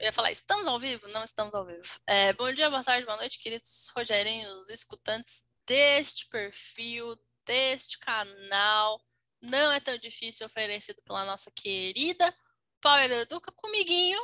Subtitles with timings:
[0.00, 1.06] Eu ia falar, estamos ao vivo?
[1.08, 1.82] Não estamos ao vivo.
[2.06, 8.98] É, bom dia, boa tarde, boa noite, queridos Rogerinhos, escutantes deste perfil, deste canal.
[9.42, 12.34] Não é tão difícil oferecido pela nossa querida
[12.80, 13.52] Power Educa.
[13.52, 14.18] Comiguinho,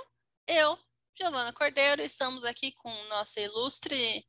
[0.46, 0.78] eu,
[1.14, 4.26] Giovana Cordeiro, estamos aqui com nossa ilustre.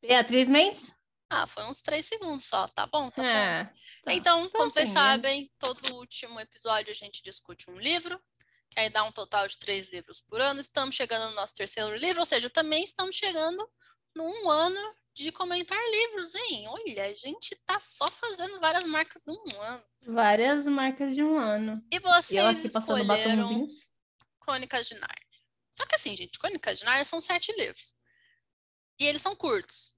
[0.00, 0.94] Beatriz Mendes?
[1.28, 3.10] Ah, foi uns três segundos só, tá bom?
[3.10, 3.70] Tá é, bom.
[4.04, 4.14] Tá.
[4.14, 8.22] Então, como vocês sabem, todo último episódio a gente discute um livro
[8.76, 10.60] aí dá um total de três livros por ano.
[10.60, 13.68] Estamos chegando no nosso terceiro livro, ou seja, também estamos chegando
[14.14, 16.68] num ano de comentar livros, hein?
[16.68, 19.84] Olha, a gente tá só fazendo várias marcas num ano.
[20.06, 21.84] Várias marcas de um ano.
[21.90, 23.66] E vocês e escolheram
[24.40, 25.40] Crônicas de Nárnia.
[25.70, 27.94] Só que assim, gente, Crônicas de Nárnia são sete livros.
[28.98, 29.94] E eles são curtos.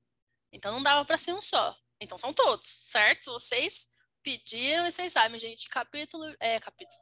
[0.52, 1.76] Então não dava para ser um só.
[2.00, 3.32] Então são todos, certo?
[3.32, 3.88] Vocês
[4.22, 7.00] pediram e vocês sabem, gente, capítulo, é, capítulo,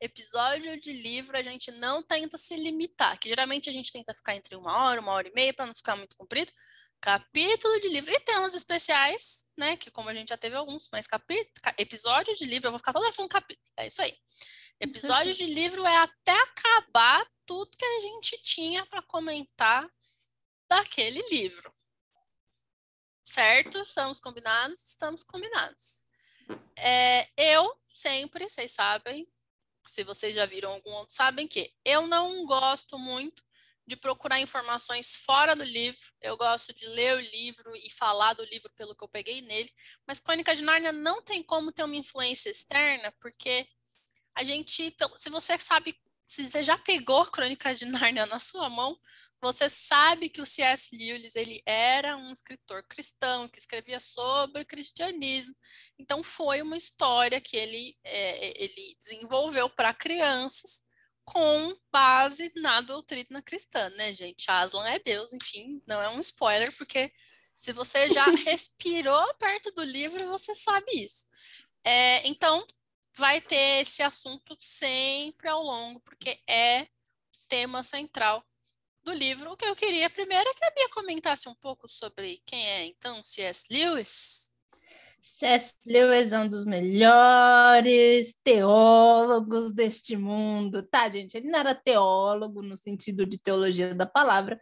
[0.00, 4.34] episódio de livro a gente não tenta se limitar, que geralmente a gente tenta ficar
[4.34, 6.52] entre uma hora, uma hora e meia para não ficar muito comprido.
[7.00, 9.76] Capítulo de livro e temas especiais, né?
[9.76, 12.92] Que como a gente já teve alguns, mas capítulo, episódio de livro, eu vou ficar
[12.92, 14.12] toda falando capítulo, é isso aí.
[14.80, 19.88] Episódio de livro é até acabar tudo que a gente tinha para comentar
[20.68, 21.72] daquele livro.
[23.24, 23.78] Certo?
[23.78, 24.84] Estamos combinados?
[24.84, 26.04] Estamos combinados.
[26.76, 29.26] É, eu sempre, vocês sabem,
[29.88, 33.42] se vocês já viram algum outro, sabem que eu não gosto muito
[33.86, 35.98] de procurar informações fora do livro.
[36.20, 39.70] Eu gosto de ler o livro e falar do livro pelo que eu peguei nele.
[40.06, 43.66] Mas Crônica de Nárnia não tem como ter uma influência externa, porque
[44.34, 48.96] a gente, se você sabe, se você já pegou Crônica de Nárnia na sua mão,
[49.40, 50.94] você sabe que o C.S.
[50.96, 55.54] Lewis ele era um escritor cristão que escrevia sobre cristianismo.
[55.98, 60.82] Então foi uma história que ele, é, ele desenvolveu para crianças
[61.24, 64.50] com base na doutrina cristã, né, gente?
[64.50, 67.12] Aslan é Deus, enfim, não é um spoiler, porque
[67.58, 71.26] se você já respirou perto do livro, você sabe isso.
[71.84, 72.66] É, então,
[73.14, 76.86] vai ter esse assunto sempre ao longo, porque é
[77.48, 78.44] tema central
[79.02, 79.52] do livro.
[79.52, 82.86] O que eu queria primeiro é que a Bia comentasse um pouco sobre quem é,
[82.86, 83.66] então, C.S.
[83.70, 84.54] Lewis.
[85.38, 85.76] C.S.
[85.86, 91.36] Lewis é um dos melhores teólogos deste mundo, tá, gente?
[91.36, 94.60] Ele não era teólogo no sentido de teologia da palavra,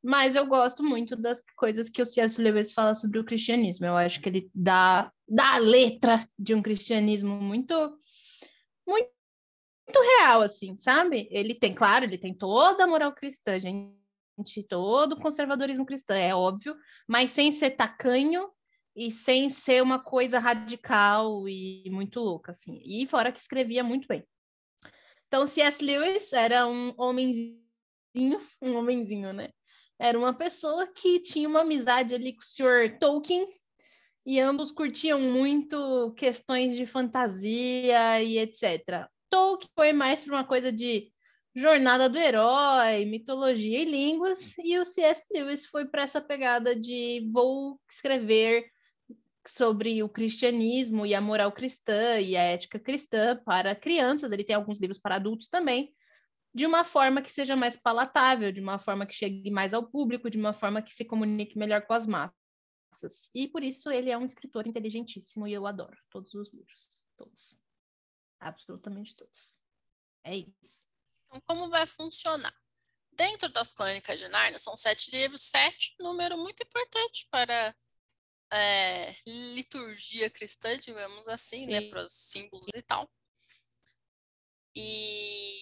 [0.00, 2.40] mas eu gosto muito das coisas que o C.S.
[2.40, 3.84] Lewis fala sobre o cristianismo.
[3.84, 7.74] Eu acho que ele dá, dá a letra de um cristianismo muito,
[8.86, 9.10] muito
[9.84, 11.26] muito real, assim, sabe?
[11.32, 16.32] Ele tem, claro, ele tem toda a moral cristã, gente, todo o conservadorismo cristão, é
[16.32, 16.76] óbvio,
[17.08, 18.48] mas sem ser tacanho
[18.94, 22.80] e sem ser uma coisa radical e muito louca, assim.
[22.84, 24.24] E fora que escrevia muito bem.
[25.26, 25.82] Então, C.S.
[25.82, 27.58] Lewis era um homenzinho,
[28.60, 29.48] um homenzinho, né?
[29.98, 32.98] Era uma pessoa que tinha uma amizade ali com o Sr.
[32.98, 33.48] Tolkien,
[34.26, 39.08] e ambos curtiam muito questões de fantasia e etc.
[39.30, 41.10] Tolkien foi mais para uma coisa de
[41.54, 45.26] jornada do herói, mitologia e línguas, e o C.S.
[45.32, 48.71] Lewis foi para essa pegada de vou escrever
[49.46, 54.32] sobre o cristianismo e a moral cristã e a ética cristã para crianças.
[54.32, 55.94] Ele tem alguns livros para adultos também,
[56.54, 60.30] de uma forma que seja mais palatável, de uma forma que chegue mais ao público,
[60.30, 63.30] de uma forma que se comunique melhor com as massas.
[63.34, 67.60] E por isso ele é um escritor inteligentíssimo e eu adoro todos os livros, todos.
[68.38, 69.58] Absolutamente todos.
[70.24, 70.84] É isso.
[71.26, 72.54] Então, como vai funcionar?
[73.12, 77.74] Dentro das Crônicas de Nárnia, são sete livros, sete, número muito importante para
[78.52, 81.84] é, liturgia cristã, digamos assim, né, Sim.
[81.84, 83.10] né, para os símbolos e tal.
[84.76, 85.60] E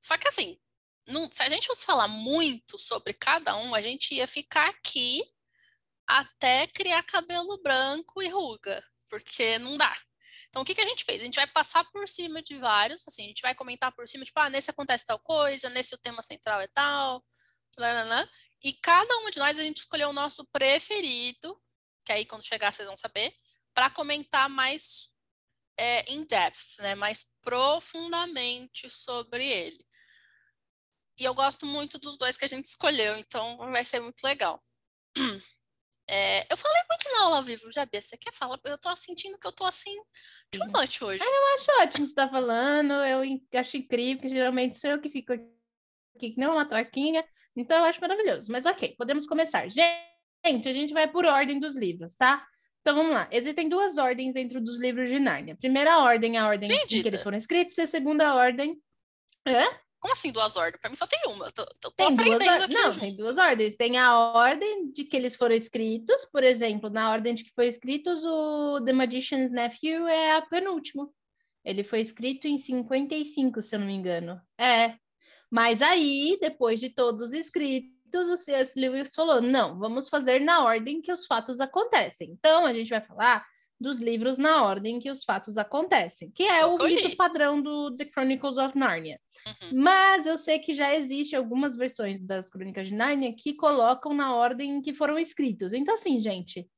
[0.00, 0.58] só que assim,
[1.06, 5.22] não, se a gente fosse falar muito sobre cada um, a gente ia ficar aqui
[6.06, 9.94] até criar cabelo branco e ruga, porque não dá.
[10.48, 11.20] Então, o que, que a gente fez?
[11.20, 14.24] A gente vai passar por cima de vários, assim, a gente vai comentar por cima,
[14.24, 17.22] tipo, ah, nesse acontece tal coisa, nesse o tema central é tal,
[17.78, 18.28] lá,
[18.64, 21.60] e cada um de nós a gente escolheu o nosso preferido,
[22.08, 23.30] que aí quando chegar vocês vão saber,
[23.74, 25.10] para comentar mais
[25.76, 29.86] é, in depth, né, mais profundamente sobre ele.
[31.18, 34.62] E eu gosto muito dos dois que a gente escolheu, então vai ser muito legal.
[36.10, 38.58] É, eu falei muito na aula ao vivo, já Bia, você quer falar?
[38.64, 39.94] Eu tô sentindo que eu tô assim,
[40.50, 41.22] too much hoje.
[41.22, 43.20] Ah, eu acho ótimo você tá falando, eu
[43.60, 47.22] acho incrível, que geralmente sou eu que fico aqui que nem uma torquinha,
[47.54, 48.50] então eu acho maravilhoso.
[48.50, 49.68] Mas ok, podemos começar.
[49.68, 50.07] Gente,
[50.44, 52.44] a gente vai por ordem dos livros, tá?
[52.80, 53.28] Então vamos lá.
[53.30, 55.56] Existem duas ordens dentro dos livros de Nárnia.
[55.56, 58.80] Primeira ordem é a ordem em que eles foram escritos, e a segunda ordem.
[59.46, 59.64] Hã?
[60.00, 60.80] Como assim duas ordens?
[60.80, 61.46] Para mim só tem uma.
[61.46, 62.74] Eu tô, tô Tem duas, aprendendo or- aqui.
[62.74, 63.00] não, junto.
[63.00, 63.76] tem duas ordens.
[63.76, 67.66] Tem a ordem de que eles foram escritos, por exemplo, na ordem de que foi
[67.66, 71.12] escritos, o The Magician's Nephew é a penúltimo.
[71.64, 74.40] Ele foi escrito em 55, se eu não me engano.
[74.56, 74.94] É.
[75.50, 78.78] Mas aí, depois de todos escritos, o C.S.
[78.78, 82.30] Lewis falou: não, vamos fazer na ordem que os fatos acontecem.
[82.32, 83.44] Então, a gente vai falar
[83.80, 86.88] dos livros na ordem que os fatos acontecem, que é Foi o o que eu
[86.88, 87.16] livro li.
[87.16, 89.20] padrão do The Chronicles of Narnia.
[89.46, 89.82] Uhum.
[89.82, 94.34] Mas eu sei que já existe algumas versões das Crônicas de Nárnia que colocam na
[94.34, 95.72] ordem que foram escritos.
[95.72, 96.68] Então, assim, gente,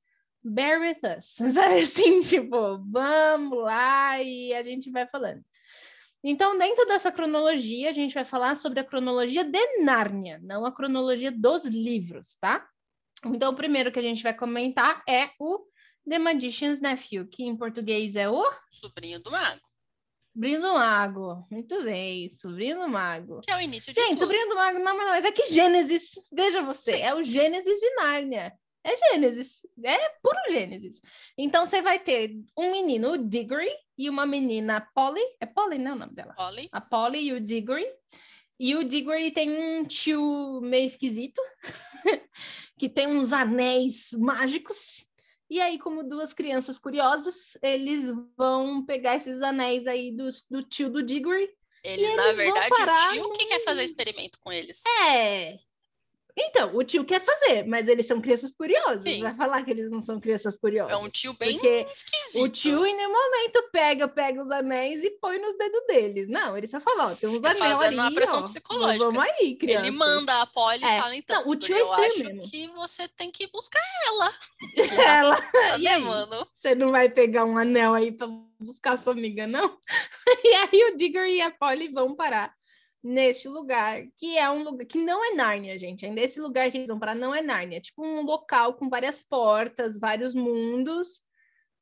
[0.44, 1.36] bear with us.
[1.54, 5.42] Sabe assim, tipo, vamos lá e a gente vai falando.
[6.22, 10.74] Então, dentro dessa cronologia, a gente vai falar sobre a cronologia de Nárnia, não a
[10.74, 12.66] cronologia dos livros, tá?
[13.24, 15.64] Então, o primeiro que a gente vai comentar é o
[16.08, 19.60] The Magician's Nephew, que em português é o Sobrinho do mago.
[20.32, 21.46] Sobrinho do Mago.
[21.50, 23.40] Muito bem, Sobrinho do Mago.
[23.40, 24.20] Que é o início de Gente, tudo.
[24.20, 27.02] Sobrinho do Mago, não, mas não, mas é que Gênesis, veja você, Sim.
[27.02, 28.52] é o Gênesis de Nárnia.
[28.82, 31.00] É Gênesis, é puro Gênesis.
[31.36, 35.20] Então você vai ter um menino, o Diggory, e uma menina, Polly.
[35.38, 36.34] É Polly, não é o nome dela?
[36.34, 36.68] Polly.
[36.72, 37.86] A Polly e o Diggory.
[38.58, 41.40] E o Diggory tem um tio meio esquisito,
[42.78, 45.06] que tem uns anéis mágicos.
[45.48, 50.88] E aí, como duas crianças curiosas, eles vão pegar esses anéis aí do, do tio
[50.88, 51.50] do Diggory
[51.82, 54.82] Eles, eles na vão verdade, parar o tio que num- quer fazer experimento com eles.
[55.08, 55.58] É.
[56.42, 59.02] Então, o tio quer fazer, mas eles são crianças curiosas.
[59.02, 59.20] Sim.
[59.22, 60.92] Vai falar que eles não são crianças curiosas.
[60.92, 62.42] É um tio bem Porque esquisito.
[62.44, 66.28] o tio, em nenhum momento, pega, pega os anéis e põe nos dedos deles.
[66.28, 69.04] Não, ele só fala, ó, tem uns Tá anéis fazendo ali, uma pressão ó, psicológica.
[69.04, 69.86] Vamos aí, crianças.
[69.86, 70.96] Ele manda a Polly É.
[70.98, 72.50] e fala, então, Não, o tio é eu acho mesmo.
[72.50, 74.32] que você tem que buscar ela.
[75.20, 76.02] Ela, Tá, e né, aí?
[76.02, 76.46] mano?
[76.54, 78.26] Você não vai pegar um anel aí pra
[78.58, 79.78] buscar sua amiga, não?
[80.44, 82.54] E aí o Digger e a Polly vão parar
[83.02, 86.04] neste lugar, que é um lugar que não é Nárnia, gente.
[86.06, 87.78] Ainda esse lugar que eles vão parar não é Nárnia.
[87.78, 91.20] É tipo um local com várias portas, vários mundos,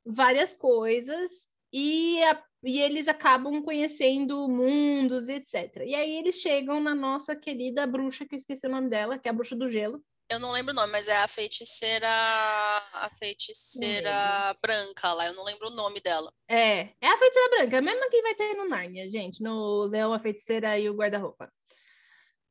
[0.05, 1.49] várias coisas.
[1.73, 5.85] E, a- e eles acabam conhecendo mundos, etc.
[5.87, 9.29] E aí eles chegam na nossa querida bruxa, que eu esqueci o nome dela, que
[9.29, 10.03] é a bruxa do gelo.
[10.31, 12.09] Eu não lembro o nome, mas é a feiticeira.
[12.09, 15.27] A feiticeira branca lá.
[15.27, 16.31] Eu não lembro o nome dela.
[16.47, 20.13] É, é a feiticeira branca, a mesma que vai ter no Nárnia, gente, no Leão,
[20.13, 21.51] a Feiticeira e o Guarda-Roupa.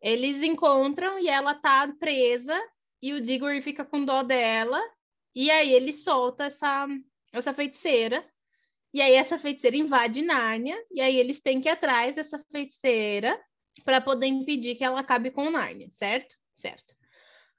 [0.02, 2.60] Eles encontram e ela tá presa
[3.02, 4.82] e o Diggory fica com dó dela
[5.36, 6.88] e aí ele solta essa,
[7.32, 8.28] essa feiticeira
[8.94, 13.40] e aí essa feiticeira invade Nárnia e aí eles têm que ir atrás dessa feiticeira
[13.84, 16.36] para poder impedir que ela acabe com o Nárnia, certo?
[16.54, 16.97] Certo.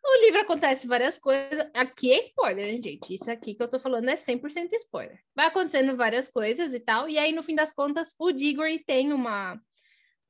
[0.03, 1.69] No livro acontece várias coisas.
[1.75, 3.15] Aqui é spoiler, hein, gente?
[3.15, 5.21] Isso aqui que eu tô falando é 100% spoiler.
[5.35, 7.09] Vai acontecendo várias coisas e tal.
[7.09, 9.61] E aí, no fim das contas, o Diggory tem uma,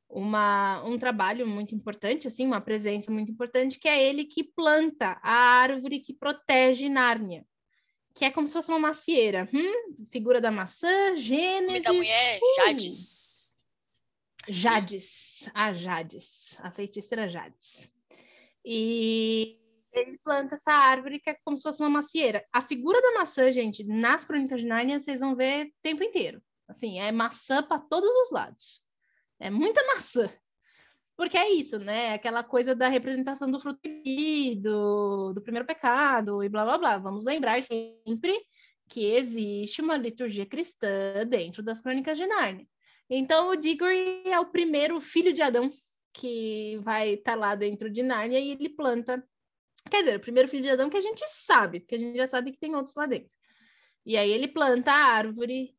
[0.09, 5.19] uma, um trabalho muito importante, assim, uma presença muito importante, que é ele que planta
[5.23, 7.47] a árvore que protege Nárnia.
[8.15, 9.49] Que é como se fosse uma macieira.
[9.55, 10.05] Hum?
[10.11, 11.83] Figura da maçã, O nome Gênesis.
[11.85, 12.57] da mulher, uh!
[12.57, 13.59] Jades.
[14.49, 17.93] Jades, a Jades, a feiticeira Jades.
[18.71, 19.59] E
[19.95, 22.45] ele planta essa árvore que é como se fosse uma macieira.
[22.53, 26.43] A figura da maçã, gente, nas Crônicas de Nárnia, vocês vão ver o tempo inteiro.
[26.69, 28.83] Assim, é maçã para todos os lados.
[29.41, 30.29] É muita maçã.
[31.17, 32.13] Porque é isso, né?
[32.13, 36.99] Aquela coisa da representação do fruto proibido, do primeiro pecado e blá blá blá.
[36.99, 38.39] Vamos lembrar sempre
[38.87, 42.67] que existe uma liturgia cristã dentro das Crônicas de Nárnia.
[43.09, 45.71] Então, o Diggory é o primeiro filho de Adão
[46.19, 49.25] que vai estar lá dentro de Nárnia e ele planta.
[49.91, 52.27] Quer dizer, o primeiro filho de Adão que a gente sabe, porque a gente já
[52.27, 53.35] sabe que tem outros lá dentro.
[54.05, 55.75] E aí ele planta a árvore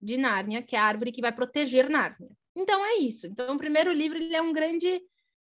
[0.00, 2.30] de Nárnia, que é a árvore que vai proteger Nárnia.
[2.54, 3.26] Então é isso.
[3.26, 5.00] Então, o primeiro livro ele é um grande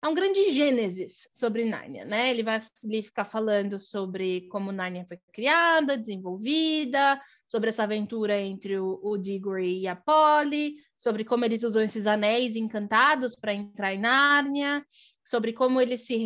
[0.06, 2.30] é um grande gênesis sobre Nárnia, né?
[2.30, 8.78] Ele vai ele ficar falando sobre como Nárnia foi criada, desenvolvida, sobre essa aventura entre
[8.78, 13.94] o, o Diggory e a Polly, sobre como eles usam esses anéis encantados para entrar
[13.94, 14.86] em Nárnia,
[15.25, 16.25] sobre como eles se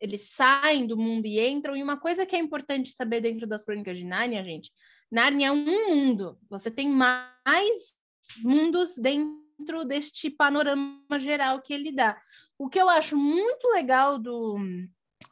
[0.00, 1.76] eles saem do mundo e entram.
[1.76, 4.72] E uma coisa que é importante saber dentro das Crônicas de Nárnia, gente,
[5.12, 6.38] Nárnia é um mundo.
[6.48, 7.98] Você tem mais
[8.42, 12.18] mundos dentro deste panorama geral que ele dá.
[12.60, 14.58] O que eu acho muito legal do,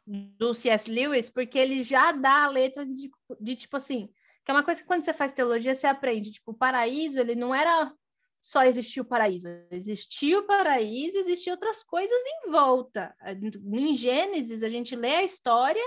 [0.07, 0.89] do C.S.
[0.89, 3.07] Lewis, porque ele já dá a letra de,
[3.39, 4.09] de tipo assim,
[4.43, 7.35] que é uma coisa que quando você faz teologia você aprende, tipo, o paraíso, ele
[7.35, 7.93] não era
[8.41, 13.15] só existir o paraíso, existia o paraíso, existiam outras coisas em volta.
[13.23, 15.83] Em Gênesis, a gente lê a história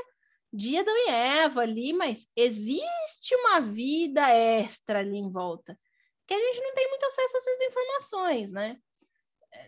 [0.53, 5.77] de Adão e Eva ali, mas existe uma vida extra ali em volta,
[6.25, 8.79] que a gente não tem muito acesso a essas informações, né?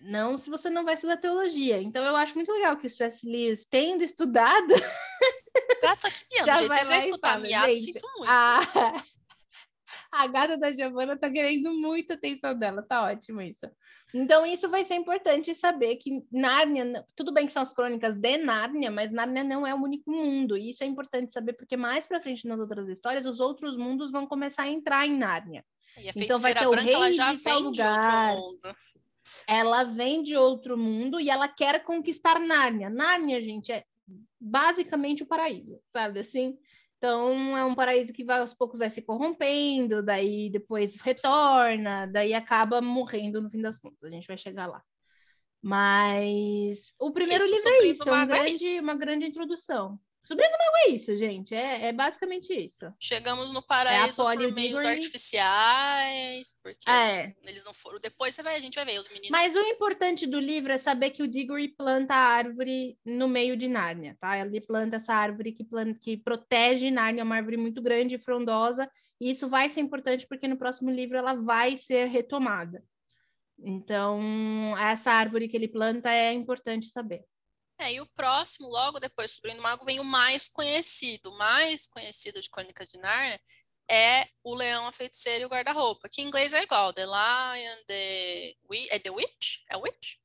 [0.02, 1.80] Não se você não vai estudar teologia.
[1.80, 3.26] Então, eu acho muito legal que o C.S.
[3.26, 4.74] Lewis, tendo estudado...
[5.82, 6.68] Gata que piano, gente.
[6.68, 8.30] Vocês vão escutar miado, sinto muito.
[8.30, 8.60] A...
[10.12, 12.82] a gata da Giovana tá querendo muita atenção dela.
[12.82, 13.66] Tá ótimo isso.
[14.12, 17.04] Então, isso vai ser importante saber que Nárnia...
[17.16, 20.56] Tudo bem que são as crônicas de Nárnia, mas Nárnia não é o único mundo.
[20.56, 24.12] E isso é importante saber, porque mais pra frente nas outras histórias, os outros mundos
[24.12, 25.64] vão começar a entrar em Nárnia.
[26.14, 28.36] então, vai ter o rei de tal lugar.
[29.46, 32.90] Ela vem de outro mundo e ela quer conquistar Nárnia.
[32.90, 33.84] Nárnia, gente, é
[34.40, 36.58] basicamente o paraíso, sabe assim?
[36.98, 42.32] Então é um paraíso que vai, aos poucos vai se corrompendo, daí depois retorna, daí
[42.32, 44.04] acaba morrendo no fim das contas.
[44.04, 44.82] A gente vai chegar lá.
[45.60, 49.98] Mas o primeiro livro é isso, é grande, uma grande introdução.
[50.30, 51.54] Mago é isso, gente.
[51.54, 52.86] É, é basicamente isso.
[52.98, 57.34] Chegamos no paraíso é por meios artificiais, porque é.
[57.44, 57.98] eles não foram.
[58.00, 59.30] Depois você vai, a gente vai ver os meninos.
[59.30, 63.56] Mas o importante do livro é saber que o Diggory planta a árvore no meio
[63.56, 64.38] de Nárnia, tá?
[64.38, 68.90] Ele planta essa árvore que, planta, que protege Nárnia, uma árvore muito grande e frondosa.
[69.20, 72.82] E isso vai ser importante porque no próximo livro ela vai ser retomada.
[73.58, 77.24] Então, essa árvore que ele planta é importante saber.
[77.78, 81.30] É, e o próximo, logo depois do Sobrinho do Mago, vem o mais conhecido.
[81.30, 83.40] O mais conhecido de Crônicas de Narnia
[83.90, 86.92] é o Leão, a Feiticeira e o Guarda-Roupa, que em inglês é igual.
[86.92, 88.54] The Lion, The...
[88.90, 89.58] É The Witch?
[89.70, 90.16] É Witch?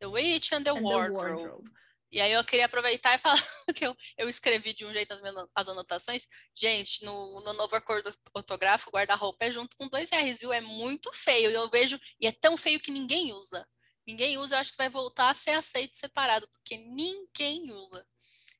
[0.00, 1.16] The Witch and the, and wardrobe.
[1.16, 1.70] the wardrobe.
[2.10, 3.38] E aí eu queria aproveitar e falar
[3.74, 6.26] que eu, eu escrevi de um jeito as, minhas, as anotações.
[6.54, 10.52] Gente, no, no novo acordo ortográfico, guarda-roupa é junto com dois R's, viu?
[10.52, 11.50] É muito feio.
[11.50, 13.66] Eu vejo, e é tão feio que ninguém usa
[14.06, 18.06] ninguém usa, eu acho que vai voltar a ser aceito separado, porque ninguém usa.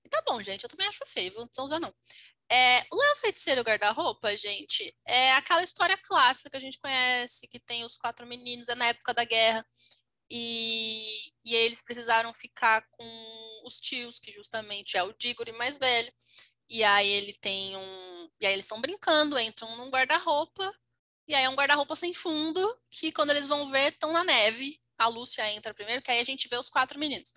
[0.04, 1.94] E tá bom, gente, eu também acho feio, não precisa usar não.
[2.50, 7.58] É, o Leão Feiticeiro Guarda-Roupa, gente, é aquela história clássica que a gente conhece, que
[7.58, 9.66] tem os quatro meninos, é na época da guerra,
[10.30, 16.12] e, e eles precisaram ficar com os tios, que justamente é o Diggory mais velho,
[16.68, 18.30] e aí ele tem um.
[18.40, 20.72] E aí eles estão brincando, entram num guarda-roupa,
[21.28, 24.78] e aí é um guarda-roupa sem fundo, que quando eles vão ver, estão na neve,
[25.02, 27.32] a Lúcia entra primeiro, que aí a gente vê os quatro meninos.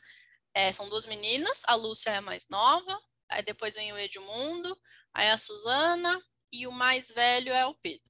[0.54, 2.98] É, são duas meninas, a Lúcia é a mais nova,
[3.30, 4.76] aí depois vem o Edmundo,
[5.14, 8.06] aí a Suzana e o mais velho é o Pedro.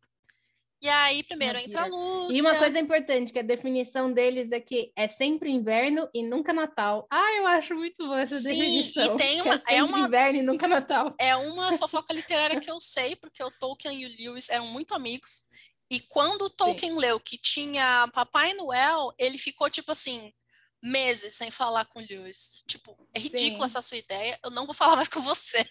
[0.82, 2.38] E aí, primeiro entra a Lúcia.
[2.38, 6.54] E uma coisa importante, que a definição deles é que é sempre inverno e nunca
[6.54, 7.08] Natal.
[7.10, 9.16] Ah, eu acho muito boa essa Sim, definição.
[9.16, 11.16] E tem uma, é, é uma inverno e nunca Natal.
[11.20, 14.94] É uma fofoca literária que eu sei, porque o Tolkien e o Lewis eram muito
[14.94, 15.46] amigos.
[15.90, 17.00] E quando o Tolkien Sim.
[17.00, 20.34] leu que tinha Papai Noel, ele ficou tipo assim,
[20.82, 22.64] meses sem falar com o Lewis.
[22.68, 23.66] Tipo, é ridículo Sim.
[23.66, 25.68] essa sua ideia, eu não vou falar mais com você.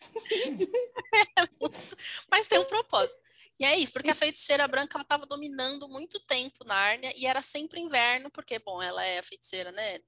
[1.38, 1.96] é muito...
[2.30, 3.20] Mas tem um propósito.
[3.58, 7.40] E é isso, porque a feiticeira branca ela estava dominando muito tempo Nárnia e era
[7.40, 9.98] sempre inverno, porque, bom, ela é a feiticeira, né?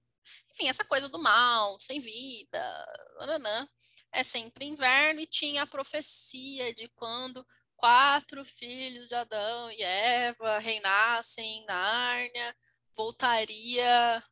[0.50, 2.86] Enfim, essa coisa do mal, sem vida,
[3.18, 3.66] nananã,
[4.12, 7.46] é sempre inverno e tinha a profecia de quando
[7.78, 12.56] quatro filhos de Adão e Eva reinassem em Nárnia,
[12.94, 14.22] voltaria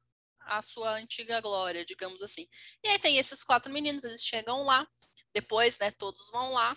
[0.41, 2.47] à sua antiga glória, digamos assim.
[2.85, 4.87] E aí tem esses quatro meninos, eles chegam lá,
[5.33, 6.76] depois, né, todos vão lá.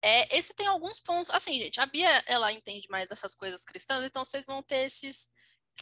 [0.00, 4.04] É, esse tem alguns pontos, assim, gente, a Bia, ela entende mais dessas coisas cristãs,
[4.04, 5.30] então vocês vão ter esses,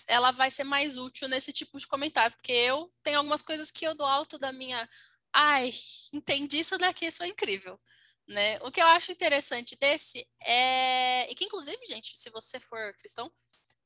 [0.09, 3.87] ela vai ser mais útil nesse tipo de comentário, porque eu tenho algumas coisas que
[3.87, 4.89] eu dou alto da minha,
[5.31, 5.71] ai,
[6.15, 7.79] entendi isso daqui, isso é incrível.
[8.29, 8.59] Né?
[8.63, 11.31] O que eu acho interessante desse é.
[11.31, 13.33] E que, inclusive, gente, se você for cristão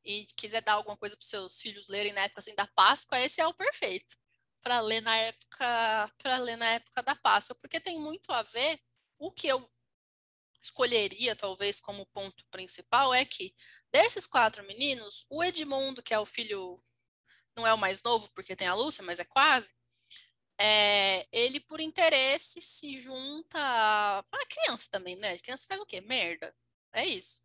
[0.05, 3.41] e quiser dar alguma coisa para seus filhos lerem na época assim, da Páscoa, esse
[3.41, 4.17] é o perfeito
[4.63, 8.79] para ler na época para ler na época da Páscoa, porque tem muito a ver.
[9.19, 9.69] O que eu
[10.61, 13.55] escolheria, talvez, como ponto principal é que
[13.93, 16.77] desses quatro meninos, o Edmundo, que é o filho,
[17.57, 19.73] não é o mais novo porque tem a Lúcia, mas é quase,
[20.63, 23.59] é, ele, por interesse, se junta.
[23.59, 24.19] A...
[24.19, 25.33] a criança também, né?
[25.33, 26.03] A criança faz o quê?
[26.03, 26.55] Merda.
[26.93, 27.41] É isso.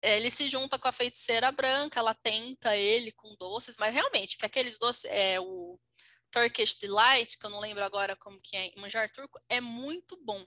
[0.00, 4.46] Ele se junta com a feiticeira branca, ela tenta ele com doces, mas realmente, porque
[4.46, 5.76] aqueles doces, é, o
[6.30, 10.42] Turkish Delight, que eu não lembro agora como que é, manjar turco, é muito bom.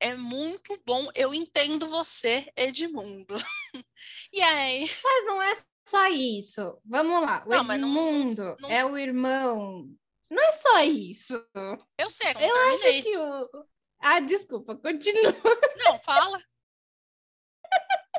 [0.00, 1.08] É muito bom.
[1.14, 3.34] Eu entendo você, Edmundo.
[4.32, 4.80] e aí.
[4.80, 5.54] Mas não é
[5.88, 6.78] só isso.
[6.84, 7.42] Vamos lá.
[7.46, 8.70] O não, Edmundo não, não...
[8.70, 9.88] é o irmão
[10.30, 11.34] não é só isso.
[11.98, 13.66] Eu sei, eu, eu acho que o.
[14.00, 15.34] Ah, desculpa, continua.
[15.84, 16.38] Não, fala.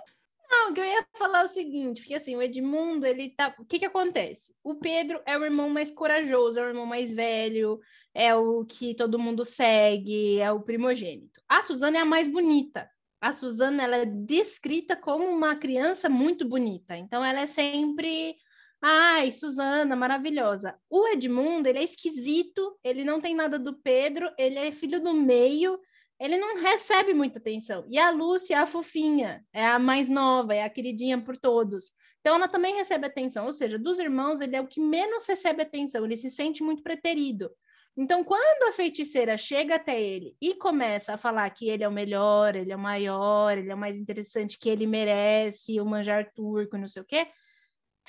[0.51, 3.53] Não, que eu ia falar o seguinte, porque assim, o Edmundo, ele tá.
[3.59, 4.51] O que que acontece?
[4.63, 7.79] O Pedro é o irmão mais corajoso, é o irmão mais velho,
[8.13, 11.39] é o que todo mundo segue, é o primogênito.
[11.47, 12.89] A Suzana é a mais bonita.
[13.21, 16.97] A Suzana, ela é descrita como uma criança muito bonita.
[16.97, 18.35] Então, ela é sempre
[18.81, 20.75] Ai, Suzana, maravilhosa.
[20.89, 25.13] O Edmundo, ele é esquisito, ele não tem nada do Pedro, ele é filho do
[25.13, 25.79] meio,
[26.19, 27.85] ele não recebe muita atenção.
[27.89, 31.91] E a Lúcia, é a fofinha, é a mais nova, é a queridinha por todos.
[32.21, 35.61] Então ela também recebe atenção, ou seja, dos irmãos, ele é o que menos recebe
[35.61, 37.49] atenção, ele se sente muito preterido.
[37.97, 41.91] Então, quando a feiticeira chega até ele e começa a falar que ele é o
[41.91, 46.31] melhor, ele é o maior, ele é o mais interessante, que ele merece o manjar
[46.33, 47.27] turco, não sei o quê,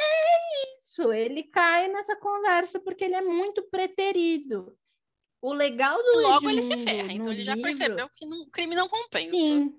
[0.00, 4.76] é isso, ele cai nessa conversa porque ele é muito preterido.
[5.42, 7.70] O legal do Logo Edmundo, ele se ferra, então ele já livro...
[7.70, 9.30] percebeu que não, o crime não compensa.
[9.30, 9.78] Sim.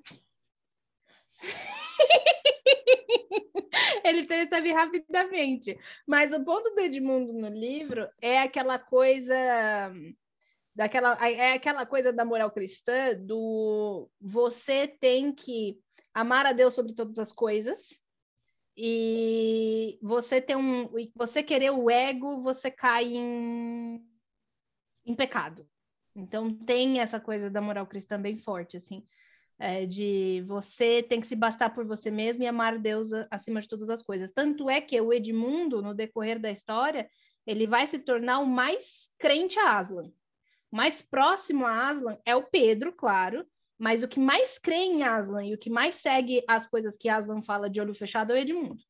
[4.04, 5.78] ele percebe rapidamente.
[6.08, 9.36] Mas o ponto do Edmundo no livro é aquela coisa
[10.74, 15.80] daquela é aquela coisa da moral cristã do você tem que
[16.14, 18.01] amar a Deus sobre todas as coisas
[18.76, 24.02] e você ter um você querer o ego você cai em,
[25.06, 25.68] em pecado
[26.16, 29.04] então tem essa coisa da moral cristã bem forte assim
[29.62, 33.68] é, de você tem que se bastar por você mesmo e amar Deus acima de
[33.68, 34.32] todas as coisas.
[34.32, 37.08] Tanto é que o Edmundo, no decorrer da história,
[37.46, 40.12] ele vai se tornar o mais crente a Aslan.
[40.72, 43.46] O mais próximo a Aslan é o Pedro, claro,
[43.82, 47.10] mas o que mais crê em Aslan e o que mais segue as coisas que
[47.10, 48.84] Aslan fala de olho fechado é o Edmundo.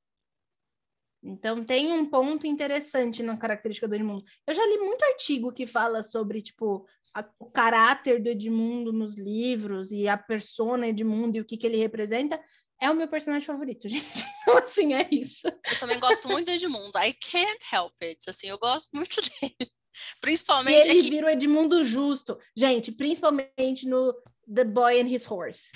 [1.23, 4.25] Então tem um ponto interessante na característica do Edmundo.
[4.45, 9.15] Eu já li muito artigo que fala sobre, tipo, a, o caráter do Edmundo nos
[9.15, 12.43] livros e a persona Edmundo e o que, que ele representa,
[12.81, 14.25] é o meu personagem favorito, gente.
[14.41, 15.47] Então, assim, é isso.
[15.47, 16.97] Eu também gosto muito do Edmundo.
[16.97, 18.29] I can't help it.
[18.29, 19.71] Assim, eu gosto muito dele.
[20.19, 20.87] Principalmente.
[20.87, 21.09] E ele aqui...
[21.09, 22.37] vira o Edmundo justo.
[22.55, 24.13] Gente, principalmente no
[24.53, 25.71] The Boy and His Horse.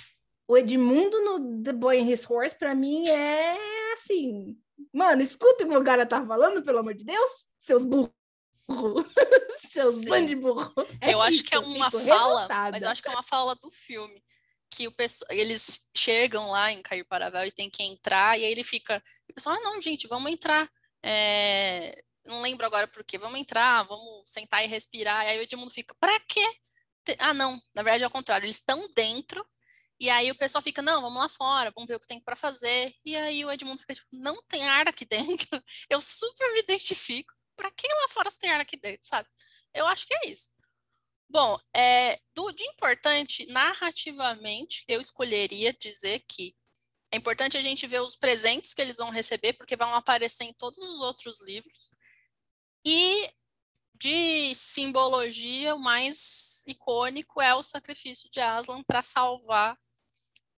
[0.47, 3.55] O Edmundo no The Boy and His Horse, para mim, é
[3.93, 4.57] assim.
[4.93, 8.13] Mano, escuta o que o cara tá falando, pelo amor de Deus, seus burros.
[9.71, 10.73] Seus band burro.
[11.01, 12.71] É eu acho que é uma fala, revoltada.
[12.71, 14.23] mas eu acho que é uma fala do filme.
[14.71, 18.51] Que o pessoal, eles chegam lá em Cair Paravel e tem que entrar, e aí
[18.51, 19.01] ele fica.
[19.27, 20.69] E o pessoal, ah, não, gente, vamos entrar.
[21.03, 21.93] É,
[22.25, 23.17] não lembro agora por quê.
[23.17, 25.25] Vamos entrar, vamos sentar e respirar.
[25.25, 26.45] E aí o Edmundo fica, pra quê?
[27.19, 28.45] Ah, não, na verdade é o contrário.
[28.45, 29.45] Eles estão dentro,
[29.99, 32.35] e aí o pessoal fica, não, vamos lá fora, vamos ver o que tem para
[32.35, 32.93] fazer.
[33.05, 35.47] E aí o Edmundo fica tipo, não tem ar aqui dentro.
[35.89, 39.27] Eu super me identifico para quem lá fora tem ar aqui dentro, sabe?
[39.73, 40.49] Eu acho que é isso.
[41.29, 46.55] Bom, é, do, de importante, narrativamente, eu escolheria dizer que
[47.11, 50.53] é importante a gente ver os presentes que eles vão receber, porque vão aparecer em
[50.53, 51.91] todos os outros livros.
[52.85, 53.29] E
[53.99, 59.77] de simbologia, o mais icônico é o sacrifício de Aslan para salvar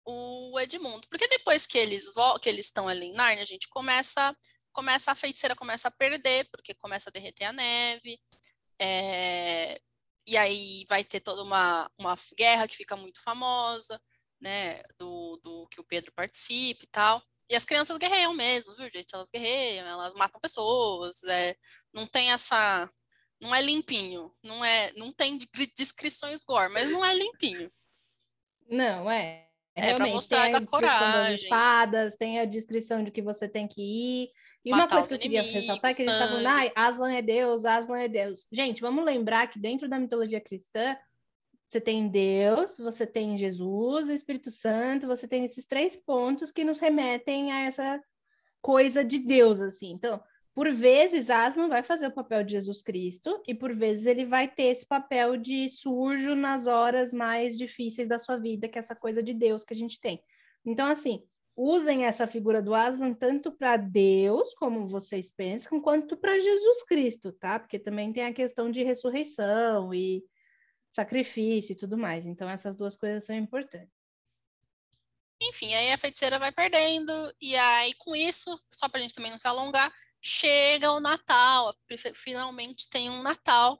[0.05, 1.07] o Edmundo.
[1.09, 4.35] Porque depois que eles que eles estão ali em Narnia, a gente começa
[4.71, 8.19] começa a feiticeira começa a perder, porque começa a derreter a neve,
[8.79, 9.79] é,
[10.27, 14.01] e aí vai ter toda uma, uma guerra que fica muito famosa,
[14.41, 17.23] né, do, do que o Pedro participa e tal.
[17.49, 19.13] E as crianças guerreiam mesmo, viu, gente?
[19.13, 21.55] Elas guerreiam, elas matam pessoas, é,
[21.93, 22.89] não tem essa.
[23.41, 25.37] Não é limpinho, não é, não tem
[25.77, 27.71] descrições gore, mas não é limpinho.
[28.69, 29.45] Não, é.
[29.75, 31.31] É para mostrar tem a descrição coragem.
[31.33, 34.29] das espadas, tem a descrição de que você tem que ir.
[34.63, 37.13] E uma coisa que eu queria ressaltar é que a gente está falando, ah, Aslan
[37.13, 38.47] é Deus, Aslan é Deus.
[38.51, 40.97] Gente, vamos lembrar que dentro da mitologia cristã,
[41.67, 46.79] você tem Deus, você tem Jesus, Espírito Santo, você tem esses três pontos que nos
[46.79, 48.01] remetem a essa
[48.61, 49.91] coisa de Deus, assim.
[49.91, 50.23] Então,
[50.55, 54.47] por vezes, Aslan vai fazer o papel de Jesus Cristo e por vezes ele vai
[54.47, 58.95] ter esse papel de surjo nas horas mais difíceis da sua vida, que é essa
[58.95, 60.23] coisa de Deus que a gente tem.
[60.65, 61.21] Então, assim,
[61.57, 67.33] usem essa figura do Aslan tanto para Deus, como vocês pensam, quanto para Jesus Cristo,
[67.33, 67.59] tá?
[67.59, 70.23] Porque também tem a questão de ressurreição e
[70.89, 72.25] sacrifício e tudo mais.
[72.25, 73.93] Então, essas duas coisas são importantes.
[75.41, 79.31] Enfim, aí a feiticeira vai perdendo, e aí com isso, só para a gente também
[79.31, 79.91] não se alongar,
[80.27, 81.71] chega o Natal,
[82.15, 83.79] finalmente tem um Natal,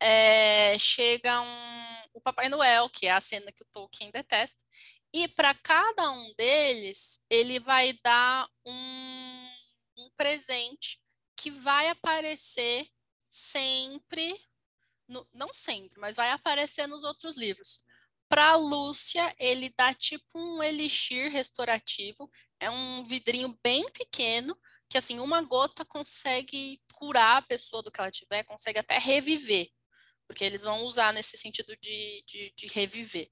[0.00, 4.64] é, chega um, o Papai Noel, que é a cena que o Tolkien detesta,
[5.12, 9.50] e para cada um deles, ele vai dar um,
[9.98, 10.98] um presente
[11.36, 12.88] que vai aparecer
[13.28, 14.40] sempre,
[15.06, 17.84] no, não sempre, mas vai aparecer nos outros livros.
[18.26, 25.20] Para Lúcia, ele dá tipo um elixir restaurativo, é um vidrinho bem pequeno, que assim,
[25.20, 29.68] uma gota consegue curar a pessoa do que ela tiver, consegue até reviver,
[30.26, 33.30] porque eles vão usar nesse sentido de, de, de reviver.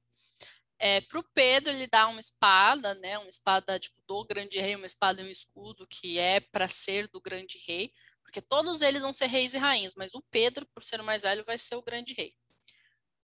[0.78, 3.16] É, para o Pedro, ele dá uma espada, né?
[3.18, 7.08] Uma espada tipo do grande rei, uma espada e um escudo que é para ser
[7.08, 7.92] do grande rei,
[8.22, 11.22] porque todos eles vão ser reis e rainhas, mas o Pedro, por ser o mais
[11.22, 12.34] velho, vai ser o grande rei.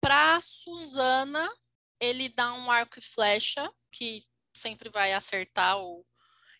[0.01, 1.47] Para Susana,
[1.99, 6.05] ele dá um arco e flecha que sempre vai acertar o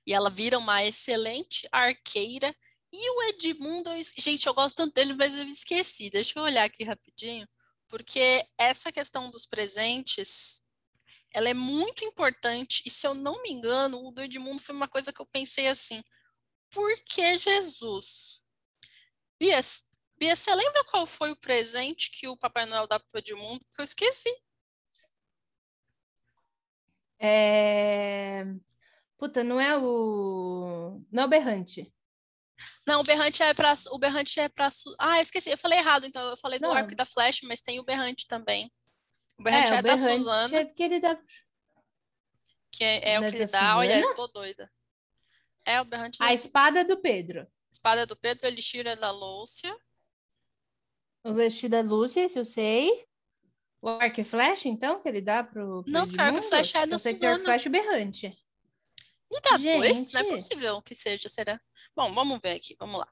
[0.06, 2.56] e ela vira uma excelente arqueira.
[2.92, 4.02] E o Edmundo, eu...
[4.18, 6.10] gente, eu gosto tanto dele, mas eu esqueci.
[6.10, 7.48] Deixa eu olhar aqui rapidinho,
[7.88, 10.64] porque essa questão dos presentes
[11.34, 14.88] ela é muito importante, e se eu não me engano, o do Edmundo foi uma
[14.88, 16.02] coisa que eu pensei assim,
[16.72, 18.42] por que Jesus?
[19.38, 19.60] Bia,
[20.18, 23.66] Bia, você lembra qual foi o presente que o Papai Noel dá para o Edmundo?
[23.66, 24.34] Porque eu esqueci.
[27.20, 28.46] É...
[29.26, 31.02] Puta, não é o...
[31.12, 31.92] Não é o Berrante.
[32.86, 36.06] Não, o Berrante é para o Berrante é para Ah, eu esqueci, eu falei errado,
[36.06, 36.74] então eu falei do Não.
[36.74, 38.72] arco e da flecha, mas tem o Berrante também.
[39.40, 41.20] O Berrante é, é, o da Berrante Suzana, é que ele dá...
[42.72, 43.78] que é, é o é que ele dá.
[43.78, 44.12] Olha, Suzana?
[44.12, 44.72] eu tô doida.
[45.66, 47.48] É o Berrante A espada do Pedro.
[47.74, 49.76] espada do Pedro, ele tira da Lúcia.
[51.24, 53.08] O vestido da Lúcia, isso eu sei.
[53.82, 56.44] O arco e flecha, então, que ele dá pro, pro Não, porque o arco e
[56.44, 57.60] flecha é da sei que tem arco e Suzana.
[57.60, 58.45] flecha e berrante.
[59.32, 60.12] E dá dois?
[60.12, 60.34] Não é Gente.
[60.34, 61.60] possível que seja, será?
[61.96, 63.08] Bom, vamos ver aqui, vamos lá.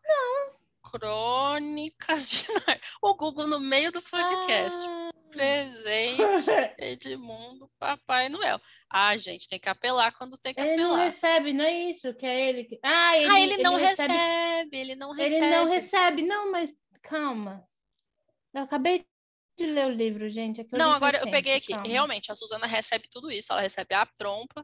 [0.91, 2.81] Crônicas de Nárnia.
[3.01, 4.85] O Google no meio do podcast.
[4.87, 5.09] Ah.
[5.31, 6.21] Presente,
[6.77, 8.61] Edmundo, Papai Noel.
[8.87, 11.05] Ah, gente, tem que apelar quando tem que Ele não apelar.
[11.05, 12.79] recebe, não é isso que é ele que...
[12.83, 14.13] Ah, ele, ah, ele, não recebe...
[14.13, 15.49] recebe, ele não Ele recebe.
[15.49, 16.71] não recebe, não, mas
[17.01, 17.67] calma.
[18.53, 19.07] Eu acabei
[19.57, 20.61] de ler o livro, gente.
[20.61, 21.73] é Não, agora eu peguei aqui.
[21.73, 21.87] calma.
[21.87, 23.51] Realmente, a Suzana recebe tudo isso.
[23.51, 24.63] Ela recebe a trompa,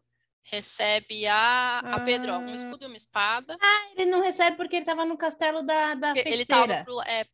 [0.52, 2.56] recebe a, a Pedro, um Ah.
[2.56, 3.58] escudo e uma espada.
[3.96, 6.68] Ele não recebe porque ele tava no castelo da, da Ele feiticeira.
[6.68, 7.26] tava pro, é,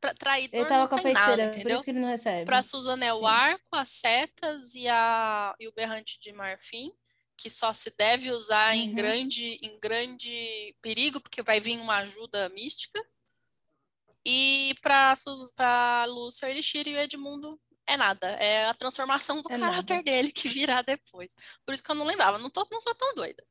[0.00, 1.76] pra, traidor Ele tava com a tem nada, feiticeira, por entendeu?
[1.76, 2.44] isso que ele não recebe.
[2.44, 3.26] Para Suzana é o Sim.
[3.26, 6.92] arco, as setas e, a, e o berrante de marfim,
[7.36, 8.94] que só se deve usar em, Uhum.
[8.94, 13.02] grande, em grande perigo, porque vai vir uma ajuda mística.
[14.24, 15.14] E para
[16.08, 18.28] Lúcia, o Elixir e o Edmundo é nada.
[18.32, 20.02] É a transformação do É caráter nada.
[20.02, 21.32] dele que virá depois.
[21.64, 22.38] Por isso que eu não lembrava.
[22.38, 23.44] Não, tô, não sou tão doida.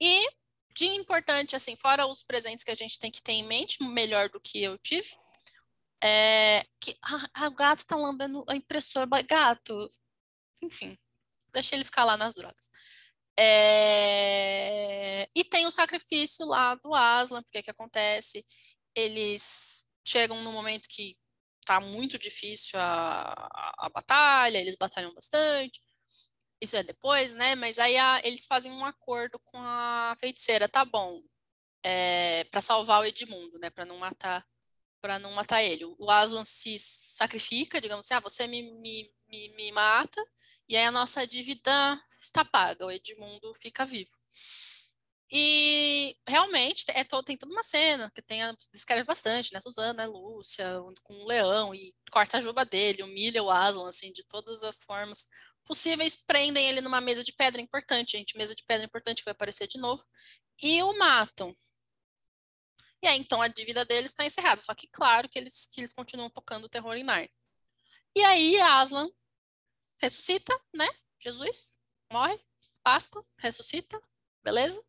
[0.00, 0.28] E
[0.74, 4.28] de importante, assim, fora os presentes que a gente tem que ter em mente, melhor
[4.30, 5.08] do que eu tive,
[6.02, 6.96] é que
[7.34, 9.08] ah, o gato tá lambendo a impressora.
[9.28, 9.90] Gato,
[10.62, 10.96] enfim,
[11.52, 12.70] deixa ele ficar lá nas drogas.
[13.40, 18.44] É, E tem o sacrifício lá do Aslan, porque que acontece?
[18.94, 21.16] Eles chegam no momento que
[21.68, 25.78] tá muito difícil a, a, a batalha, eles batalham bastante.
[26.60, 27.54] Isso é depois, né?
[27.56, 31.20] Mas aí a- eles fazem um acordo com a feiticeira, tá bom,
[31.84, 33.70] é, para salvar o Edmundo, né?
[33.70, 34.46] Para não matar,
[35.02, 35.84] para não matar ele.
[35.98, 40.22] O Aslan se sacrifica, digamos assim, ah, você me, me, me, me mata
[40.68, 41.70] e aí a nossa dívida
[42.20, 44.12] está paga, o Edmundo fica vivo.
[45.30, 48.40] E realmente é to- tem toda uma cena que tem
[48.72, 49.60] descreve bastante, né?
[49.60, 50.66] Suzana, Lúcia,
[51.02, 54.82] com o leão e corta a juba dele, humilha o Aslan, assim, de todas as
[54.84, 55.28] formas
[55.64, 59.66] possíveis, prendem ele numa mesa de pedra importante, gente, mesa de pedra importante vai aparecer
[59.68, 60.02] de novo,
[60.62, 61.54] e o matam.
[63.02, 65.92] E aí, então, a dívida deles está encerrada, só que claro que eles, que eles
[65.92, 67.30] continuam tocando o terror em Narnia.
[68.16, 69.08] E aí, Aslan
[69.98, 70.88] ressuscita, né?
[71.18, 71.76] Jesus
[72.12, 72.40] morre,
[72.82, 74.00] Páscoa, ressuscita,
[74.42, 74.82] beleza?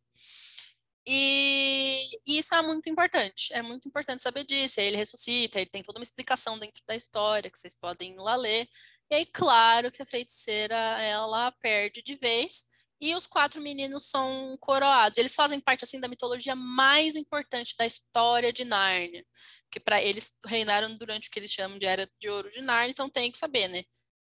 [1.12, 4.80] E isso é muito importante, é muito importante saber disso.
[4.80, 8.68] Ele ressuscita, ele tem toda uma explicação dentro da história que vocês podem lá ler.
[9.10, 12.66] E aí, claro que a feiticeira ela perde de vez
[13.00, 15.18] e os quatro meninos são coroados.
[15.18, 19.26] Eles fazem parte assim da mitologia mais importante da história de Nárnia,
[19.68, 22.92] que para eles reinaram durante o que eles chamam de Era de Ouro de Nárnia,
[22.92, 23.82] então tem que saber, né?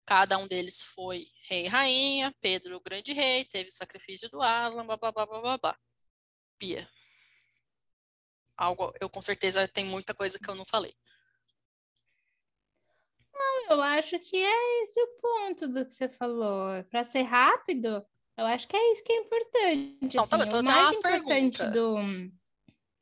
[0.07, 4.41] Cada um deles foi rei e rainha, Pedro o grande rei, teve o sacrifício do
[4.41, 5.59] Aslan, blá blá blá blá blá.
[5.59, 5.88] blá.
[6.59, 6.89] Pia.
[8.57, 10.95] Algo, eu com certeza tem muita coisa que eu não falei.
[13.71, 16.83] Eu acho que é esse o ponto do que você falou.
[16.85, 18.05] Para ser rápido,
[18.37, 19.99] eu acho que é isso que é importante.
[20.01, 20.45] Então, tá assim.
[20.45, 21.71] bom, então o mais uma importante pergunta.
[21.71, 21.97] do.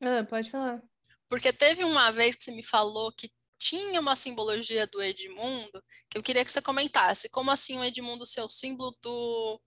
[0.01, 0.83] Ah, pode falar.
[1.27, 6.17] Porque teve uma vez que você me falou que tinha uma simbologia do Edmundo, que
[6.17, 7.29] eu queria que você comentasse.
[7.29, 9.61] Como assim o Edmundo ser o símbolo do.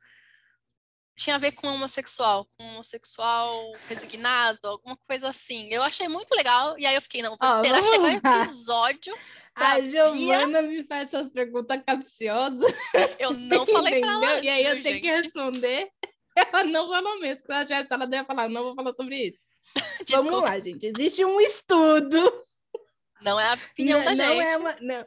[1.20, 5.68] Tinha a ver com homossexual, com homossexual resignado, alguma coisa assim.
[5.70, 8.42] Eu achei muito legal, e aí eu fiquei, não, vou Ó, esperar vamos chegar o
[8.42, 9.14] episódio.
[9.54, 12.72] A Bia- Giovana me faz essas perguntas capciosas.
[13.18, 15.22] Eu não falei pra ela antes, E aí eu tenho que gente?
[15.24, 15.90] responder.
[16.37, 17.38] Ela não falou mesmo.
[17.44, 19.42] Se ela tivesse, ela ia falar, não vou falar sobre isso.
[19.76, 20.87] Vamos Desculpa, lá, gente.
[20.87, 22.46] Existe um estudo.
[23.20, 24.54] não é a opinião não, da não gente.
[24.54, 25.06] É uma, não,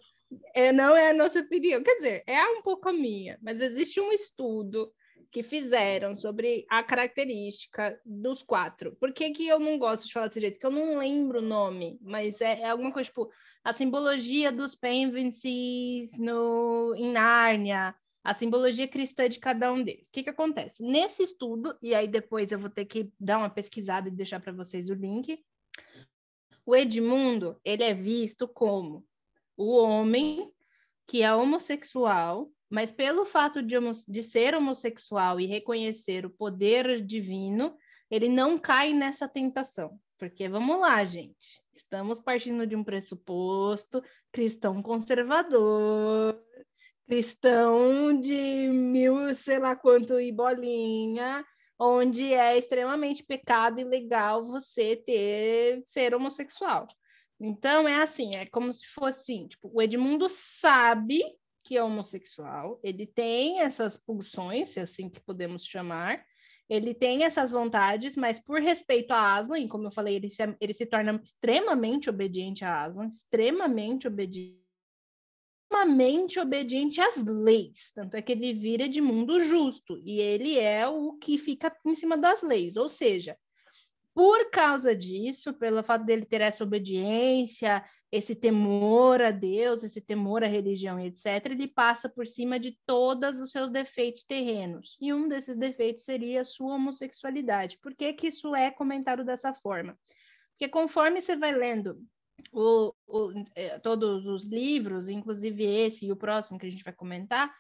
[0.53, 1.81] é, não é a nossa opinião.
[1.81, 4.93] Quer dizer, é um pouco a minha, mas existe um estudo
[5.33, 8.95] que fizeram sobre a característica dos quatro.
[8.99, 10.53] Por que, que eu não gosto de falar desse jeito?
[10.53, 13.31] Porque eu não lembro o nome, mas é, é alguma coisa tipo
[13.63, 20.09] a simbologia dos Penvences no, em Nárnia, a simbologia cristã de cada um deles.
[20.09, 20.83] O que, que acontece?
[20.83, 24.53] Nesse estudo, e aí depois eu vou ter que dar uma pesquisada e deixar para
[24.53, 25.43] vocês o link,
[26.63, 29.03] o Edmundo ele é visto como
[29.57, 30.51] o homem
[31.07, 33.75] que é homossexual, mas pelo fato de,
[34.07, 37.77] de ser homossexual e reconhecer o poder divino,
[38.09, 39.99] ele não cai nessa tentação.
[40.17, 46.41] Porque vamos lá, gente, estamos partindo de um pressuposto cristão conservador,
[47.05, 51.45] cristão de mil, sei lá quanto e bolinha,
[51.77, 56.87] onde é extremamente pecado e legal você ter ser homossexual.
[57.39, 61.21] Então é assim, é como se fosse assim, tipo, o Edmundo sabe
[61.63, 66.23] que é homossexual, ele tem essas pulsões, se é assim que podemos chamar,
[66.69, 70.73] ele tem essas vontades, mas por respeito a Aslan, como eu falei, ele se, ele
[70.73, 74.63] se torna extremamente obediente a Aslan, extremamente obediente
[75.73, 80.87] extremamente obediente às leis, tanto é que ele vira de mundo justo, e ele é
[80.87, 83.35] o que fica em cima das leis, ou seja,
[84.13, 90.43] por causa disso, pelo fato dele ter essa obediência, esse temor a Deus, esse temor
[90.43, 94.95] à religião e etc., ele passa por cima de todos os seus defeitos terrenos.
[95.01, 97.79] E um desses defeitos seria a sua homossexualidade.
[97.81, 99.97] Por que, que isso é comentado dessa forma?
[100.51, 101.99] Porque conforme você vai lendo
[102.51, 106.93] o, o, eh, todos os livros, inclusive esse e o próximo que a gente vai
[106.93, 107.51] comentar,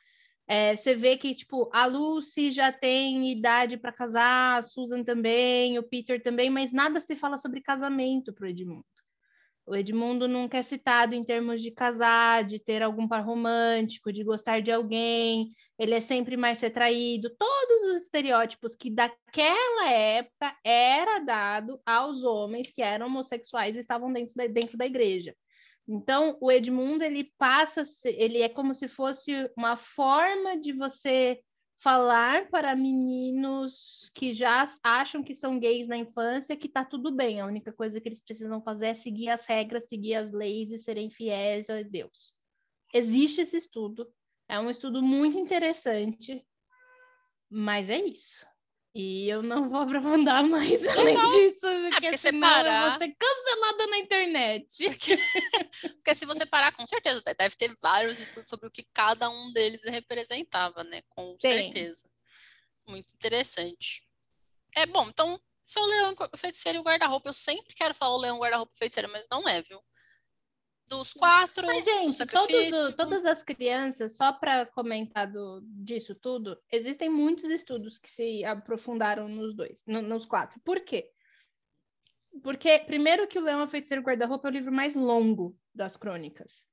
[0.47, 5.79] é, você vê que, tipo, a Lucy já tem idade para casar, a Susan também,
[5.79, 8.85] o Peter também, mas nada se fala sobre casamento para o Edmundo.
[9.65, 14.23] O Edmundo nunca é citado em termos de casar, de ter algum par romântico, de
[14.23, 17.33] gostar de alguém, ele é sempre mais retraído.
[17.37, 24.11] Todos os estereótipos que daquela época era dado aos homens que eram homossexuais e estavam
[24.11, 25.33] dentro da, dentro da igreja.
[25.87, 31.39] Então, o Edmundo, ele passa, ele é como se fosse uma forma de você
[31.75, 37.41] falar para meninos que já acham que são gays na infância que tá tudo bem.
[37.41, 40.77] A única coisa que eles precisam fazer é seguir as regras, seguir as leis e
[40.77, 42.35] serem fiéis a Deus.
[42.93, 44.07] Existe esse estudo.
[44.47, 46.45] É um estudo muito interessante,
[47.49, 48.45] mas é isso.
[48.95, 52.83] E eu não vou aprofundar mais além disso, porque, é porque senão parar...
[52.83, 54.85] eu vou ser cancelada na internet.
[54.85, 55.17] Porque...
[55.95, 59.51] porque se você parar, com certeza, deve ter vários estudos sobre o que cada um
[59.51, 61.01] deles representava, né?
[61.09, 61.71] Com Tem.
[61.71, 62.07] certeza.
[62.87, 64.05] Muito interessante.
[64.75, 68.19] É bom, então, se o leão feiticeiro e o guarda-roupa, eu sempre quero falar o
[68.19, 69.81] leão guarda-roupa feiticeiro, mas não é, viu?
[70.89, 71.65] Dos quatro.
[71.65, 77.97] Mas, gente, todos, todas as crianças, só para comentar do, disso tudo, existem muitos estudos
[77.97, 80.59] que se aprofundaram nos dois, no, nos quatro.
[80.61, 81.09] Por quê?
[82.41, 86.65] Porque, primeiro, que o Leão, a Feiticeiro Guarda-Roupa é o livro mais longo das crônicas.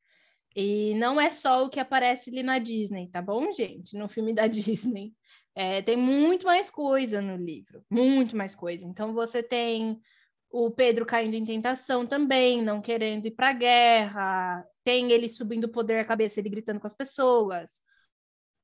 [0.56, 3.96] E não é só o que aparece ali na Disney, tá bom, gente?
[3.96, 5.12] No filme da Disney.
[5.54, 8.84] É, tem muito mais coisa no livro, muito mais coisa.
[8.84, 10.00] Então, você tem
[10.50, 15.64] o Pedro caindo em tentação também, não querendo ir para a guerra, tem ele subindo
[15.64, 17.80] o poder à cabeça, ele gritando com as pessoas.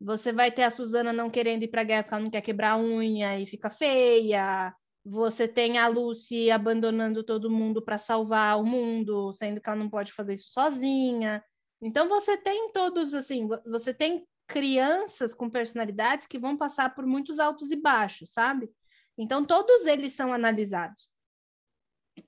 [0.01, 2.42] Você vai ter a Suzana não querendo ir para a guerra porque ela não quer
[2.42, 4.75] quebrar a unha e fica feia.
[5.05, 9.88] Você tem a Lucy abandonando todo mundo para salvar o mundo, sendo que ela não
[9.88, 11.42] pode fazer isso sozinha.
[11.81, 17.38] Então você tem todos assim, você tem crianças com personalidades que vão passar por muitos
[17.38, 18.68] altos e baixos, sabe?
[19.16, 21.09] Então todos eles são analisados.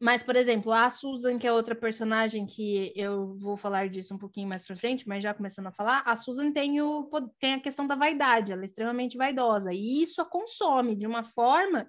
[0.01, 4.19] Mas, por exemplo, a Susan, que é outra personagem que eu vou falar disso um
[4.19, 7.09] pouquinho mais pra frente, mas já começando a falar, a Susan tem, o,
[7.41, 11.25] tem a questão da vaidade, ela é extremamente vaidosa, e isso a consome de uma
[11.25, 11.89] forma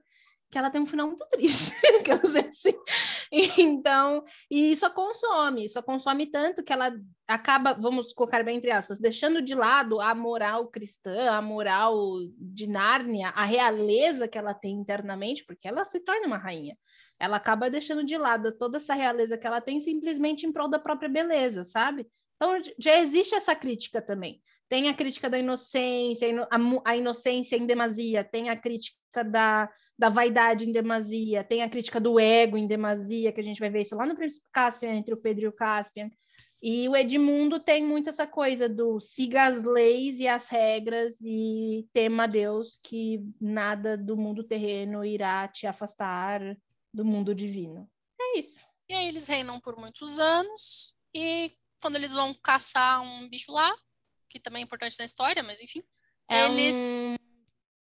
[0.51, 1.71] que ela tem um final muito triste,
[2.03, 2.73] quer dizer assim.
[3.31, 6.91] Então, e isso a consome, isso a consome tanto que ela
[7.27, 11.95] acaba, vamos colocar bem entre aspas, deixando de lado a moral cristã, a moral
[12.35, 16.75] de Nárnia, a realeza que ela tem internamente, porque ela se torna uma rainha.
[17.19, 20.79] Ela acaba deixando de lado toda essa realeza que ela tem simplesmente em prol da
[20.79, 22.07] própria beleza, sabe?
[22.35, 24.41] Então já existe essa crítica também.
[24.69, 26.27] Tem a crítica da inocência,
[26.85, 31.99] a inocência em demasia, tem a crítica da, da vaidade em demasia, tem a crítica
[31.99, 35.13] do ego em demasia, que a gente vai ver isso lá no Príncipe Caspian, entre
[35.13, 36.09] o Pedro e o Caspian.
[36.61, 41.87] E o Edmundo tem muito essa coisa do siga as leis e as regras e
[41.91, 46.41] tema a Deus que nada do mundo terreno irá te afastar
[46.93, 47.89] do mundo divino.
[48.19, 48.65] É isso.
[48.87, 53.73] E aí eles reinam por muitos anos e quando eles vão caçar um bicho lá,
[54.27, 55.81] que também é importante na história, mas enfim,
[56.29, 56.75] É eles.
[56.87, 57.15] um-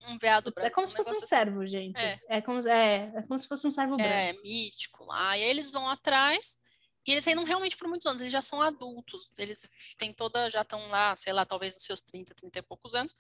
[0.08, 0.68] Um veado Putz, branco.
[0.68, 1.26] É como se fosse um assim.
[1.26, 2.00] servo, gente.
[2.00, 2.20] É.
[2.30, 4.12] É, como, é, é como se fosse um servo branco.
[4.12, 5.36] É, mítico lá.
[5.36, 6.58] E aí eles vão atrás.
[7.06, 10.62] E eles ainda realmente por muitos anos, eles já são adultos, eles têm toda, já
[10.62, 13.14] estão lá, sei lá, talvez nos seus 30, 30 e poucos anos.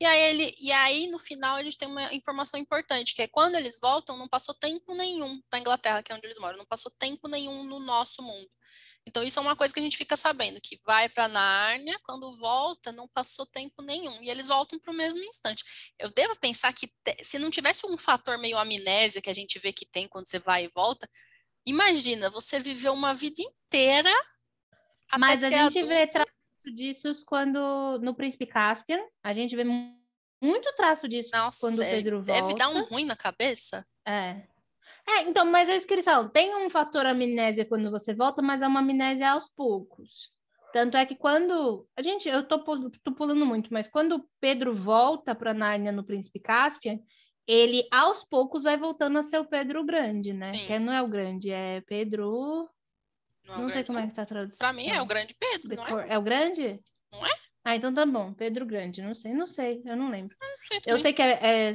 [0.00, 3.54] E aí ele, e aí no final eles têm uma informação importante, que é quando
[3.54, 6.90] eles voltam, não passou tempo nenhum da Inglaterra, que é onde eles moram, não passou
[6.98, 8.50] tempo nenhum no nosso mundo.
[9.06, 12.36] Então isso é uma coisa que a gente fica sabendo, que vai para Nárnia, quando
[12.36, 15.64] volta, não passou tempo nenhum, e eles voltam para o mesmo instante.
[15.98, 19.72] Eu devo pensar que se não tivesse um fator meio amnésia que a gente vê
[19.72, 21.08] que tem quando você vai e volta,
[21.68, 24.10] imagina, você viveu uma vida inteira
[25.18, 25.88] Mas a gente adulto.
[25.88, 26.28] vê traço
[26.74, 29.96] disso quando no Príncipe Caspian, a gente vê mu-
[30.42, 32.56] muito traço disso Nossa, quando o é- Pedro deve volta.
[32.56, 33.86] dar um ruim na cabeça.
[34.06, 34.42] É.
[35.08, 36.28] É, então, mas é isso que eles falam.
[36.28, 40.30] Tem um fator amnésia quando você volta, mas é uma amnésia aos poucos.
[40.72, 41.88] Tanto é que quando.
[41.96, 42.58] A gente, eu tô,
[43.02, 46.98] tô pulando muito, mas quando o Pedro volta para Nárnia no Príncipe Caspian,
[47.48, 50.44] ele aos poucos vai voltando a ser o Pedro Grande, né?
[50.44, 50.66] Sim.
[50.66, 52.68] Que não é o grande, é Pedro.
[53.46, 54.58] Não, é Não sei grande como é que tá traduzido.
[54.58, 56.12] Pra mim é o grande Pedro, é?
[56.14, 56.78] É o grande?
[57.10, 57.30] Não é?
[57.64, 58.32] Ah, então tá bom.
[58.34, 60.36] Pedro Grande, não sei, não sei, eu não lembro.
[60.40, 61.72] Não sei Eu sei que é, é-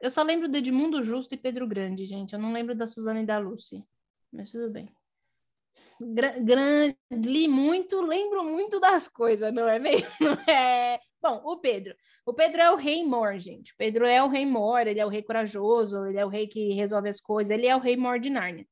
[0.00, 2.32] Eu só lembro do Edmundo Justo e Pedro Grande, gente.
[2.32, 3.84] Eu não lembro da Suzana e da Lucy.
[4.32, 4.88] Mas tudo bem.
[6.00, 10.06] Gra- gran- Li muito, lembro muito das coisas, não é mesmo?
[10.48, 11.00] É...
[11.22, 11.94] Bom, o Pedro.
[12.24, 13.72] O Pedro é o rei Mor, gente.
[13.72, 16.46] O Pedro é o rei Mor, ele é o rei corajoso, ele é o rei
[16.46, 18.66] que resolve as coisas, ele é o rei Mor de Nárnia.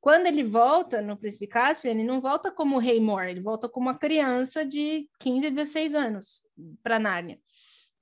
[0.00, 3.88] Quando ele volta no Príncipe Caspian, ele não volta como rei Mor, ele volta como
[3.88, 6.42] uma criança de 15, 16 anos
[6.82, 7.40] para Nárnia.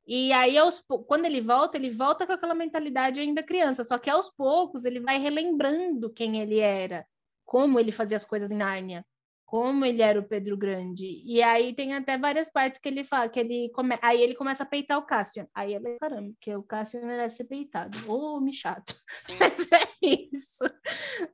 [0.07, 4.11] E aí, aos, quando ele volta, ele volta com aquela mentalidade ainda criança, só que
[4.11, 7.05] aos poucos ele vai relembrando quem ele era,
[7.45, 9.05] como ele fazia as coisas em Nárnia,
[9.47, 11.23] como ele era o Pedro Grande.
[11.25, 13.97] E aí tem até várias partes que ele fala, que ele come...
[14.03, 15.47] aí ele começa a peitar o Caspian.
[15.55, 17.97] Aí é bem caramba, porque o Caspian merece ser peitado.
[18.09, 18.95] Ô, me chato.
[19.15, 19.37] Sim.
[19.39, 20.65] Mas é isso.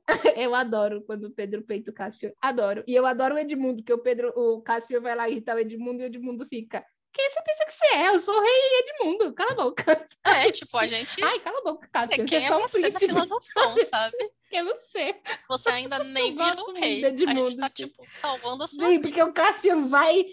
[0.37, 2.31] Eu adoro quando o Pedro peita o Caspian.
[2.39, 2.83] Adoro.
[2.87, 6.01] E eu adoro o Edmundo, que o Pedro, o Caspian vai lá irritar o Edmundo
[6.01, 6.85] e o Edmundo fica.
[7.13, 8.07] Quem você pensa que você é?
[8.09, 9.33] Eu sou o rei Edmundo.
[9.33, 10.05] Cala a boca.
[10.25, 11.23] É, tipo, a gente.
[11.23, 12.25] Ai, cala a boca, Você, Caspian.
[12.25, 13.05] Você quem é é você na príncipe.
[13.13, 14.17] fila do pão, sabe?
[14.49, 15.15] Quem é você?
[15.49, 16.99] Você ainda nem virou muito rei.
[16.99, 17.73] de A gente Edmundo, tá, sim.
[17.73, 19.01] tipo, salvando a sua Sim, vida.
[19.01, 20.25] porque o Caspian vai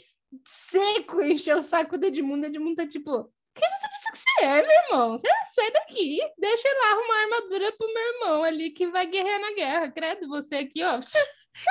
[0.44, 2.44] seco encher o saco do Edmundo.
[2.44, 5.20] O Edmundo tá tipo, quem você pensa que você é, meu irmão?
[5.26, 9.40] Ah, Sai daqui, deixa eu lá arrumar armadura pro meu irmão ali que vai guerrear
[9.40, 9.90] na guerra.
[9.90, 11.00] Credo, você aqui, ó.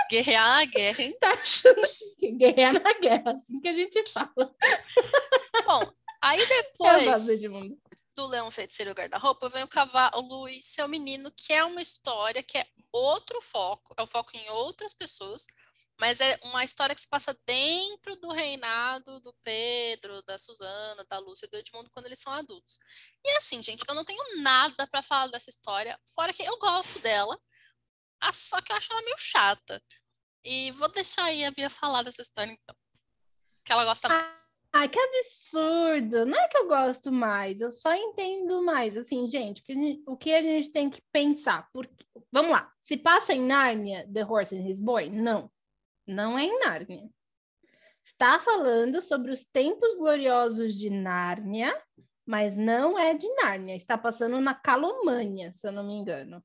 [0.10, 1.16] Guerrear a guerra, hein?
[1.20, 1.82] tá achando
[2.18, 4.56] que guerrear na guerra, assim que a gente fala.
[5.66, 6.40] Bom, aí
[6.78, 7.80] gosto depois
[8.16, 11.82] do Leão Feiticeiro e o Guarda-Roupa, vem o Cavalo e Seu Menino, que é uma
[11.82, 15.46] história que é outro foco, é o foco em outras pessoas,
[15.98, 21.20] mas é uma história que se passa dentro do reinado do Pedro, da Susana, da
[21.20, 22.80] Lúcia e do Edmundo quando eles são adultos.
[23.24, 27.00] E assim, gente, eu não tenho nada para falar dessa história, fora que eu gosto
[27.00, 27.40] dela,
[28.32, 29.82] só que eu acho ela meio chata.
[30.44, 32.76] E vou deixar aí a Bia falar dessa história, então.
[33.66, 34.60] Que ela gosta Ah, mais.
[34.72, 36.26] Ai, que absurdo!
[36.26, 38.96] Não é que eu gosto mais, eu só entendo mais.
[38.96, 39.64] Assim, gente-
[40.06, 41.68] o que a gente tem que pensar?
[41.74, 45.10] Porque, vamos lá, se passa em Nárnia, The Horse and His Boy?
[45.10, 45.52] Não,
[46.08, 47.10] não é em Nárnia.
[48.06, 51.76] Está falando sobre os tempos gloriosos de Nárnia,
[52.26, 53.76] mas não é de Nárnia.
[53.76, 56.44] Está passando na Calomânia, se eu não me engano.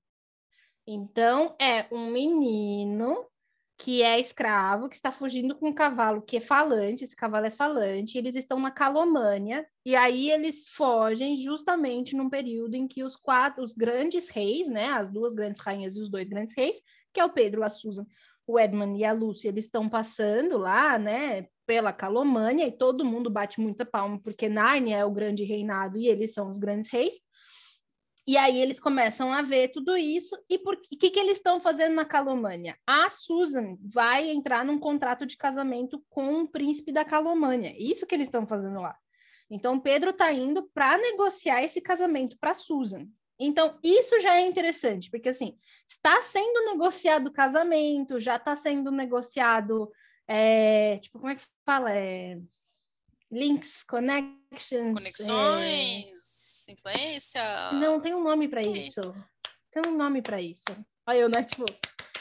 [0.87, 3.27] Então, é um menino
[3.77, 7.51] que é escravo, que está fugindo com um cavalo que é falante, esse cavalo é
[7.51, 13.17] falante, eles estão na Calomânia, e aí eles fogem justamente num período em que os
[13.17, 16.81] quatro, os grandes reis, né, as duas grandes rainhas e os dois grandes reis,
[17.13, 18.07] que é o Pedro, a Susan,
[18.47, 23.29] o Edmund e a Lúcia, eles estão passando lá, né, pela Calomânia, e todo mundo
[23.29, 27.15] bate muita palma, porque Nárnia é o grande reinado e eles são os grandes reis,
[28.27, 30.35] e aí eles começam a ver tudo isso.
[30.49, 32.79] E que, que, que eles estão fazendo na Calomânia?
[32.87, 37.75] A Susan vai entrar num contrato de casamento com o príncipe da Calomânia.
[37.79, 38.97] Isso que eles estão fazendo lá.
[39.51, 43.07] Então, Pedro está indo para negociar esse casamento para Susan.
[43.39, 45.59] Então, isso já é interessante, porque assim,
[45.89, 49.91] está sendo negociado o casamento, já está sendo negociado,
[50.27, 51.93] é, tipo, como é que fala?
[51.93, 52.39] É,
[53.35, 54.91] links, connections.
[54.91, 57.73] é, Conexões, influência.
[57.75, 59.01] não, tem um nome para isso.
[59.71, 60.65] Tem um nome para isso.
[61.07, 61.43] Olha eu, né?
[61.43, 61.65] Tipo,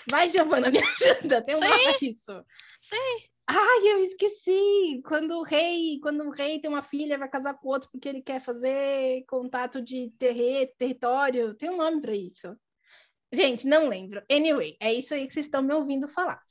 [0.09, 1.41] vai, Giovana, me ajuda.
[1.41, 1.69] Tem um Sei.
[1.69, 2.45] nome pra isso.
[2.77, 3.29] Sei.
[3.47, 5.01] Ai, eu esqueci.
[5.05, 8.21] Quando o rei, quando o rei tem uma filha, vai casar com outro porque ele
[8.21, 11.53] quer fazer contato de terre, território.
[11.55, 12.55] Tem um nome para isso.
[13.31, 14.23] Gente, não lembro.
[14.31, 16.41] Anyway, é isso aí que vocês estão me ouvindo falar.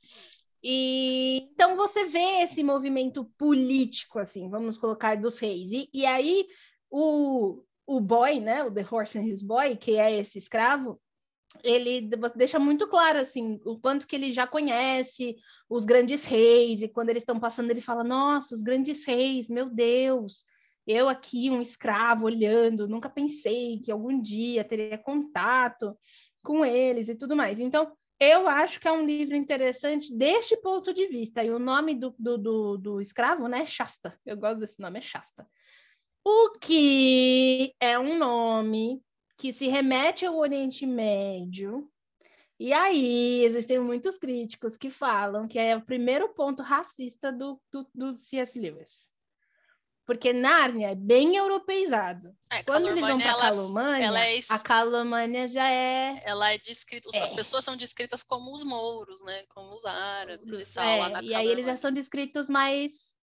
[0.63, 5.71] E então você vê esse movimento político, assim, vamos colocar, dos reis.
[5.71, 6.47] E, e aí
[6.89, 11.01] o, o boy, né, o The Horse and His Boy, que é esse escravo,
[11.61, 15.35] ele deixa muito claro assim o quanto que ele já conhece
[15.69, 19.69] os grandes reis e quando eles estão passando ele fala nossa os grandes reis meu
[19.69, 20.45] Deus
[20.87, 25.95] eu aqui um escravo olhando nunca pensei que algum dia teria contato
[26.41, 27.91] com eles e tudo mais então
[28.31, 31.43] eu acho que é um livro interessante deste ponto de vista.
[31.43, 33.65] E o nome do, do, do, do escravo, né?
[33.65, 34.17] Shasta.
[34.25, 35.47] Eu gosto desse nome, é Shasta.
[36.25, 39.01] O que é um nome
[39.37, 41.89] que se remete ao Oriente Médio.
[42.59, 47.87] E aí, existem muitos críticos que falam que é o primeiro ponto racista do, do,
[47.93, 48.57] do C.S.
[48.57, 49.12] Lewis.
[50.05, 52.35] Porque Nárnia é bem europeizado.
[52.51, 54.39] É, Quando eles vão para Calomânia, ela é...
[54.49, 56.21] a Calomânia já é.
[56.25, 57.21] Ela é descrita, é.
[57.21, 59.43] as pessoas são descritas como os mouros, né?
[59.47, 60.83] Como os árabes e tal.
[60.83, 63.13] É, lá na e aí eles já são descritos mais.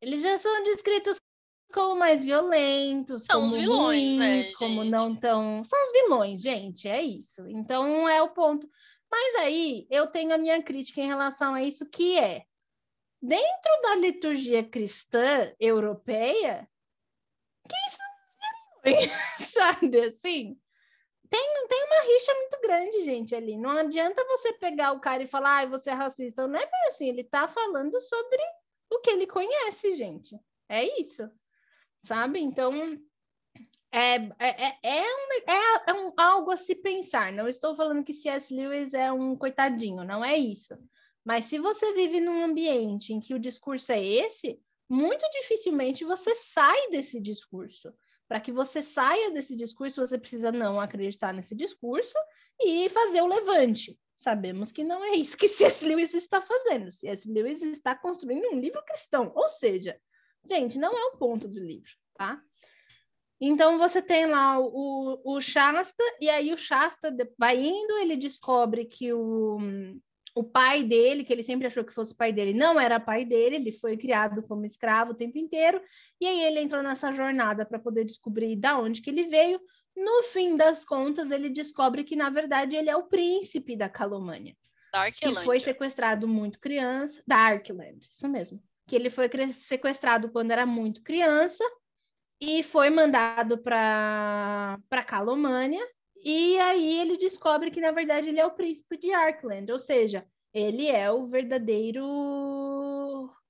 [0.00, 1.20] Eles já são descritos
[1.74, 4.52] como mais violentos, são os vilões, né, ruins, né?
[4.54, 4.90] Como gente?
[4.90, 5.62] não tão.
[5.62, 7.46] São os vilões, gente, é isso.
[7.48, 8.66] Então é o ponto.
[9.10, 12.44] Mas aí eu tenho a minha crítica em relação a isso, que é
[13.20, 16.68] dentro da liturgia cristã europeia,
[17.68, 20.60] quem são os vilões, sabe assim?
[21.28, 23.58] Tem, tem uma rixa muito grande, gente, ali.
[23.58, 26.48] Não adianta você pegar o cara e falar, ah, você é racista.
[26.48, 28.38] Não é bem assim, ele tá falando sobre
[28.90, 30.38] o que ele conhece, gente.
[30.68, 31.30] É isso,
[32.02, 32.40] sabe?
[32.40, 32.98] Então,
[33.92, 37.32] é, é, é, é, um, é, é um, algo a se pensar.
[37.32, 38.54] Não estou falando que C.S.
[38.54, 40.78] Lewis é um coitadinho, não é isso.
[41.28, 44.58] Mas se você vive num ambiente em que o discurso é esse,
[44.88, 47.92] muito dificilmente você sai desse discurso.
[48.26, 52.16] Para que você saia desse discurso, você precisa não acreditar nesse discurso
[52.58, 54.00] e fazer o levante.
[54.16, 55.84] Sabemos que não é isso que C.S.
[55.84, 56.90] Lewis está fazendo.
[56.90, 57.30] C.S.
[57.30, 59.30] Lewis está construindo um livro cristão.
[59.34, 60.00] Ou seja,
[60.46, 62.40] gente, não é o ponto do livro, tá?
[63.38, 68.86] Então você tem lá o, o Shasta, e aí o Shasta vai indo, ele descobre
[68.86, 69.58] que o,
[70.38, 73.56] o pai dele, que ele sempre achou que fosse pai dele, não era pai dele,
[73.56, 75.80] ele foi criado como escravo o tempo inteiro,
[76.20, 79.60] e aí ele entrou nessa jornada para poder descobrir da onde que ele veio.
[79.96, 84.56] No fim das contas, ele descobre que, na verdade, ele é o príncipe da Calomânia.
[84.92, 85.36] Darkland.
[85.36, 87.20] Que foi sequestrado muito criança.
[87.26, 88.62] Darkland, isso mesmo.
[88.86, 91.64] Que ele foi sequestrado quando era muito criança
[92.40, 95.84] e foi mandado para Calomânia
[96.24, 100.26] e aí ele descobre que, na verdade, ele é o príncipe de Arkland, ou seja,
[100.52, 102.04] ele é o verdadeiro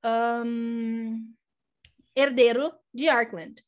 [0.04, 1.34] um,
[2.14, 3.64] herdeiro de Arkland.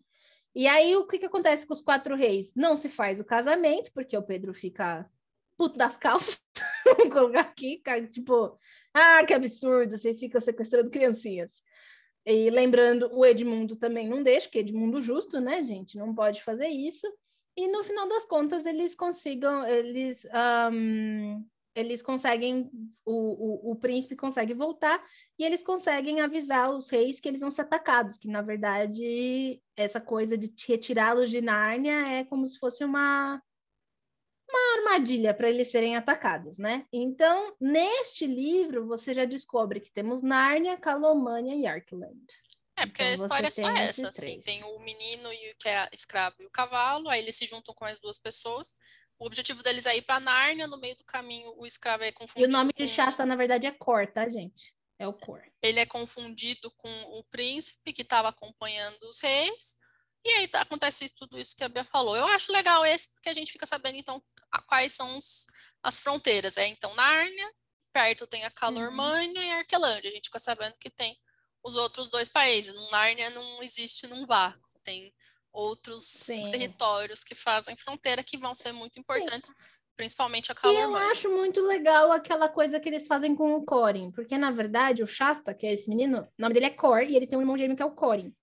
[0.54, 2.54] E aí, o que, que acontece com os quatro reis?
[2.54, 5.08] Não se faz o casamento, porque o Pedro fica
[5.56, 6.42] puto das calças,
[6.84, 8.58] vamos colocar aqui, tipo,
[8.94, 11.62] ah, que absurdo, vocês ficam sequestrando criancinhas.
[12.26, 15.96] E lembrando, o Edmundo também não deixa, que Edmundo justo, né, gente?
[15.96, 17.06] Não pode fazer isso
[17.56, 20.26] e no final das contas eles consigam, eles,
[20.72, 21.44] um,
[21.74, 22.70] eles conseguem,
[23.04, 25.02] o, o, o, príncipe consegue voltar
[25.38, 30.00] e eles conseguem avisar os reis que eles vão ser atacados, que na verdade essa
[30.00, 33.42] coisa de retirá-los de Nárnia é como se fosse uma
[34.50, 36.84] uma armadilha para eles serem atacados, né?
[36.92, 42.26] Então, neste livro, você já descobre que temos Nárnia, Calomânia e Arkland.
[42.80, 44.40] É, porque então, a história é só essa, assim.
[44.40, 47.74] Tem o menino e o que é escravo e o cavalo, aí eles se juntam
[47.74, 48.74] com as duas pessoas.
[49.18, 52.46] O objetivo deles é ir para Nárnia, no meio do caminho o escravo é confundido.
[52.46, 52.82] E o nome com...
[52.82, 54.74] de Shasta, na verdade, é Cor, tá, gente?
[54.98, 55.42] É o Cor.
[55.60, 59.76] Ele é confundido com o príncipe que estava acompanhando os reis.
[60.24, 62.16] E aí tá, acontece tudo isso que a Bia falou.
[62.16, 64.22] Eu acho legal esse, porque a gente fica sabendo, então,
[64.66, 65.46] quais são os,
[65.82, 66.56] as fronteiras.
[66.56, 67.50] É, então, Nárnia,
[67.92, 69.46] perto tem a Calormânia uhum.
[69.46, 70.10] e a Arquelândia.
[70.10, 71.16] A gente fica sabendo que tem
[71.62, 72.74] os outros dois países.
[72.74, 75.12] No Nárnia não existe num vácuo, tem
[75.52, 76.50] outros Sim.
[76.50, 79.54] territórios que fazem fronteira que vão ser muito importantes, Sim.
[79.96, 80.98] principalmente a Calormânia.
[80.98, 84.50] E eu acho muito legal aquela coisa que eles fazem com o Corin, porque na
[84.50, 87.38] verdade o Shasta, que é esse menino, o nome dele é Cor, e ele tem
[87.38, 88.34] um irmão gêmeo que é o Corin.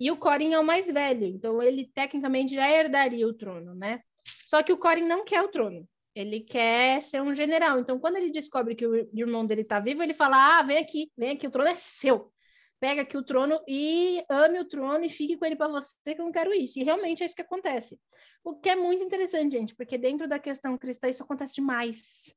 [0.00, 4.02] E o Corin é o mais velho, então ele tecnicamente já herdaria o trono, né?
[4.44, 5.88] Só que o Corin não quer o trono.
[6.14, 7.78] Ele quer ser um general.
[7.78, 11.10] Então, quando ele descobre que o irmão dele está vivo, ele fala: Ah, vem aqui,
[11.16, 12.32] vem aqui, o trono é seu.
[12.78, 16.20] Pega aqui o trono e ame o trono e fique com ele para você, que
[16.20, 16.80] eu não quero isso.
[16.80, 17.98] E realmente é isso que acontece.
[18.42, 22.34] O que é muito interessante, gente, porque dentro da questão cristã isso acontece demais.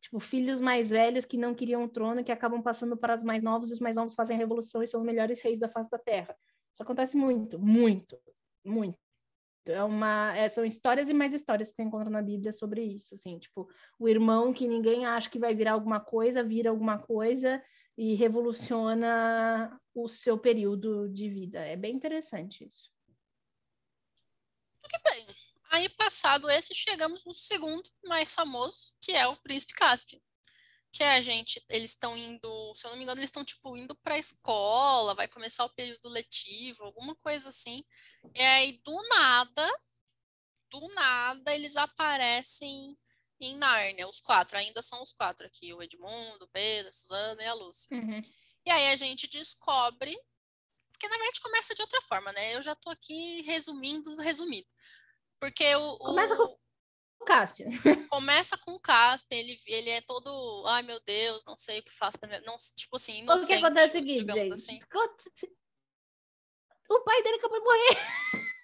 [0.00, 3.42] Tipo, filhos mais velhos que não queriam o trono, que acabam passando para os mais
[3.42, 5.90] novos, e os mais novos fazem a revolução e são os melhores reis da face
[5.90, 6.34] da terra.
[6.72, 8.18] Isso acontece muito, muito,
[8.64, 9.07] muito.
[9.70, 13.14] É uma, é, são histórias e mais histórias que você encontra na Bíblia sobre isso,
[13.14, 17.62] assim, tipo, o irmão que ninguém acha que vai virar alguma coisa, vira alguma coisa
[17.96, 21.58] e revoluciona o seu período de vida.
[21.60, 22.90] É bem interessante isso.
[24.82, 25.26] Muito bem.
[25.70, 30.20] Aí, passado esse, chegamos no segundo mais famoso, que é o Príncipe Caspian
[30.92, 33.94] que a gente, eles estão indo, se eu não me engano, eles estão tipo indo
[33.96, 37.84] para a escola, vai começar o período letivo, alguma coisa assim.
[38.34, 39.68] E aí do nada,
[40.70, 42.96] do nada eles aparecem
[43.40, 47.42] em Nárnia, os quatro, ainda são os quatro aqui, o Edmundo, o Pedro, a Suzana
[47.42, 47.96] e a Lúcia.
[47.96, 48.20] Uhum.
[48.66, 50.16] E aí a gente descobre,
[50.90, 52.56] porque na verdade começa de outra forma, né?
[52.56, 54.68] Eu já tô aqui resumindo, resumido.
[55.38, 56.58] Porque o, Começa com
[57.20, 57.68] o Caspian.
[58.10, 61.94] Começa com o Caspian, ele, ele é todo, ai meu Deus, não sei o que
[61.94, 64.80] faço, não, tipo assim, inocente, O que acontece é o seguinte, gente, assim.
[66.88, 67.88] o pai dele acabou de morrer.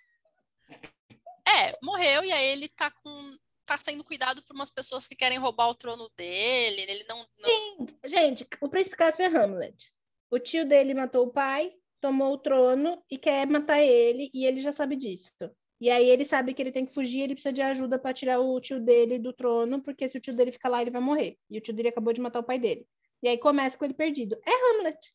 [1.46, 3.36] É, morreu e aí ele tá com
[3.66, 7.48] tá sendo cuidado por umas pessoas que querem roubar o trono dele, ele não, não...
[7.48, 9.92] Sim, gente, o príncipe Caspian é Hamlet.
[10.30, 14.60] O tio dele matou o pai, tomou o trono e quer matar ele, e ele
[14.60, 15.32] já sabe disso.
[15.80, 18.40] E aí ele sabe que ele tem que fugir, ele precisa de ajuda para tirar
[18.40, 21.38] o tio dele do trono, porque se o tio dele ficar lá, ele vai morrer.
[21.50, 22.86] E o tio dele acabou de matar o pai dele.
[23.22, 24.40] E aí começa com ele perdido.
[24.46, 25.12] É Hamlet.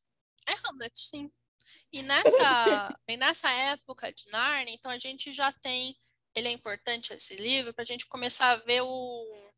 [0.47, 1.31] É Hamlet, sim.
[1.91, 5.97] E nessa, e nessa época de Narnia, então a gente já tem.
[6.35, 9.51] Ele é importante esse livro para a gente começar a ver o.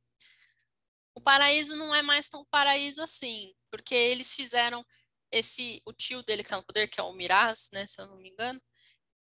[1.13, 4.85] O paraíso não é mais tão paraíso assim, porque eles fizeram
[5.31, 5.81] esse.
[5.85, 7.85] O tio dele que tá no poder, que é o Miraz, né?
[7.87, 8.61] Se eu não me engano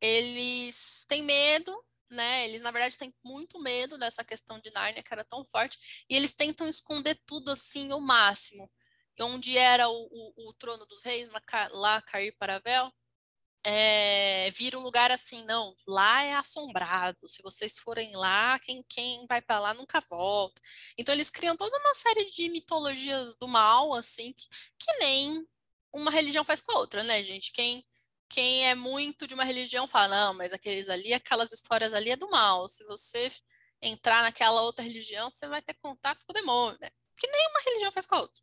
[0.00, 1.72] eles têm medo,
[2.10, 2.48] né?
[2.48, 6.16] Eles, na verdade, têm muito medo dessa questão de Nárnia, que era tão forte, e
[6.16, 8.70] eles tentam esconder tudo assim ao máximo.
[9.18, 11.30] E onde era o, o, o trono dos reis,
[11.72, 12.92] lá, Cair Paravel,
[13.68, 17.18] é, vira um lugar assim, não, lá é assombrado.
[17.28, 20.60] Se vocês forem lá, quem, quem vai para lá nunca volta.
[20.96, 24.46] Então eles criam toda uma série de mitologias do mal, assim, que,
[24.78, 25.44] que nem
[25.92, 27.52] uma religião faz com a outra, né, gente?
[27.52, 27.84] Quem
[28.28, 32.16] quem é muito de uma religião fala, não, mas aqueles ali, aquelas histórias ali é
[32.16, 32.68] do mal.
[32.68, 33.28] Se você
[33.80, 36.90] entrar naquela outra religião, você vai ter contato com o demônio, né?
[37.16, 38.42] Que nenhuma religião faz com a outra.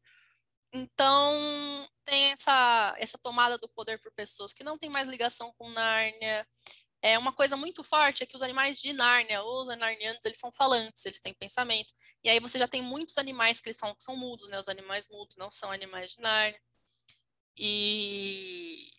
[0.73, 5.69] Então, tem essa, essa tomada do poder por pessoas que não tem mais ligação com
[5.69, 6.47] Nárnia.
[7.01, 10.51] É uma coisa muito forte é que os animais de Nárnia, os narnianos, eles são
[10.51, 11.93] falantes, eles têm pensamento.
[12.23, 14.59] E aí você já tem muitos animais que eles falam que são mudos, né?
[14.59, 16.59] Os animais mudos não são animais de Nárnia.
[17.57, 18.89] E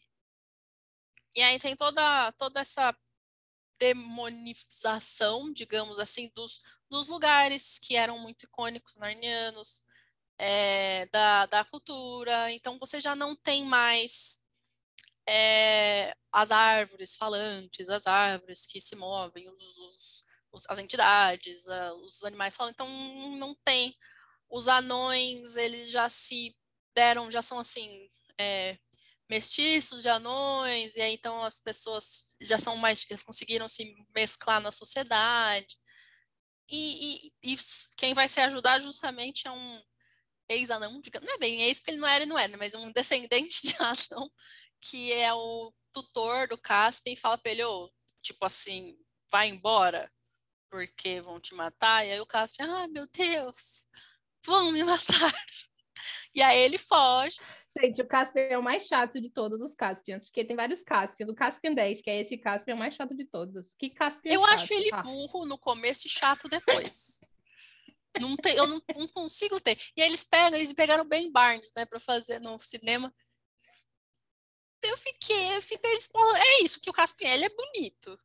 [1.34, 2.96] e aí tem toda, toda essa
[3.78, 9.82] demonização, digamos assim, dos, dos lugares que eram muito icônicos narnianos,
[10.38, 12.52] é, da, da cultura.
[12.52, 14.44] Então você já não tem mais
[15.28, 21.66] é, as árvores falantes, as árvores que se movem, os, os, os, as entidades,
[22.02, 22.70] os animais falam.
[22.72, 22.88] Então
[23.38, 23.96] não tem.
[24.50, 26.56] Os anões, eles já se
[26.94, 28.08] deram, já são assim,
[28.38, 28.78] é,
[29.34, 34.70] mestiços, de anões, e aí então as pessoas já são mais, conseguiram se mesclar na
[34.70, 35.76] sociedade.
[36.70, 37.56] E, e, e
[37.96, 39.82] quem vai se ajudar justamente é um
[40.48, 43.62] ex-anão, não é bem ex, porque ele não era e não era, mas um descendente
[43.62, 44.30] de anão,
[44.80, 47.90] que é o tutor do Caspian e fala pra ele, oh,
[48.22, 48.96] tipo assim,
[49.30, 50.10] vai embora,
[50.70, 52.06] porque vão te matar.
[52.06, 53.86] E aí o Caspian, ah, meu Deus,
[54.46, 55.34] vão me matar.
[56.34, 57.36] E aí ele foge.
[57.80, 61.28] Gente, o Caspian é o mais chato de todos os Caspians, porque tem vários Caspians.
[61.28, 63.74] O Caspian 10, que é esse Caspian, é o mais chato de todos.
[63.74, 64.54] Que Caspian Eu chato?
[64.54, 67.20] acho ele burro no começo e chato depois.
[68.20, 69.76] não tem, eu não, não, consigo ter.
[69.96, 73.12] E aí eles pegam, eles pegaram Ben Barnes, né, para fazer no cinema.
[74.80, 78.16] Eu fiquei, eu fiquei, eles falam, é isso, que o Caspian, ele é bonito,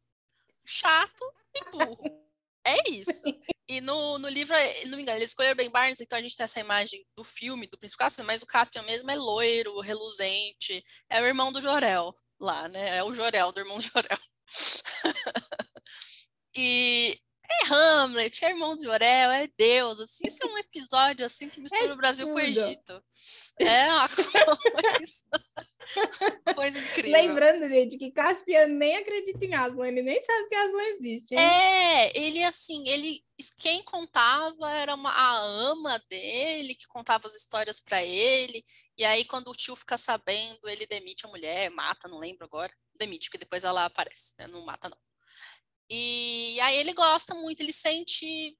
[0.63, 1.23] chato
[1.55, 2.28] e burro.
[2.65, 3.23] É isso.
[3.67, 4.55] E no, no livro,
[4.87, 7.67] não me engano, eles escolheram Ben Barnes, então a gente tem essa imagem do filme,
[7.67, 12.15] do Príncipe Caspian, mas o Caspian mesmo é loiro, reluzente, é o irmão do Jorel
[12.39, 12.97] lá, né?
[12.97, 14.17] É o Jorel, do irmão Jorel.
[16.57, 17.19] e
[17.51, 21.59] é Hamlet, é irmão de Jorel, é Deus, assim, isso é um episódio assim que
[21.59, 22.35] mistura é o Brasil tudo.
[22.35, 23.03] com o Egito.
[23.59, 24.07] É uma
[24.95, 25.25] coisa,
[26.55, 27.11] coisa incrível.
[27.11, 31.35] Lembrando, gente, que Caspian nem acredita em Aslan, ele nem sabe que Aslan existe.
[31.35, 31.39] Hein?
[31.39, 33.21] É, ele assim, ele
[33.59, 38.63] quem contava era uma, a ama dele que contava as histórias para ele.
[38.97, 42.71] E aí quando o tio fica sabendo, ele demite a mulher, mata, não lembro agora.
[42.95, 44.47] Demite, porque depois ela aparece, né?
[44.47, 44.97] não mata não.
[45.89, 48.57] E aí ele gosta muito, ele sente.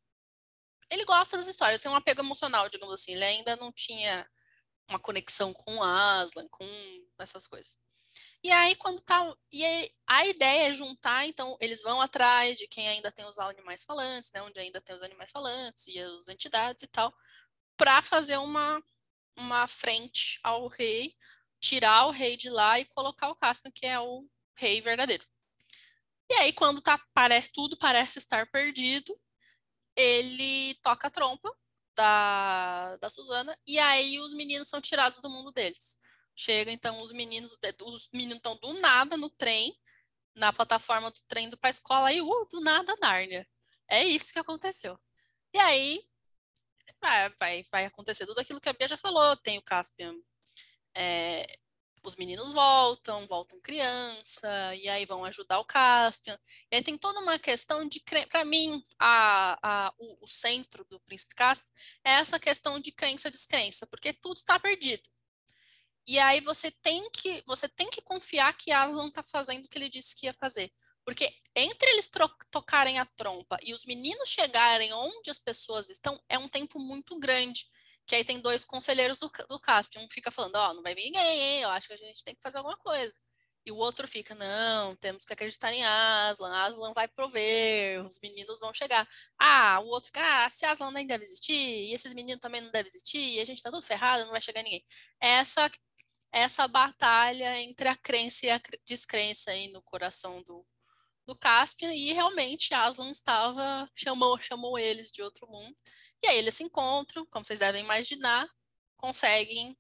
[0.90, 3.14] Ele gosta das histórias, tem um apego emocional, digamos assim.
[3.14, 4.28] Ele ainda não tinha
[4.90, 6.66] uma conexão com Aslan, com
[7.20, 7.78] essas coisas.
[8.44, 9.36] E aí, quando tá.
[9.52, 13.38] E aí, a ideia é juntar, então, eles vão atrás de quem ainda tem os
[13.38, 14.42] animais falantes, né?
[14.42, 17.14] Onde ainda tem os animais falantes e as entidades e tal,
[17.78, 18.82] para fazer uma,
[19.38, 21.16] uma frente ao rei,
[21.60, 24.26] tirar o rei de lá e colocar o Caspian, que é o
[24.56, 25.26] rei verdadeiro.
[26.30, 29.14] E aí, quando tá, parece, tudo parece estar perdido,
[29.96, 31.52] ele toca a trompa
[31.96, 35.98] da, da Suzana, e aí os meninos são tirados do mundo deles.
[36.36, 39.76] Chega, então, os meninos, os meninos estão do nada no trem,
[40.36, 43.48] na plataforma do trem indo para a escola, e uh, do nada Nárnia.
[43.90, 44.98] É isso que aconteceu.
[45.54, 46.02] E aí
[47.02, 49.36] vai, vai, vai acontecer tudo aquilo que a Bia já falou.
[49.38, 50.14] Tem o Caspian
[50.96, 51.46] é,
[52.04, 56.39] os meninos voltam, voltam criança, e aí vão ajudar o Caspian.
[56.72, 61.00] E aí tem toda uma questão de, para mim, a, a, o, o, centro do
[61.02, 61.70] Príncipe Caspian
[62.04, 65.10] é essa questão de crença-descrença, porque tudo está perdido.
[66.08, 69.78] E aí você tem que você tem que confiar que Aslan está fazendo o que
[69.78, 70.72] ele disse que ia fazer.
[71.06, 72.10] Porque entre eles
[72.52, 77.18] tocarem a trompa e os meninos chegarem onde as pessoas estão, é um tempo muito
[77.18, 77.68] grande
[78.10, 79.99] que aí tem dois conselheiros do, do CASP.
[79.99, 82.34] Um fica falando, ó, oh, não vai vir ninguém, eu acho que a gente tem
[82.36, 83.14] que fazer alguma coisa.
[83.66, 88.60] E o outro fica, não, temos que acreditar em Aslan, Aslan vai prover, os meninos
[88.60, 89.07] vão chegar.
[89.38, 92.72] Ah, o outro fica, ah, se Aslan nem deve existir, e esses meninos também não
[92.72, 94.84] devem existir, e a gente tá tudo ferrado, não vai chegar ninguém.
[95.22, 95.70] Essa
[96.32, 100.64] essa batalha entre a crença e a descrença aí no coração do,
[101.26, 105.76] do Caspian, e realmente Aslan estava, chamou, chamou eles de outro mundo.
[106.24, 108.47] E aí eles se encontram, como vocês devem imaginar,
[108.97, 109.78] conseguem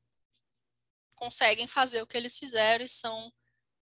[1.15, 3.31] conseguem fazer o que eles fizeram e são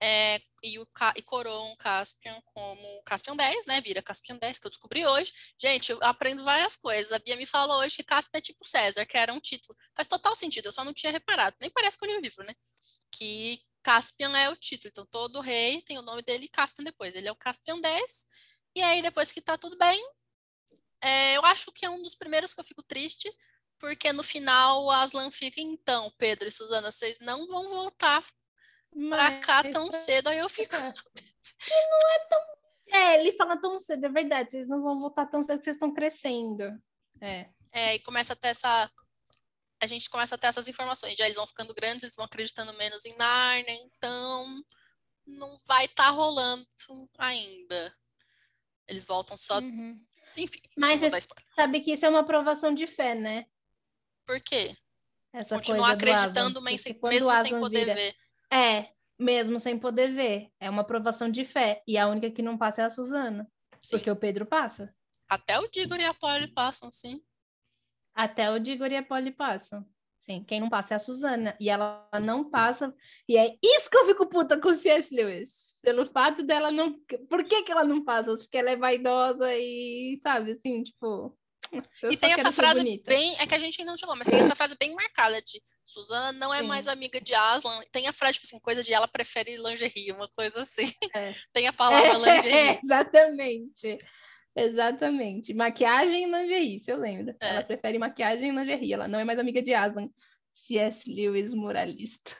[0.01, 0.86] é, e, o,
[1.16, 3.80] e coroam Caspian como Caspian 10, né?
[3.80, 5.32] Vira Caspian 10, que eu descobri hoje.
[5.59, 7.12] Gente, eu aprendo várias coisas.
[7.12, 9.76] A Bia me falou hoje que Caspian é tipo César, que era um título.
[9.94, 11.57] Faz total sentido, eu só não tinha reparado.
[11.61, 12.55] Nem parece que eu li o livro, né?
[13.11, 14.90] Que Caspian é o título.
[14.90, 17.16] Então, todo rei tem o nome dele e Caspian depois.
[17.16, 18.26] Ele é o Caspian 10.
[18.76, 20.01] E aí, depois que tá tudo bem,
[21.01, 23.30] é, eu acho que é um dos primeiros que eu fico triste,
[23.78, 28.24] porque no final o Aslan fica, então, Pedro e Suzana, vocês não vão voltar
[29.09, 30.74] pra cá tão cedo, aí eu fico.
[31.61, 32.40] E não é tão.
[32.90, 35.74] É, ele fala tão cedo, é verdade, vocês não vão voltar tão cedo que vocês
[35.74, 36.80] estão crescendo.
[37.20, 37.51] É.
[37.72, 38.90] É, e começa a ter essa.
[39.80, 41.16] A gente começa a ter essas informações.
[41.16, 44.64] Já eles vão ficando grandes, eles vão acreditando menos em Narnia, então
[45.26, 46.66] não vai estar tá rolando
[47.18, 47.94] ainda.
[48.86, 50.01] Eles voltam só uhum.
[50.39, 50.61] Enfim.
[50.76, 53.47] Mas você sabe que isso é uma aprovação de fé, né?
[54.24, 54.74] Por quê?
[55.32, 57.95] Essa Continuar acreditando mesmo, mesmo sem poder vira...
[57.95, 58.16] ver.
[58.51, 60.51] É, mesmo sem poder ver.
[60.61, 61.82] É uma aprovação de fé.
[61.86, 63.51] E a única que não passa é a Suzana.
[63.80, 63.97] Sim.
[63.97, 64.95] Porque o Pedro passa.
[65.28, 67.22] Até o Digor e a Polly passam, sim.
[68.14, 69.86] Até o Digor e a Polly passam.
[70.29, 71.57] Sim, quem não passa é a Suzana.
[71.59, 72.95] E ela não passa.
[73.26, 75.14] E é isso que eu fico puta com C.S.
[75.14, 75.79] Lewis.
[75.83, 76.95] Pelo fato dela não.
[77.31, 78.35] Por que, que ela não passa?
[78.35, 81.35] Porque ela é vaidosa e, sabe, assim, tipo.
[82.11, 83.09] e tem essa frase bonita.
[83.09, 83.37] bem.
[83.39, 86.33] É que a gente ainda não chegou, mas tem essa frase bem marcada de Suzana
[86.33, 86.66] não é Sim.
[86.66, 87.81] mais amiga de Aslan.
[87.91, 90.93] Tem a frase, tipo assim, coisa de ela prefere lingerie, uma coisa assim.
[91.16, 91.35] É.
[91.55, 92.55] tem a palavra é, lingerie.
[92.55, 93.99] É, exatamente.
[94.57, 95.55] Exatamente.
[95.55, 97.34] Maquiagem e lingerie, isso eu lembro.
[97.40, 97.49] É.
[97.51, 98.92] Ela prefere maquiagem e lingerie.
[98.92, 100.09] Ela não é mais amiga de Aslan.
[100.51, 101.09] C.S.
[101.12, 102.36] Lewis, moralista.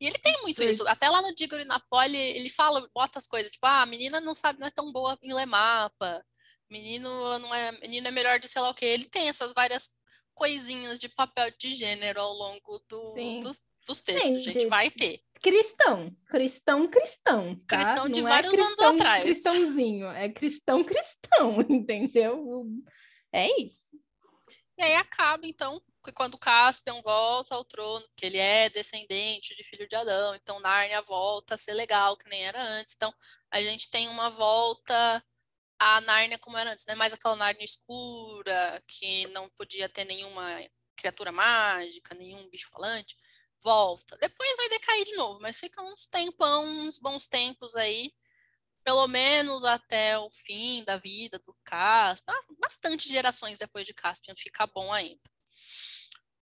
[0.00, 0.86] E ele tem muito isso.
[0.86, 4.20] Até lá no Diggory na Poli, ele fala, bota as coisas, tipo, ah, a menina
[4.20, 6.24] não sabe, não é tão boa em ler mapa.
[6.70, 8.86] Menino não é, menino é melhor de sei lá o quê.
[8.86, 9.88] Ele tem essas várias
[10.34, 13.52] coisinhas de papel de gênero ao longo do, do
[13.86, 14.66] dos textos, Sim, gente.
[14.66, 17.54] Vai ter cristão, cristão, cristão.
[17.68, 17.76] Tá?
[17.76, 19.22] Cristão de Não é vários é cristão, anos atrás.
[19.22, 22.66] Cristãozinho, é cristão, cristão, entendeu?
[23.32, 23.96] É isso.
[24.76, 29.62] E aí acaba, então, que quando Caspian volta ao trono, que ele é descendente de
[29.62, 32.94] filho de Adão, então Nárnia volta a ser legal, que nem era antes.
[32.96, 33.14] Então,
[33.48, 35.24] a gente tem uma volta
[35.78, 36.96] à Nárnia como era antes, né?
[36.96, 40.44] Mais aquela Nárnia escura, que não podia ter nenhuma
[40.96, 43.16] criatura mágica, nenhum bicho falante
[43.62, 44.16] volta.
[44.20, 48.12] Depois vai decair de novo, mas fica uns tempão, uns bons tempos aí,
[48.84, 52.34] pelo menos até o fim da vida do Caspian.
[52.34, 55.20] Ah, bastante gerações depois de Caspian fica bom ainda.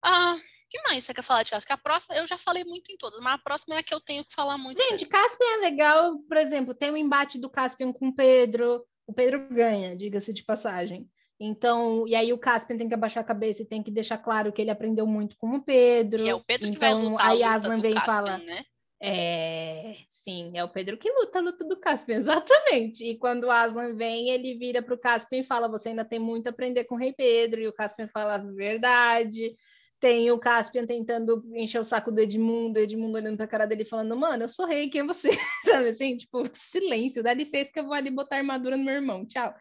[0.03, 0.39] Ah,
[0.69, 1.73] que mais você quer falar de Caspian?
[1.73, 3.99] A próxima, eu já falei muito em todas, mas a próxima é a que eu
[3.99, 4.79] tenho que falar muito.
[4.79, 5.09] Gente, mesmo.
[5.09, 8.85] Caspian é legal, por exemplo, tem o embate do Caspian com o Pedro.
[9.07, 11.09] O Pedro ganha, diga-se de passagem.
[11.39, 14.51] Então, e aí o Caspian tem que abaixar a cabeça e tem que deixar claro
[14.51, 16.21] que ele aprendeu muito com o Pedro.
[16.21, 18.37] E é o Pedro então, que vai então, lutar a, luta Aslan vem Caspian, fala,
[18.39, 18.63] né?
[19.01, 23.05] É, sim, é o Pedro que luta a luta do Caspian, exatamente.
[23.05, 26.19] E quando o Aslan vem, ele vira para o Caspian e fala: Você ainda tem
[26.19, 27.61] muito a aprender com o Rei Pedro.
[27.61, 29.55] E o Caspian fala: Verdade.
[30.01, 33.83] Tem o Caspian tentando encher o saco do Edmundo, o Edmundo olhando pra cara dele
[33.83, 35.29] falando, mano, eu sou rei, quem é você?
[35.65, 36.15] Sabe assim?
[36.15, 39.53] Tipo, silêncio, dá licença que eu vou ali botar armadura no meu irmão, tchau.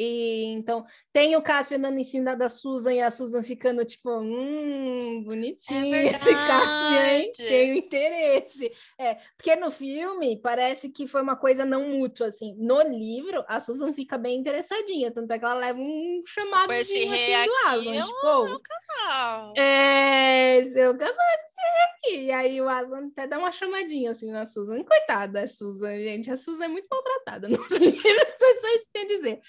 [0.00, 4.08] E então tem o Caspio andando em cima da Susan e a Susan ficando tipo,
[4.20, 7.30] hum, bonitinho É esse hein?
[7.36, 8.72] Tenho interesse.
[8.96, 12.54] É, porque no filme parece que foi uma coisa não mútua, assim.
[12.58, 16.72] No livro, a Susan fica bem interessadinha, tanto é que ela leva um chamado Com
[16.74, 19.54] esse assim, rei do aqui, Aslan, eu- tipo, "Ô, eu casal.
[19.56, 22.26] é, seu casal com esse rei aqui.
[22.26, 24.82] E aí o Aslan até dá uma chamadinha assim na Susan.
[24.84, 26.30] Coitada da Susan, gente.
[26.30, 28.02] A Susan é muito maltratada nos livros,
[28.36, 29.40] só só isso que eu dizer.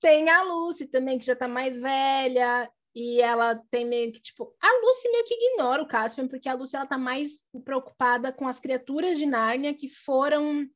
[0.00, 4.54] Tem a Lucy também, que já tá mais velha, e ela tem meio que, tipo,
[4.60, 8.48] a Lucy meio que ignora o Caspian, porque a Lucy ela tá mais preocupada com
[8.48, 10.66] as criaturas de Nárnia que foram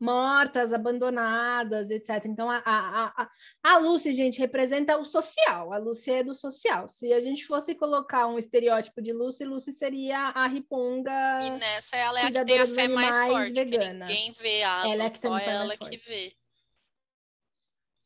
[0.00, 2.26] mortas, abandonadas, etc.
[2.26, 3.28] Então, a, a, a,
[3.64, 5.72] a Lucy, gente, representa o social.
[5.72, 6.88] A Lucy é do social.
[6.88, 11.40] Se a gente fosse colocar um estereótipo de Lucy, Lucy seria a riponga.
[11.42, 14.06] E nessa ela é a que tem a fé mais forte, vegana.
[14.06, 16.32] ninguém vê Aslan, Ela é a só a ela que vê.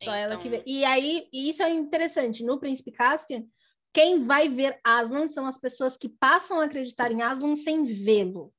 [0.02, 0.56] Só ela que vê.
[0.56, 2.44] Então, E aí, e isso é interessante.
[2.44, 3.44] No Príncipe Caspian,
[3.92, 8.52] quem vai ver Aslan são as pessoas que passam a acreditar em Aslan sem vê-lo.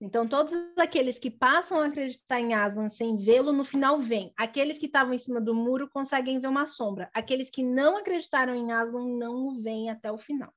[0.00, 4.32] Então, todos aqueles que passam a acreditar em Aslan sem vê-lo, no final vêm.
[4.34, 7.10] Aqueles que estavam em cima do muro conseguem ver uma sombra.
[7.12, 10.50] Aqueles que não acreditaram em Aslan não o veem até o final.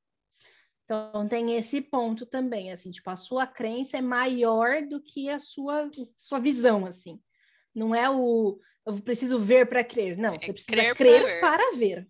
[0.85, 5.39] Então, tem esse ponto também, assim, tipo, a sua crença é maior do que a
[5.39, 7.21] sua, sua visão, assim.
[7.75, 10.17] Não é o eu preciso ver para crer.
[10.17, 11.41] Não, É você precisa crer crer, pra ver.
[11.41, 12.07] para ver.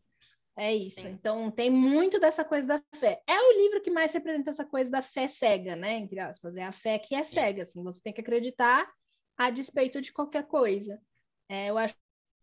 [0.56, 1.02] É isso.
[1.02, 1.10] Sim.
[1.10, 3.22] Então, tem muito dessa coisa da fé.
[3.28, 5.98] É o livro que mais representa essa coisa da fé cega, né?
[5.98, 6.56] Entre aspas.
[6.58, 7.34] É a fé que é Sim.
[7.34, 7.84] cega, assim.
[7.84, 8.88] Você tem que acreditar
[9.36, 11.00] a despeito de qualquer coisa.
[11.50, 11.96] É, eu acho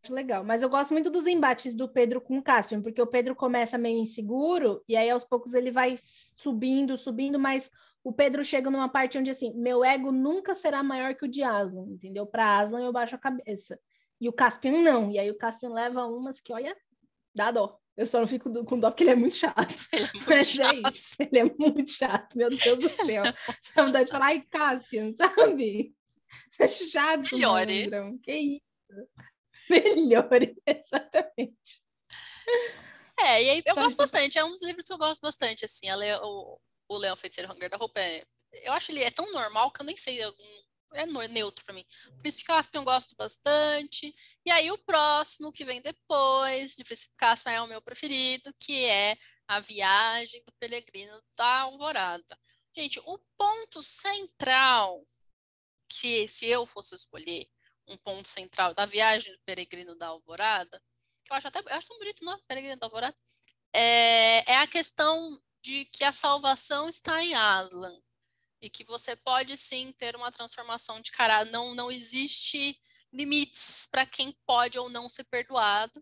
[0.09, 0.43] legal.
[0.43, 3.79] Mas eu gosto muito dos embates do Pedro com o Caspian, porque o Pedro começa
[3.79, 7.71] meio inseguro e aí aos poucos ele vai subindo, subindo, mas
[8.03, 11.43] o Pedro chega numa parte onde assim, meu ego nunca será maior que o de
[11.43, 12.27] Aslan, entendeu?
[12.27, 13.79] Para Aslan eu baixo a cabeça.
[14.21, 15.11] E o Caspian não.
[15.11, 16.77] E aí o Caspian leva umas que, olha,
[17.35, 17.79] dá dó.
[17.97, 19.57] Eu só não fico do- com dó porque ele é muito chato.
[19.93, 20.75] ele é muito Mas chato.
[20.75, 21.15] é isso.
[21.19, 23.23] Ele é muito chato, meu Deus do céu.
[23.75, 25.95] Dá vontade de falar, ai, Caspian, sabe?
[26.51, 27.89] Você é chato, Melhore.
[27.89, 28.19] malandrão.
[28.19, 28.61] Que isso?
[29.69, 31.83] Melhore, exatamente.
[33.19, 35.89] É, e aí eu gosto bastante, é um dos livros que eu gosto bastante, assim,
[35.89, 36.59] a Le- o,
[36.89, 38.25] o Leão Feiticeiro Hunger da Roupa é,
[38.65, 40.33] eu acho ele é tão normal que eu nem sei, eu-
[40.93, 41.85] é neutro pra mim.
[42.21, 44.15] Príncipe Caspian eu gosto bastante,
[44.45, 48.85] e aí o próximo que vem depois de Príncipe Caspian é o meu preferido, que
[48.85, 49.17] é
[49.47, 52.39] A Viagem do Peregrino da Alvorada.
[52.77, 55.07] Gente, o ponto central,
[55.89, 57.49] que se eu fosse escolher
[57.87, 60.81] um ponto central da Viagem do Peregrino da Alvorada,
[61.25, 62.41] que eu acho até eu acho tão bonito, não?
[62.47, 63.17] Peregrino da Alvorada.
[63.73, 68.01] É, é a questão de que a salvação está em Aslan
[68.61, 71.51] e que você pode sim ter uma transformação de caráter.
[71.51, 72.79] Não, não existe
[73.13, 76.01] limites para quem pode ou não ser perdoado.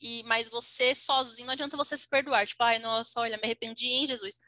[0.00, 2.46] E, mas você sozinho não adianta você se perdoar.
[2.46, 4.38] Tipo, ai, nossa, olha, me arrependi em Jesus.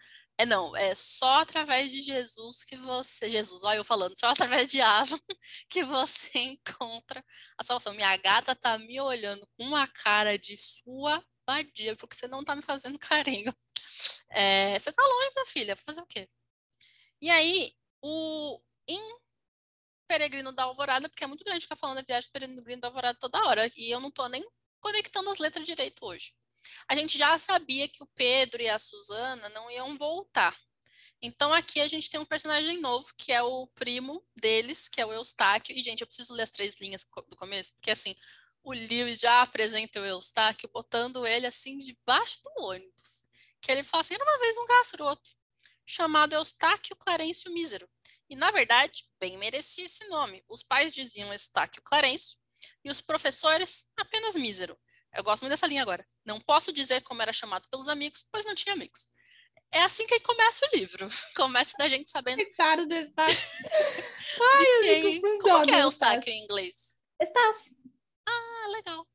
[0.41, 3.29] É não, é só através de Jesus que você.
[3.29, 5.19] Jesus, olha eu falando, só através de Aslan
[5.69, 7.25] que você encontra
[7.59, 7.95] a salvação.
[7.95, 12.55] Minha gata tá me olhando com uma cara de sua vadia, porque você não tá
[12.55, 13.53] me fazendo carinho.
[14.31, 16.29] É, você tá longe, minha filha, fazer o quê?
[17.21, 19.19] E aí, o em
[20.07, 23.19] Peregrino da Alvorada, porque é muito grande ficar falando da viagem do Peregrino da Alvorada
[23.19, 24.45] toda hora, e eu não tô nem
[24.81, 26.33] conectando as letras direito hoje.
[26.89, 30.57] A gente já sabia que o Pedro e a Susana não iam voltar.
[31.21, 35.07] Então aqui a gente tem um personagem novo, que é o primo deles, que é
[35.07, 35.77] o Eustáquio.
[35.77, 38.15] E, gente, eu preciso ler as três linhas do começo, porque assim,
[38.63, 43.25] o Lewis já apresenta o Eustáquio botando ele assim debaixo do ônibus.
[43.61, 45.31] Que ele fala assim: era uma vez um garoto
[45.89, 47.89] chamado Eustáquio Clarencio Mísero.
[48.29, 50.45] E, na verdade, bem merecia esse nome.
[50.47, 52.37] Os pais diziam Eustáquio Clarencio
[52.85, 54.79] e os professores apenas Mísero.
[55.17, 56.07] Eu gosto muito dessa linha agora.
[56.25, 59.09] Não posso dizer como era chamado pelos amigos, pois não tinha amigos.
[59.73, 61.07] É assim que começa o livro.
[61.35, 63.49] Começa da gente sabendo Coitado do Estácio.
[64.61, 65.21] de quem...
[65.21, 65.85] Como que é Eustáquio.
[65.85, 66.99] Eustáquio em inglês?
[67.21, 67.75] Estácio.
[68.27, 69.07] Ah, legal.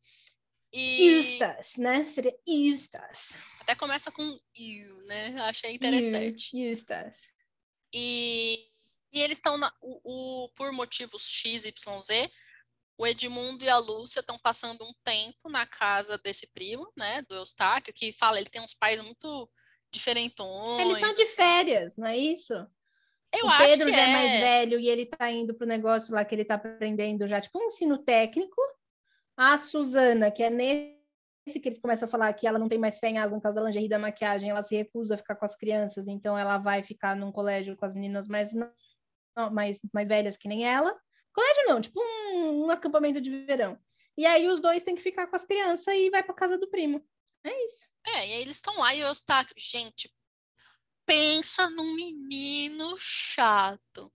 [0.71, 2.03] E Eustace, né?
[2.03, 3.37] Seria Eustace.
[3.63, 5.33] Até começa com you, né?
[5.35, 6.57] Eu achei interessante.
[6.57, 7.29] Eustace.
[7.93, 8.59] E,
[9.11, 12.29] e eles estão o, o- por motivos X, Y, Z.
[12.97, 17.33] O Edmundo e a Lúcia estão passando um tempo na casa desse primo, né, do
[17.33, 19.49] Eustáquio, que fala, ele tem uns pais muito
[19.91, 20.79] diferentões.
[20.79, 21.35] Eles estão de assim.
[21.35, 22.53] férias, não é isso?
[23.33, 24.09] Eu o acho Pedro que já é.
[24.09, 24.13] é.
[24.13, 27.57] mais velho e ele tá indo pro negócio lá que ele tá aprendendo já, tipo
[27.57, 28.61] um ensino técnico.
[29.35, 31.02] A Suzana, que é nesse
[31.45, 33.89] que eles começam a falar que ela não tem mais fé em causa da lingerie
[33.89, 37.31] da maquiagem, ela se recusa a ficar com as crianças, então ela vai ficar num
[37.31, 38.51] colégio com as meninas mais,
[39.51, 40.97] mais, mais velhas que nem ela.
[41.33, 43.77] Colégio não, tipo um, um acampamento de verão.
[44.17, 46.69] E aí os dois têm que ficar com as crianças e vai para casa do
[46.69, 47.05] primo.
[47.43, 47.87] É isso.
[48.05, 50.09] É, e aí eles estão lá e eu estou, gente,
[51.05, 54.13] pensa num menino chato.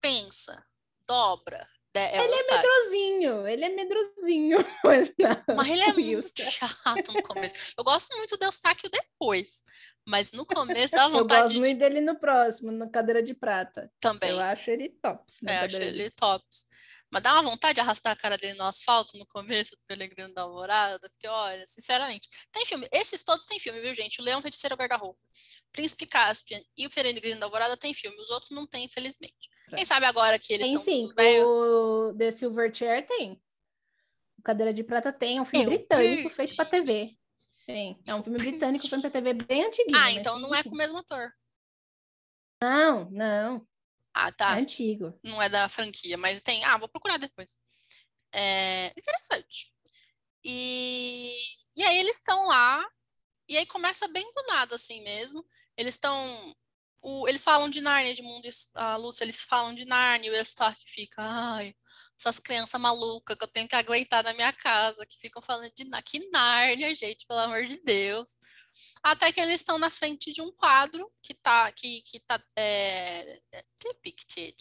[0.00, 0.64] Pensa,
[1.06, 1.68] dobra,
[1.98, 4.58] é ele é medrosinho, ele é medrosinho.
[4.84, 7.72] Mas, não, mas ele é muito chato no começo.
[7.76, 9.62] Eu gosto muito do Eustáquio depois,
[10.06, 11.40] mas no começo dá vontade.
[11.40, 11.60] Eu gosto de...
[11.60, 13.90] muito dele no próximo, na cadeira de prata.
[14.00, 14.30] Também.
[14.30, 15.42] Eu acho ele tops.
[15.46, 16.66] É, acho ele tops.
[17.10, 20.32] Mas dá uma vontade de arrastar a cara dele no asfalto no começo do Pelegrino
[20.34, 22.86] da Alvorada, porque olha, sinceramente, tem filme.
[22.92, 24.20] Esses todos têm filme, viu, gente?
[24.20, 25.18] O Leão Feiticeiro Guarda-Roupa,
[25.72, 28.20] Príncipe Caspian e o Peregrino da Alvorada tem filme.
[28.20, 29.48] Os outros não têm, infelizmente.
[29.74, 31.12] Quem sabe agora que eles estão sim.
[31.44, 33.40] O The Silver Chair tem.
[34.38, 37.16] O Cadeira de Prata tem, é um filme Eu britânico feito pra TV.
[37.60, 39.98] Sim, é um filme britânico feito pra TV bem antiguinho.
[39.98, 41.30] Ah, então não é com o mesmo ator.
[42.62, 43.66] Não, não.
[44.14, 44.56] Ah, tá.
[44.56, 45.18] É antigo.
[45.22, 46.64] Não é da franquia, mas tem.
[46.64, 47.56] Ah, vou procurar depois.
[48.32, 49.72] É interessante.
[50.44, 51.36] E,
[51.76, 52.84] e aí eles estão lá,
[53.48, 55.44] e aí começa bem do nada, assim mesmo.
[55.76, 56.54] Eles estão
[57.00, 60.36] o, eles falam de Narnia, de mundo, a Lúcia, eles falam de Narnia, e o
[60.36, 61.74] Eustáquio fica, ai,
[62.18, 65.86] essas crianças malucas que eu tenho que aguentar na minha casa, que ficam falando de
[66.04, 68.36] que Narnia, gente, pelo amor de Deus.
[69.02, 73.38] Até que eles estão na frente de um quadro que tá, que, que tá é,
[73.52, 74.54] é depicted,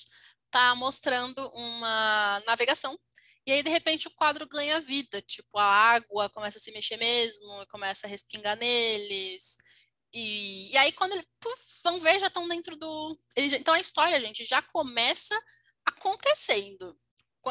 [0.51, 2.97] tá mostrando uma navegação.
[3.45, 6.97] E aí, de repente, o quadro ganha vida, tipo, a água começa a se mexer
[6.97, 9.57] mesmo, começa a respingar neles,
[10.13, 11.27] e, e aí, quando eles
[11.83, 13.17] vão ver, já estão dentro do.
[13.35, 15.37] Então, a história, gente, já começa
[15.85, 16.97] acontecendo.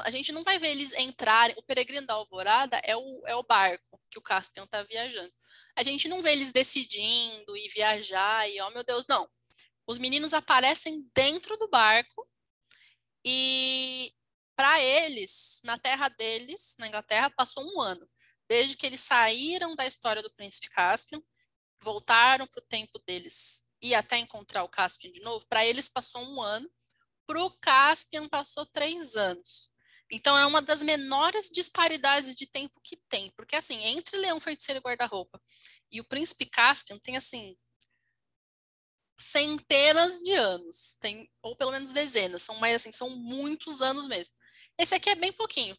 [0.02, 1.56] A gente não vai ver eles entrarem.
[1.58, 5.32] O Peregrino da Alvorada é o, é o barco que o Caspian está viajando.
[5.74, 9.28] A gente não vê eles decidindo e viajar e, oh meu Deus, não.
[9.86, 12.28] Os meninos aparecem dentro do barco
[13.24, 14.12] e,
[14.54, 18.06] para eles, na terra deles, na Inglaterra, passou um ano.
[18.48, 21.22] Desde que eles saíram da história do Príncipe Caspian
[21.86, 26.20] voltaram para o tempo deles e até encontrar o Caspian de novo, para eles passou
[26.20, 26.68] um ano,
[27.24, 29.70] para o Caspian passou três anos.
[30.10, 34.80] Então é uma das menores disparidades de tempo que tem, porque assim, entre Leão Feiticeiro
[34.80, 35.40] e Guarda-Roupa
[35.90, 37.56] e o Príncipe Caspian tem assim
[39.16, 44.34] centenas de anos, tem ou pelo menos dezenas, são mais assim, são muitos anos mesmo.
[44.76, 45.76] Esse aqui é bem pouquinho.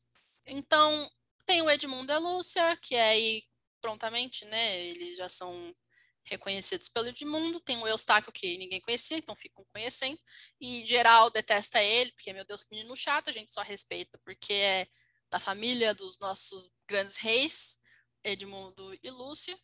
[0.48, 1.10] Então,
[1.46, 3.44] tem o Edmundo e a Lúcia, que é aí
[3.82, 5.74] prontamente, né, eles já são
[6.30, 10.20] reconhecidos pelo Edmundo, tem o Eustáquio que ninguém conhecia, então ficam conhecendo,
[10.60, 14.54] e geral detesta ele, porque, meu Deus, que menino chato, a gente só respeita porque
[14.54, 14.88] é
[15.30, 17.80] da família dos nossos grandes reis,
[18.24, 19.58] Edmundo e Lúcia.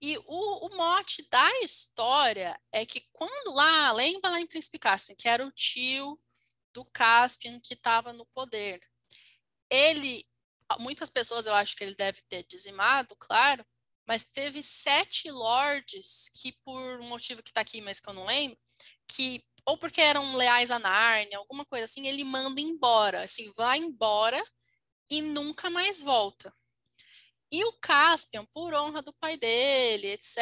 [0.00, 5.16] E o, o mote da história é que quando lá, lembra lá em Príncipe Caspian,
[5.16, 6.14] que era o tio
[6.72, 8.80] do Caspian que estava no poder,
[9.70, 10.26] ele,
[10.78, 13.64] muitas pessoas eu acho que ele deve ter dizimado, claro,
[14.06, 18.26] mas teve sete lords que, por um motivo que está aqui, mas que eu não
[18.26, 18.58] lembro,
[19.08, 23.78] que ou porque eram leais a Nárnia, alguma coisa assim, ele manda embora, assim, vai
[23.78, 24.42] embora
[25.10, 26.54] e nunca mais volta.
[27.50, 30.36] E o Caspian, por honra do pai dele, etc.,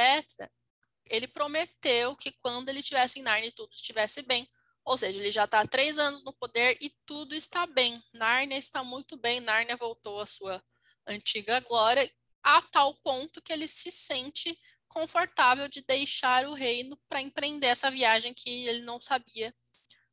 [1.06, 4.48] ele prometeu que quando ele estivesse em Nárnia e tudo estivesse bem,
[4.84, 8.02] ou seja, ele já está há três anos no poder e tudo está bem.
[8.12, 10.60] Nárnia está muito bem, Nárnia voltou à sua
[11.06, 12.10] antiga glória
[12.42, 17.90] a tal ponto que ele se sente confortável de deixar o reino para empreender essa
[17.90, 19.54] viagem que ele não sabia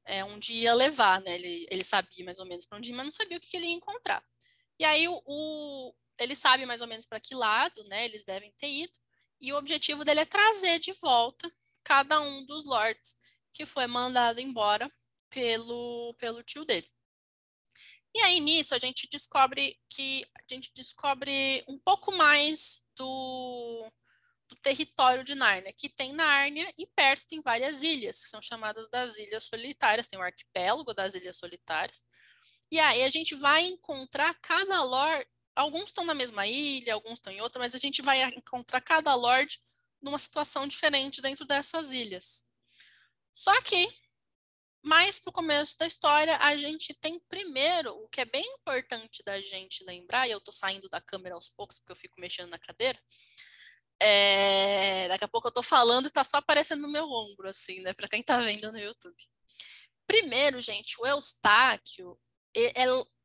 [0.06, 1.36] é, onde ia levar, né?
[1.36, 3.58] Ele, ele sabia mais ou menos para onde ir, mas não sabia o que, que
[3.58, 4.24] ele ia encontrar.
[4.80, 8.06] E aí o, o ele sabe mais ou menos para que lado, né?
[8.06, 8.98] Eles devem ter ido.
[9.42, 11.52] E o objetivo dele é trazer de volta
[11.84, 13.16] cada um dos lords
[13.54, 14.92] que foi mandado embora
[15.30, 16.88] pelo, pelo tio dele.
[18.14, 23.88] E aí nisso a gente descobre que a gente descobre um pouco mais do,
[24.47, 28.89] do território de Nárnia, que tem Nárnia e perto tem várias ilhas, que são chamadas
[28.89, 32.03] das Ilhas Solitárias, tem o arquipélago das Ilhas Solitárias.
[32.72, 37.32] E aí a gente vai encontrar cada lord, alguns estão na mesma ilha, alguns estão
[37.32, 39.60] em outra, mas a gente vai encontrar cada lord
[40.01, 42.47] numa situação diferente dentro dessas ilhas.
[43.34, 43.88] Só que
[44.82, 49.22] mas para o começo da história, a gente tem primeiro, o que é bem importante
[49.24, 52.50] da gente lembrar, e eu estou saindo da câmera aos poucos porque eu fico mexendo
[52.50, 52.98] na cadeira.
[54.02, 57.82] É, daqui a pouco eu estou falando e está só aparecendo no meu ombro, assim,
[57.82, 57.94] né?
[57.94, 59.16] Para quem está vendo no YouTube.
[60.08, 62.18] Primeiro, gente, o Eustáquio,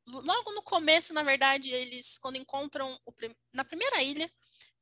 [0.09, 3.13] logo no começo, na verdade, eles, quando encontram o,
[3.53, 4.31] na primeira ilha,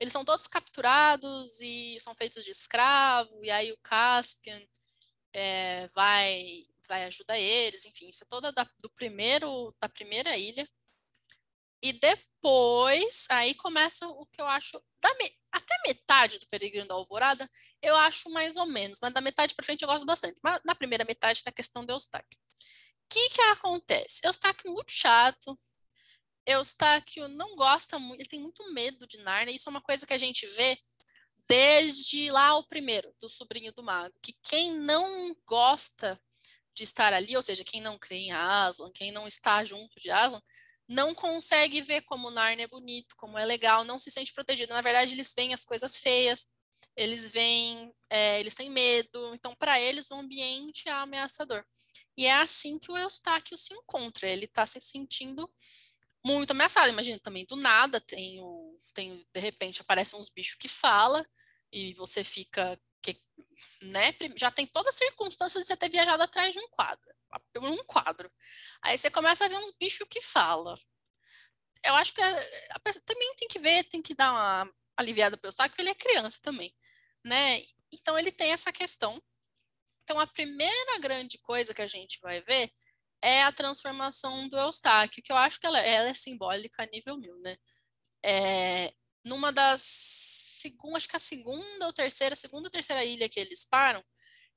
[0.00, 4.60] eles são todos capturados e são feitos de escravo, e aí o Caspian
[5.32, 10.66] é, vai vai ajudar eles, enfim, isso é toda da, do primeiro da primeira ilha.
[11.82, 16.94] E depois, aí começa o que eu acho da me, até metade do Peregrino da
[16.94, 17.48] Alvorada,
[17.82, 20.38] eu acho mais ou menos, mas da metade para frente eu gosto bastante.
[20.42, 22.38] Mas na primeira metade tem a questão do Eustáquio.
[22.38, 24.20] O que que acontece?
[24.24, 25.58] Eustáquio muito chato,
[26.46, 30.12] Eustáquio não gosta muito, ele tem muito medo de Narnia, isso é uma coisa que
[30.12, 30.78] a gente vê
[31.52, 36.18] desde lá o primeiro, do sobrinho do mago, que quem não gosta
[36.74, 40.10] de estar ali, ou seja, quem não crê em Aslan, quem não está junto de
[40.10, 40.40] Aslan,
[40.88, 44.72] não consegue ver como Narnia é bonito, como é legal, não se sente protegido.
[44.72, 46.46] Na verdade, eles veem as coisas feias,
[46.96, 51.62] eles veem, é, eles têm medo, então para eles o ambiente é ameaçador.
[52.16, 55.46] E é assim que o Eustáquio se encontra, ele está se sentindo
[56.24, 56.88] muito ameaçado.
[56.88, 61.22] Imagina também do nada tem o, tem de repente aparecem uns bichos que fala
[61.72, 63.20] e você fica que,
[63.82, 67.12] né, já tem toda a circunstância de você ter viajado atrás de um quadro,
[67.56, 68.30] um quadro.
[68.82, 70.74] Aí você começa a ver uns bichos que fala.
[71.84, 75.36] Eu acho que a, a pessoa também tem que ver, tem que dar uma aliviada
[75.36, 76.74] pelo saco, porque ele é criança também,
[77.24, 77.62] né?
[77.90, 79.20] Então ele tem essa questão.
[80.04, 82.70] Então a primeira grande coisa que a gente vai ver
[83.22, 87.16] é a transformação do Eustáquio, que eu acho que ela, ela é simbólica a nível
[87.16, 87.56] mil, né?
[88.24, 88.92] É,
[89.24, 89.82] numa das
[90.62, 94.02] segunda, acho que a segunda ou terceira, segunda ou terceira ilha que eles param,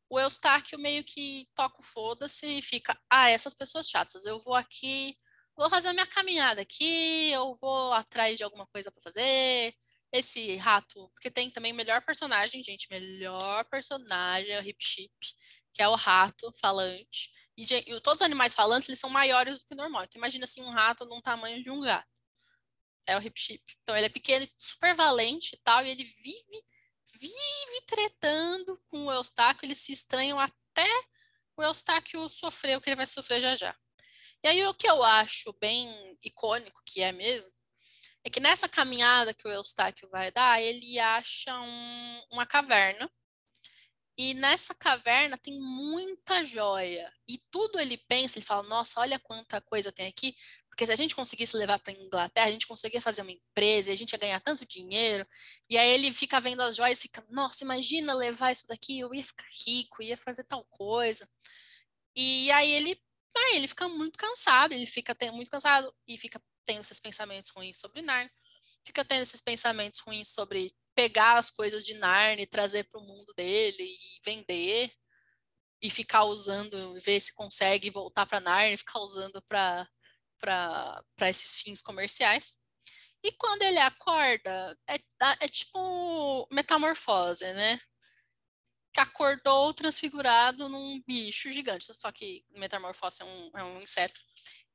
[0.10, 4.56] o Eustáquio meio que toca o foda-se e fica, ah, essas pessoas chatas, eu vou
[4.56, 5.18] aqui,
[5.58, 9.74] vou fazer a minha caminhada aqui, eu vou atrás de alguma coisa para fazer.
[10.14, 15.12] Esse rato, porque tem também o melhor personagem, gente, melhor personagem é o Hip Chip,
[15.74, 17.32] que é o rato falante.
[17.58, 20.06] E, e todos os animais falantes, eles são maiores do que o normal.
[20.06, 22.15] Então imagina assim um rato num tamanho de um gato
[23.08, 23.64] é o Hip Chip.
[23.82, 26.64] Então ele é pequeno, super valente e tal, e ele vive,
[27.20, 30.90] vive tretando com o Eustáquio, eles se estranham até
[31.58, 33.76] o Eustáquio sofrer o que ele vai sofrer já já.
[34.44, 37.52] E aí o que eu acho bem icônico, que é mesmo,
[38.24, 43.10] é que nessa caminhada que o Eustáquio vai dar, ele acha um, uma caverna,
[44.18, 47.12] e nessa caverna tem muita joia.
[47.28, 50.34] E tudo ele pensa, ele fala: Nossa, olha quanta coisa tem aqui.
[50.76, 53.96] Porque se a gente conseguisse levar para Inglaterra, a gente conseguia fazer uma empresa, a
[53.96, 55.26] gente ia ganhar tanto dinheiro.
[55.70, 59.24] E aí ele fica vendo as joias fica, nossa, imagina levar isso daqui, eu ia
[59.24, 61.26] ficar rico, ia fazer tal coisa.
[62.14, 63.02] E aí ele,
[63.38, 67.80] aí ele fica muito cansado, ele fica muito cansado e fica tendo esses pensamentos ruins
[67.80, 68.32] sobre Narnia,
[68.86, 73.06] fica tendo esses pensamentos ruins sobre pegar as coisas de Narnia e trazer para o
[73.06, 74.92] mundo dele e vender
[75.82, 79.88] e ficar usando, ver se consegue voltar para Narnia ficar usando para
[80.40, 82.60] para esses fins comerciais.
[83.24, 84.98] E quando ele acorda, é,
[85.42, 87.80] é tipo metamorfose, né?
[88.94, 94.20] Que acordou transfigurado num bicho gigante, só que metamorfose é um, é um inseto.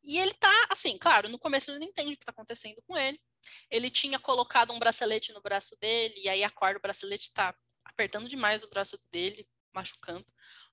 [0.03, 2.97] E ele tá, assim, claro, no começo ele não entende o que está acontecendo com
[2.97, 3.21] ele.
[3.71, 7.55] Ele tinha colocado um bracelete no braço dele, e aí acorda, o bracelete está
[7.85, 10.27] apertando demais o braço dele, machucando.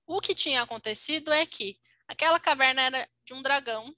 [0.06, 1.78] O que tinha acontecido é que
[2.08, 3.94] aquela caverna era de um dragão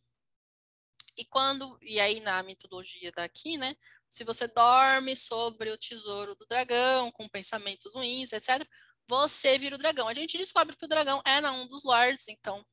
[1.17, 3.75] e quando, e aí na mitologia daqui, né?
[4.09, 8.67] Se você dorme sobre o tesouro do dragão, com pensamentos ruins, etc.,
[9.09, 10.09] você vira o dragão.
[10.09, 12.65] A gente descobre que o dragão era um dos lords, então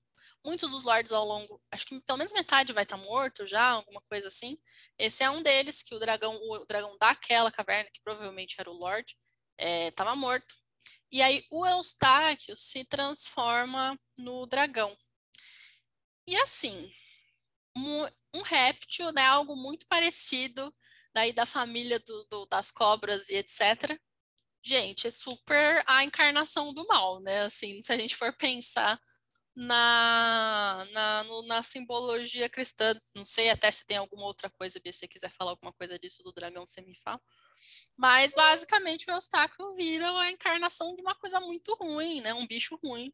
[0.46, 3.64] muitos dos lords ao longo, acho que pelo menos metade vai estar tá morto já,
[3.64, 4.58] alguma coisa assim.
[4.98, 8.78] Esse é um deles, que o dragão, o dragão daquela caverna, que provavelmente era o
[8.78, 9.14] lord,
[9.60, 10.56] estava é, morto.
[11.12, 14.96] E aí o Eustáquio se transforma no dragão.
[16.26, 16.92] E assim,
[18.34, 19.26] um réptil, né?
[19.26, 20.74] Algo muito parecido
[21.14, 24.00] daí da família do, do, das cobras e etc.
[24.64, 27.42] Gente, é super a encarnação do mal, né?
[27.44, 29.00] Assim, se a gente for pensar
[29.56, 34.94] na, na, no, na simbologia cristã, não sei até se tem alguma outra coisa, se
[34.94, 37.20] você quiser falar alguma coisa disso do dragão, você me fala.
[37.98, 42.34] Mas basicamente o Eustáquio vira a encarnação de uma coisa muito ruim, né?
[42.34, 43.12] Um bicho ruim.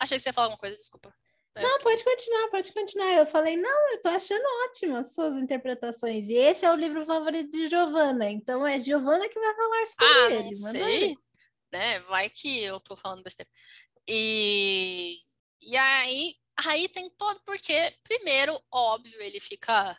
[0.00, 1.14] Achei que você ia falar alguma coisa, desculpa.
[1.56, 3.12] Não, pode continuar, pode continuar.
[3.12, 6.28] Eu falei, não, eu tô achando ótimas suas interpretações.
[6.28, 10.06] E esse é o livro favorito de Giovana, então é Giovana que vai falar sobre
[10.06, 10.44] ah, ele.
[10.44, 11.16] Não sei.
[11.72, 11.98] Né?
[12.00, 13.50] Vai que eu tô falando besteira.
[14.08, 15.16] E,
[15.60, 16.34] e aí,
[16.66, 19.96] aí tem todo, porque, primeiro, óbvio, ele fica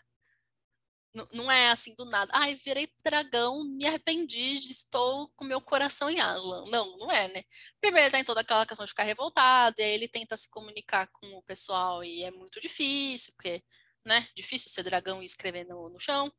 [1.34, 2.32] não é assim do nada.
[2.34, 6.66] Ai, virei dragão, me arrependi, estou com meu coração em Aslan.
[6.70, 7.44] Não, não é, né?
[7.82, 11.08] Primeiro ele tem toda aquela questão de ficar revoltado, e aí ele tenta se comunicar
[11.12, 13.64] com o pessoal e é muito difícil, porque,
[14.06, 14.28] né?
[14.36, 16.32] Difícil ser dragão e escrever no, no chão.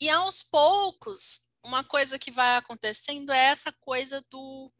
[0.00, 4.72] E aos poucos, uma coisa que vai acontecendo é essa coisa do,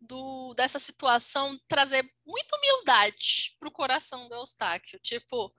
[0.00, 5.00] do dessa situação trazer muita humildade pro coração do Eustáquio.
[5.00, 5.50] Tipo,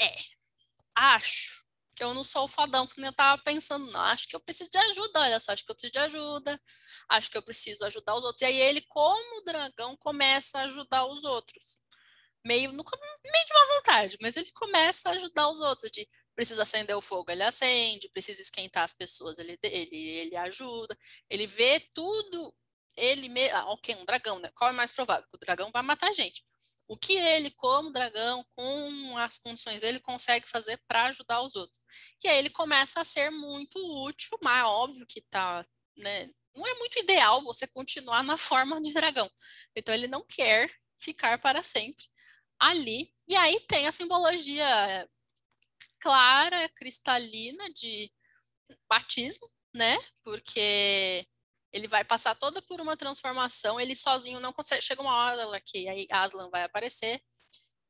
[0.00, 0.16] é,
[0.94, 1.62] acho
[1.94, 4.00] que eu não sou o fodão que nem eu tava pensando, não.
[4.00, 6.60] Acho que eu preciso de ajuda, olha só, acho que eu preciso de ajuda,
[7.10, 8.42] acho que eu preciso ajudar os outros.
[8.42, 11.80] E aí ele, como dragão, começa a ajudar os outros.
[12.44, 16.62] Meio, no, meio de uma vontade, mas ele começa a ajudar os outros, de precisa
[16.62, 20.96] acender o fogo, ele acende, precisa esquentar as pessoas, ele, ele, ele ajuda,
[21.28, 22.54] ele vê tudo,
[22.96, 24.50] ele, ah, ok, um dragão, né?
[24.54, 25.26] Qual é mais provável?
[25.28, 26.44] Que o dragão vai matar a gente
[26.92, 31.84] o que ele, como dragão, com as condições dele, consegue fazer para ajudar os outros.
[32.22, 35.64] E aí ele começa a ser muito útil, mas óbvio que tá,
[35.96, 36.30] né?
[36.54, 39.30] Não é muito ideal você continuar na forma de dragão.
[39.74, 42.04] Então ele não quer ficar para sempre
[42.58, 43.10] ali.
[43.26, 45.08] E aí tem a simbologia
[45.98, 48.12] clara, cristalina de
[48.86, 49.96] batismo, né?
[50.22, 51.26] Porque
[51.72, 54.82] ele vai passar toda por uma transformação, ele sozinho não consegue.
[54.82, 57.22] Chega uma hora que aí Aslan vai aparecer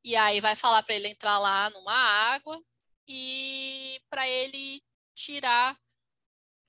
[0.03, 2.61] e aí vai falar para ele entrar lá numa água
[3.07, 4.81] e para ele
[5.15, 5.77] tirar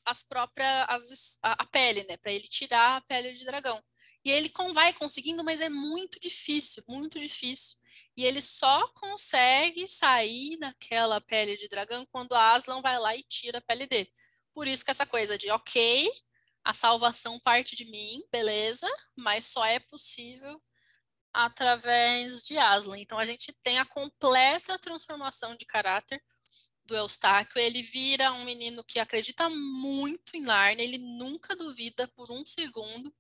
[0.05, 2.17] as próprias as, a, a, pele, né?
[2.17, 3.83] Para ele tirar a pele de dragão.
[4.25, 7.79] E ele com, vai conseguindo, mas é muito difícil, muito difícil.
[8.17, 13.59] E ele só consegue sair daquela pele de dragão quando Aslan vai lá e tira
[13.59, 14.11] a pele dele.
[14.53, 16.11] Por isso que essa coisa de, ok,
[16.65, 20.61] a salvação parte de mim, beleza, mas só é possível
[21.33, 22.99] através de Aslan.
[22.99, 26.23] Então a gente tem a completa transformação de caráter
[26.87, 27.61] do Eustáquio.
[27.61, 33.15] Ele vira um menino que acredita muito em Nárnia, ele nunca duvida por um segundo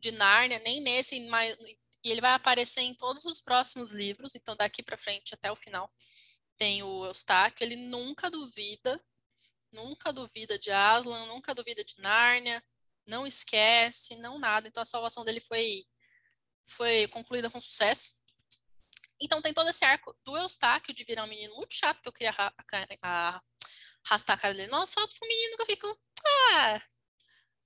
[0.00, 4.82] de Nárnia, nem nesse, e ele vai aparecer em todos os próximos livros, então daqui
[4.82, 5.90] para frente até o final
[6.56, 9.00] tem o Eustáquio, ele nunca duvida,
[9.72, 12.62] nunca duvida de Aslan, nunca duvida de Nárnia,
[13.08, 14.68] não esquece, não nada.
[14.68, 15.84] Então a salvação dele foi,
[16.64, 18.18] foi concluída com sucesso.
[19.20, 22.12] Então tem todo esse arco do Eustáquio de virar um menino muito chato, que eu
[22.12, 24.70] queria arrastar a cara dele.
[24.70, 26.00] Nossa, um menino que eu fico.
[26.52, 26.80] Ah,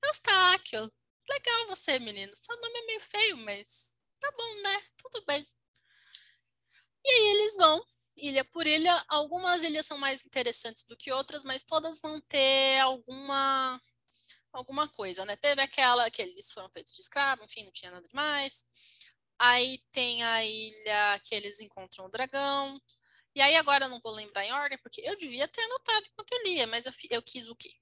[0.05, 0.91] Eustáquio,
[1.29, 2.35] legal você, menino.
[2.35, 4.83] Seu nome é meio feio, mas tá bom, né?
[4.97, 5.47] Tudo bem.
[7.05, 7.85] E aí eles vão,
[8.17, 9.05] ilha por ilha.
[9.09, 13.81] Algumas ilhas são mais interessantes do que outras, mas todas vão ter alguma
[14.53, 15.37] alguma coisa, né?
[15.37, 18.65] Teve aquela que eles foram feitos de escravo, enfim, não tinha nada demais.
[19.39, 22.81] Aí tem a ilha que eles encontram o dragão.
[23.35, 26.33] E aí agora eu não vou lembrar em ordem, porque eu devia ter anotado enquanto
[26.33, 27.73] eu lia, mas eu, eu quis o quê?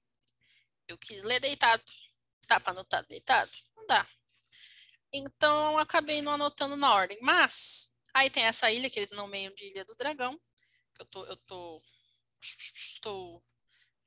[0.87, 1.83] Eu quis ler deitado.
[2.47, 3.51] Dá para anotar deitado?
[3.75, 4.07] Não dá.
[5.13, 7.17] Então eu acabei não anotando na ordem.
[7.21, 10.39] Mas aí tem essa ilha que eles nomeiam de Ilha do Dragão.
[10.99, 11.81] Eu tô, eu tô,
[12.41, 13.43] estou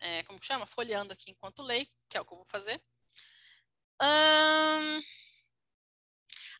[0.05, 0.67] é, como que chama?
[0.67, 2.81] Folheando aqui enquanto leio, que é o que eu vou fazer.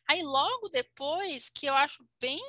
[0.07, 2.41] aí logo depois, que eu acho bem.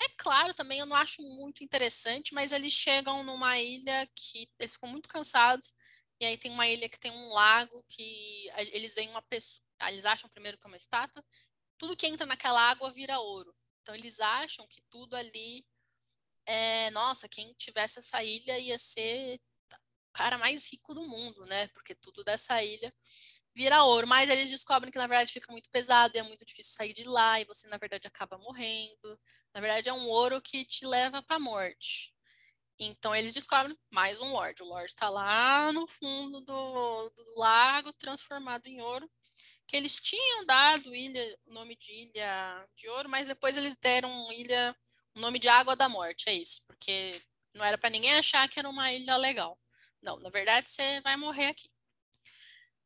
[0.00, 4.74] É claro também, eu não acho muito interessante, mas eles chegam numa ilha que eles
[4.74, 5.72] ficam muito cansados.
[6.20, 9.64] E aí tem uma ilha que tem um lago que eles veem uma pessoa.
[9.88, 11.24] Eles acham primeiro que é uma estátua.
[11.78, 13.54] Tudo que entra naquela água vira ouro.
[13.82, 15.64] Então eles acham que tudo ali
[16.46, 19.40] é, nossa, quem tivesse essa ilha ia ser
[20.14, 21.68] cara mais rico do mundo, né?
[21.68, 22.92] Porque tudo dessa ilha
[23.54, 24.06] vira ouro.
[24.06, 27.04] Mas eles descobrem que, na verdade, fica muito pesado e é muito difícil sair de
[27.04, 29.20] lá, e você, na verdade, acaba morrendo.
[29.54, 32.14] Na verdade, é um ouro que te leva para a morte.
[32.78, 34.62] Então, eles descobrem mais um Lorde.
[34.62, 39.08] O Lorde está lá no fundo do, do, lago, transformado em ouro.
[39.66, 44.30] Que eles tinham dado ilha, o nome de Ilha de Ouro, mas depois eles deram
[44.32, 44.76] ilha
[45.16, 47.22] o nome de Água da Morte, é isso, porque
[47.54, 49.56] não era para ninguém achar que era uma ilha legal.
[50.04, 51.68] Não, na verdade você vai morrer aqui.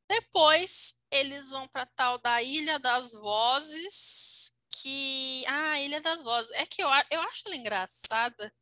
[0.09, 6.65] Depois eles vão para tal da Ilha das Vozes, que ah, Ilha das Vozes, é
[6.65, 8.55] que eu, eu acho ela engraçada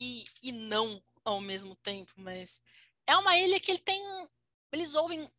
[0.00, 2.62] e, e não ao mesmo tempo, mas
[3.06, 4.02] é uma ilha que ele tem
[4.72, 5.30] eles ouvem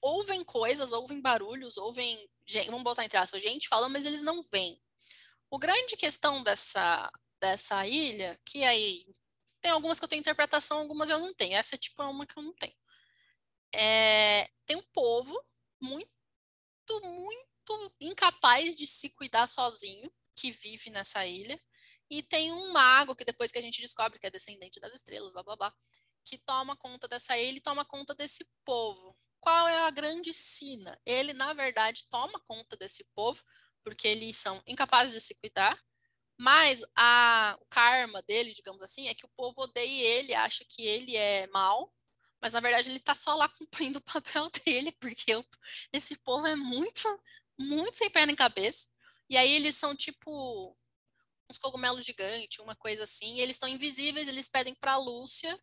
[0.00, 2.28] ouvem coisas, ouvem barulhos, ouvem,
[2.66, 4.80] vamos botar entre aspas, gente falando, mas eles não veem.
[5.50, 9.04] O grande questão dessa, dessa ilha, que aí
[9.60, 11.54] tem algumas que eu tenho interpretação, algumas eu não tenho.
[11.54, 12.74] Essa é tipo uma que eu não tenho.
[13.74, 15.38] É, tem um povo
[15.80, 16.10] muito,
[17.04, 21.60] muito incapaz de se cuidar sozinho, que vive nessa ilha.
[22.10, 25.32] E tem um mago que depois que a gente descobre que é descendente das estrelas,
[25.32, 25.74] blá blá blá,
[26.24, 29.16] que toma conta dessa ilha e toma conta desse povo.
[29.40, 31.00] Qual é a grande sina?
[31.06, 33.42] Ele, na verdade, toma conta desse povo,
[33.82, 35.80] porque eles são incapazes de se cuidar,
[36.40, 40.80] mas a, o karma dele, digamos assim, é que o povo odeia ele, acha que
[40.86, 41.94] ele é mal,
[42.40, 45.44] mas na verdade ele está só lá cumprindo o papel dele, porque eu,
[45.92, 47.06] esse povo é muito,
[47.58, 48.88] muito sem pé nem cabeça.
[49.28, 50.74] E aí eles são tipo
[51.50, 55.54] uns cogumelos gigantes, uma coisa assim, eles estão invisíveis, eles pedem para Lúcia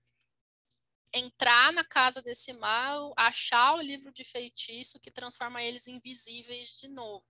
[1.12, 6.88] entrar na casa desse mal, achar o livro de feitiço que transforma eles invisíveis de
[6.88, 7.26] novo.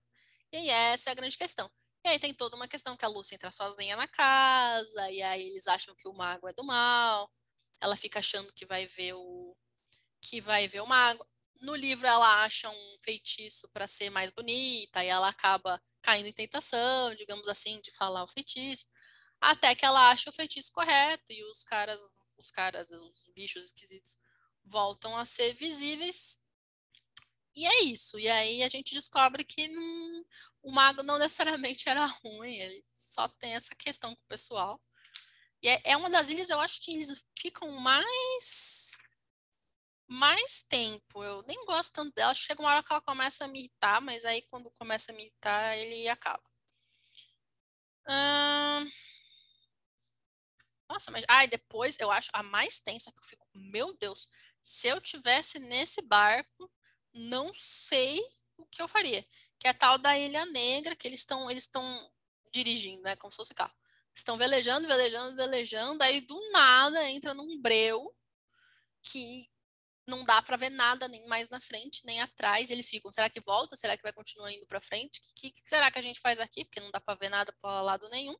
[0.52, 1.70] E aí essa é a grande questão.
[2.04, 5.42] E aí tem toda uma questão que a Lúcia entra sozinha na casa, e aí
[5.48, 7.30] eles acham que o mago é do mal.
[7.80, 9.56] Ela fica achando que vai ver o
[10.22, 11.26] que vai ver o mago.
[11.60, 16.32] No livro ela acha um feitiço para ser mais bonita e ela acaba caindo em
[16.32, 18.86] tentação, digamos assim, de falar o feitiço,
[19.40, 22.00] até que ela acha o feitiço correto e os caras,
[22.38, 24.18] os caras, os bichos esquisitos
[24.64, 26.38] voltam a ser visíveis.
[27.58, 28.20] E é isso.
[28.20, 30.24] E aí a gente descobre que não,
[30.62, 34.80] o mago não necessariamente era ruim, ele só tem essa questão com o pessoal.
[35.62, 38.96] E é, é uma das ilhas, eu acho que eles ficam mais
[40.06, 41.22] mais tempo.
[41.24, 42.32] Eu nem gosto tanto dela.
[42.34, 45.22] Chega uma hora que ela começa a me irritar, mas aí quando começa a me
[45.24, 46.42] irritar, ele acaba.
[48.08, 48.90] Hum...
[50.88, 51.24] Nossa, mas.
[51.28, 53.46] Ai, ah, depois eu acho a mais tensa que eu fico.
[53.54, 54.28] Meu Deus,
[54.62, 56.70] se eu tivesse nesse barco,
[57.14, 58.20] não sei
[58.56, 59.24] o que eu faria.
[59.58, 62.10] Que é a tal da Ilha Negra, que eles estão eles estão
[62.52, 63.16] dirigindo, né?
[63.16, 63.74] Como se fosse carro.
[64.14, 68.14] Estão velejando, velejando, velejando, aí do nada entra num breu
[69.02, 69.48] que
[70.08, 72.70] não dá para ver nada nem mais na frente, nem atrás.
[72.70, 73.76] Eles ficam, será que volta?
[73.76, 75.20] Será que vai continuar indo para frente?
[75.20, 76.64] O que, que, será que a gente faz aqui?
[76.64, 78.36] Porque não dá para ver nada para lado nenhum.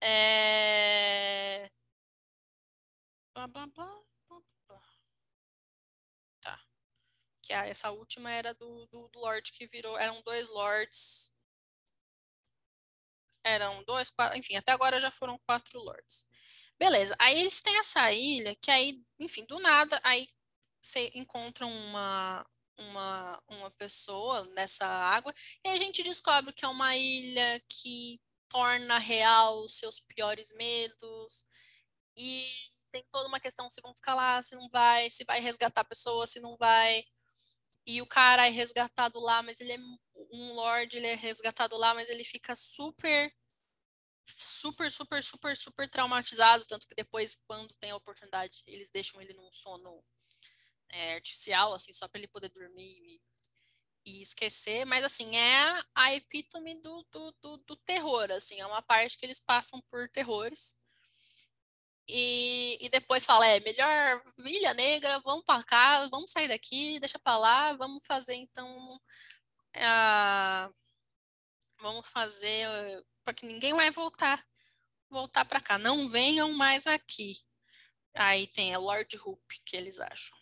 [0.00, 1.70] É...
[3.34, 4.02] Blá, blá, blá,
[6.40, 6.60] tá.
[7.48, 9.98] Que ah, essa última era do, do, do Lorde que virou.
[9.98, 11.32] Eram dois Lords.
[13.42, 16.26] Eram dois, quatro, enfim, até agora já foram quatro Lords.
[16.78, 20.28] Beleza, aí eles têm essa ilha que aí, enfim, do nada, aí
[20.78, 22.46] você encontra uma,
[22.76, 25.32] uma, uma pessoa nessa água
[25.64, 28.20] e a gente descobre que é uma ilha que
[28.50, 31.46] torna real os seus piores medos
[32.14, 32.46] e
[32.90, 35.84] tem toda uma questão se vão ficar lá, se não vai, se vai resgatar a
[35.84, 37.02] pessoa, se não vai.
[37.88, 39.78] E o cara é resgatado lá, mas ele é
[40.30, 43.32] um lord, ele é resgatado lá, mas ele fica super
[44.26, 49.32] super, super, super, super traumatizado, tanto que depois, quando tem a oportunidade, eles deixam ele
[49.32, 50.04] num sono
[50.90, 53.20] é, artificial, assim, só para ele poder dormir e,
[54.04, 58.82] e, esquecer, mas assim, é a epítome do, do, do, do, terror, assim, é uma
[58.82, 60.76] parte que eles passam por terrores.
[62.08, 67.18] E, e depois fala, é, melhor Ilha Negra, vamos para cá, vamos sair daqui, deixa
[67.18, 69.00] para lá, vamos fazer então.
[69.76, 70.70] A,
[71.80, 72.66] vamos fazer
[73.24, 74.42] para que ninguém vai voltar
[75.10, 75.78] voltar para cá.
[75.78, 77.38] Não venham mais aqui.
[78.14, 80.36] Aí tem a Lord Hoop que eles acham.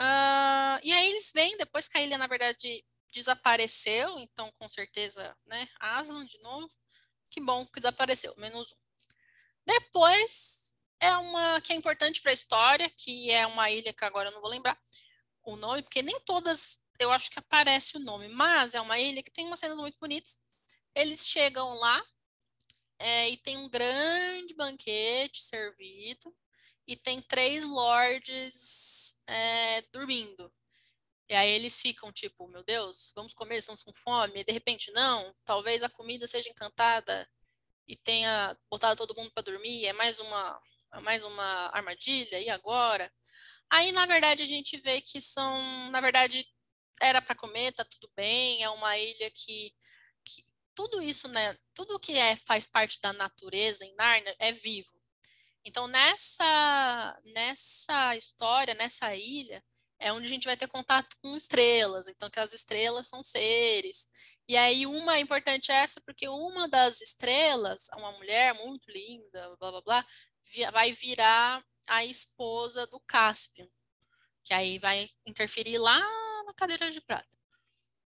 [0.00, 5.36] Uh, e aí eles vêm, depois que a ilha, na verdade, desapareceu, então com certeza,
[5.46, 5.66] né?
[5.80, 6.68] Aslan de novo.
[7.30, 8.85] Que bom que desapareceu, menos um.
[9.66, 14.28] Depois é uma que é importante para a história, que é uma ilha que agora
[14.28, 14.78] eu não vou lembrar
[15.42, 19.22] o nome, porque nem todas eu acho que aparece o nome, mas é uma ilha
[19.22, 20.38] que tem umas cenas muito bonitas.
[20.94, 22.02] Eles chegam lá
[22.98, 26.34] é, e tem um grande banquete servido
[26.86, 30.52] e tem três lords é, dormindo.
[31.28, 34.40] E aí eles ficam tipo, meu Deus, vamos comer, estamos com fome.
[34.40, 37.28] E de repente, não, talvez a comida seja encantada
[37.86, 39.86] e tenha botado todo mundo para dormir.
[39.86, 40.62] É mais uma,
[40.94, 42.40] é mais uma armadilha.
[42.40, 43.12] E agora?
[43.70, 46.46] Aí, na verdade, a gente vê que são, na verdade,
[47.00, 48.62] era para comer, tá tudo bem.
[48.62, 49.74] É uma ilha que,
[50.24, 50.44] que
[50.74, 51.56] tudo isso, né?
[51.74, 54.94] Tudo que é faz parte da natureza em Narnia é vivo.
[55.64, 59.62] Então, nessa, nessa história, nessa ilha,
[59.98, 62.06] é onde a gente vai ter contato com estrelas.
[62.08, 64.08] Então, que as estrelas são seres.
[64.48, 69.70] E aí, uma importante é essa, porque uma das estrelas, uma mulher muito linda, blá
[69.72, 70.06] blá blá,
[70.72, 73.68] vai virar a esposa do Cáspio,
[74.44, 75.98] que aí vai interferir lá
[76.44, 77.36] na cadeira de prata,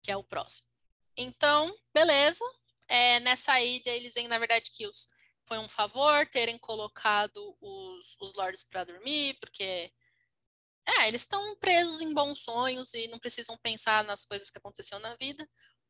[0.02, 0.68] que é o próximo.
[1.16, 2.44] Então, beleza.
[2.88, 5.08] É, nessa ilha, eles veem, na verdade, que os
[5.46, 9.92] foi um favor terem colocado os, os lords para dormir, porque
[10.86, 14.98] é, eles estão presos em bons sonhos e não precisam pensar nas coisas que aconteceu
[15.00, 15.46] na vida.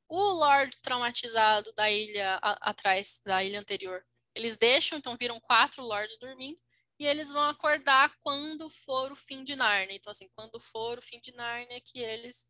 [0.08, 4.04] O Lord traumatizado da ilha a, atrás, da ilha anterior.
[4.34, 6.60] Eles deixam, então viram quatro Lords dormindo,
[6.98, 9.96] e eles vão acordar quando for o fim de Narnia.
[9.96, 12.46] Então, assim, quando for o fim de Narnia, que eles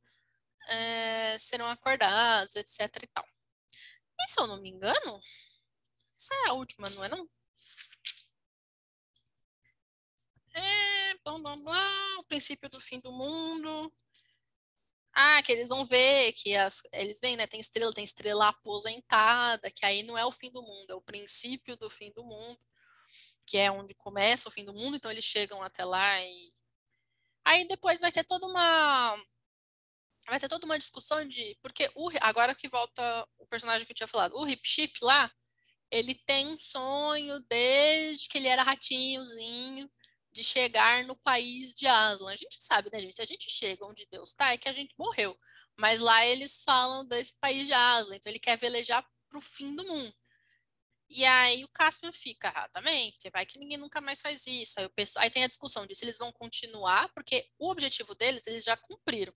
[0.69, 3.27] é, serão acordados, etc e tal.
[4.21, 5.21] E se eu não me engano,
[6.19, 7.29] essa é a última, não é não?
[10.55, 13.93] É, blá, blá, blá, o princípio do fim do mundo.
[15.15, 17.47] Ah, que eles vão ver que as, eles veem, né?
[17.47, 21.01] Tem estrela, tem estrela aposentada, que aí não é o fim do mundo, é o
[21.01, 22.59] princípio do fim do mundo,
[23.47, 26.53] que é onde começa o fim do mundo, então eles chegam até lá e
[27.45, 29.17] aí depois vai ter toda uma
[30.29, 33.97] vai ter toda uma discussão de porque o agora que volta o personagem que eu
[33.97, 35.31] tinha falado, o Hip Chip lá,
[35.91, 39.91] ele tem um sonho desde que ele era ratinhozinho
[40.35, 42.33] de chegar no país de Aslan.
[42.33, 43.15] A gente sabe, né, gente?
[43.15, 45.39] Se a gente chega onde Deus está, é que a gente morreu.
[45.79, 49.75] Mas lá eles falam desse país de Aslan, então ele quer velejar para o fim
[49.75, 50.15] do mundo.
[51.09, 54.81] E aí o Caspian fica, ah, também, porque vai que ninguém nunca mais faz isso.
[54.81, 58.47] Aí, penso, aí tem a discussão de se eles vão continuar, porque o objetivo deles
[58.47, 59.33] eles já cumpriram.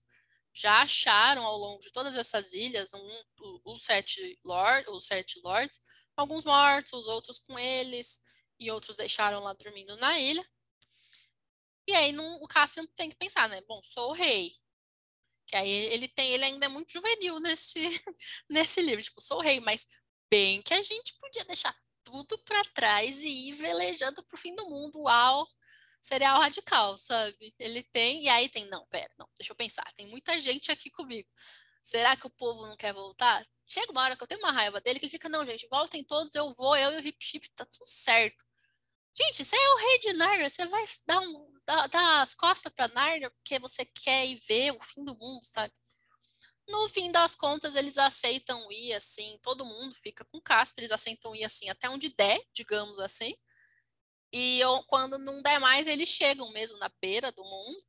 [0.53, 3.23] Já acharam ao longo de todas essas ilhas um,
[3.65, 5.79] os, sete lord, os sete lords,
[6.17, 8.21] alguns mortos, outros com eles,
[8.59, 10.45] e outros deixaram lá dormindo na ilha.
[11.89, 13.59] E aí não, o Caspian tem que pensar, né?
[13.67, 14.51] Bom, sou o rei.
[15.47, 17.79] Que aí ele tem, ele ainda é muito juvenil nesse,
[18.47, 19.87] nesse livro, tipo, sou o rei, mas
[20.29, 24.69] bem que a gente podia deixar tudo para trás e ir velejando pro fim do
[24.69, 25.47] mundo, uau,
[25.99, 27.55] cereal radical, sabe?
[27.57, 30.91] Ele tem, e aí tem, não, pera, não, deixa eu pensar, tem muita gente aqui
[30.91, 31.27] comigo.
[31.81, 33.43] Será que o povo não quer voltar?
[33.65, 36.35] Chega uma hora que eu tenho uma raiva dele que fica, não, gente, voltem todos,
[36.35, 38.45] eu vou, eu e o Hip Chip, tá tudo certo.
[39.21, 42.71] Gente, você é o rei de Narnia, você vai dar, um, dar, dar as costas
[42.71, 45.73] para Narnia porque você quer ir ver o fim do mundo, sabe?
[46.65, 51.35] No fim das contas, eles aceitam ir assim, todo mundo fica com Casper, eles aceitam
[51.35, 53.35] ir assim até onde der, digamos assim.
[54.31, 57.83] E eu, quando não der mais, eles chegam mesmo na beira do mundo.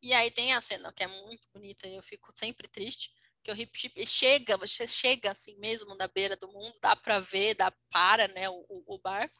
[0.00, 3.12] E aí tem a cena que é muito bonita e eu fico sempre triste,
[3.42, 7.18] que o Hip Chip chega, você chega assim mesmo na beira do mundo, dá para
[7.18, 9.36] ver, dá para, né, o, o barco.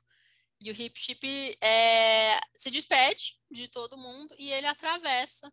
[0.60, 5.52] E o Hip Chip é, se despede de todo mundo e ele atravessa.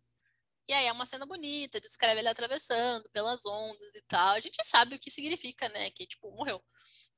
[0.68, 4.34] E aí é uma cena bonita, descreve ele atravessando pelas ondas e tal.
[4.34, 5.90] A gente sabe o que significa, né?
[5.92, 6.60] Que, tipo, morreu.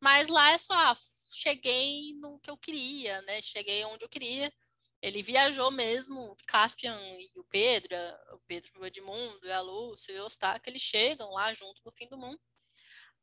[0.01, 0.95] Mas lá é só, ah,
[1.33, 3.41] cheguei no que eu queria, né?
[3.41, 4.53] Cheguei onde eu queria.
[5.01, 7.97] Ele viajou mesmo, Caspian e o Pedro,
[8.33, 12.09] o Pedro o Edmundo, a Lúcia e o Eustáquio, eles chegam lá junto no fim
[12.09, 12.41] do mundo.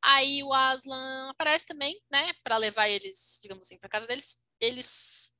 [0.03, 5.31] Aí o Aslan aparece também, né, para levar eles, digamos assim, para casa deles eles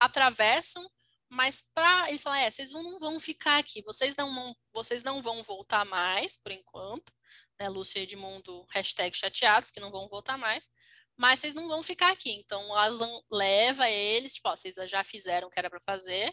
[0.00, 0.84] atravessam,
[1.28, 5.22] mas para eles falam, é, vocês não vão ficar aqui, vocês não vão, vocês não
[5.22, 7.12] vão voltar mais por enquanto,
[7.58, 7.68] né?
[7.68, 10.68] Lúcia e Edmundo, hashtag chateados, que não vão voltar mais,
[11.16, 12.30] mas vocês não vão ficar aqui.
[12.32, 16.32] Então o Aslan leva eles, tipo, ó, vocês já fizeram o que era para fazer,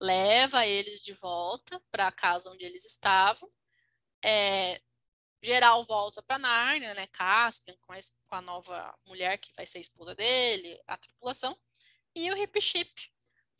[0.00, 3.50] leva eles de volta para a casa onde eles estavam.
[4.24, 4.80] É,
[5.42, 7.06] geral volta para Nárnia, né?
[7.08, 11.56] Caspian com a, com a nova mulher que vai ser esposa dele, a tripulação,
[12.14, 12.90] e o Hip Chip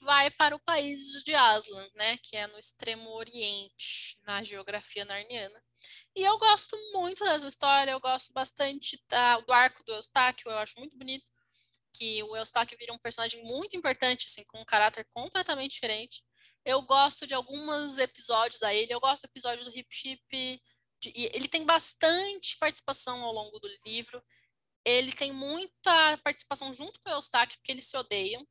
[0.01, 2.19] vai para o país de Aslan, né?
[2.19, 5.63] Que é no extremo oriente, na geografia narniana.
[6.15, 10.57] E eu gosto muito dessa história, eu gosto bastante da, do arco do Eustáquio, eu
[10.59, 11.27] acho muito bonito
[11.93, 16.23] que o Eustáquio vira um personagem muito importante, assim, com um caráter completamente diferente.
[16.65, 20.63] Eu gosto de alguns episódios a ele, eu gosto do episódio do Hip Chip,
[21.15, 24.23] ele tem bastante participação ao longo do livro.
[24.85, 28.47] Ele tem muita participação junto com o Eustáquio, porque eles se odeiam.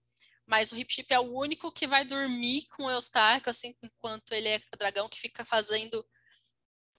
[0.45, 4.31] Mas o Hip Chip é o único que vai dormir com o Eustáquio, assim, enquanto
[4.31, 6.05] ele é dragão que fica fazendo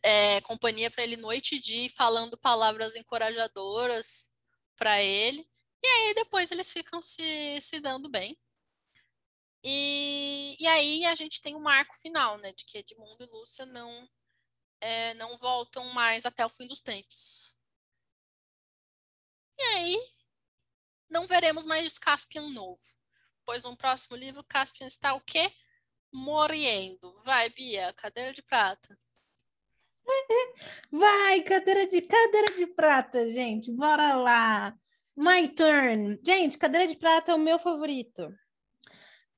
[0.03, 4.33] é, companhia para ele noite e dia, falando palavras encorajadoras
[4.77, 5.49] para ele.
[5.83, 8.37] E aí depois eles ficam se, se dando bem.
[9.65, 12.53] E, e aí a gente tem o um marco final, né?
[12.53, 14.09] De que Edmundo e Lúcia não
[14.81, 17.57] é, não voltam mais até o fim dos tempos.
[19.59, 19.99] E aí,
[21.11, 22.83] não veremos mais Caspian novo,
[23.45, 25.51] pois no próximo livro Caspian está o quê?
[26.13, 27.21] Morrendo.
[27.23, 28.99] Vai, Bia, cadeira de prata.
[30.91, 33.71] Vai, cadeira de cadeira de prata, gente.
[33.71, 34.77] Bora lá.
[35.17, 36.21] My turn.
[36.25, 38.33] Gente, cadeira de prata é o meu favorito.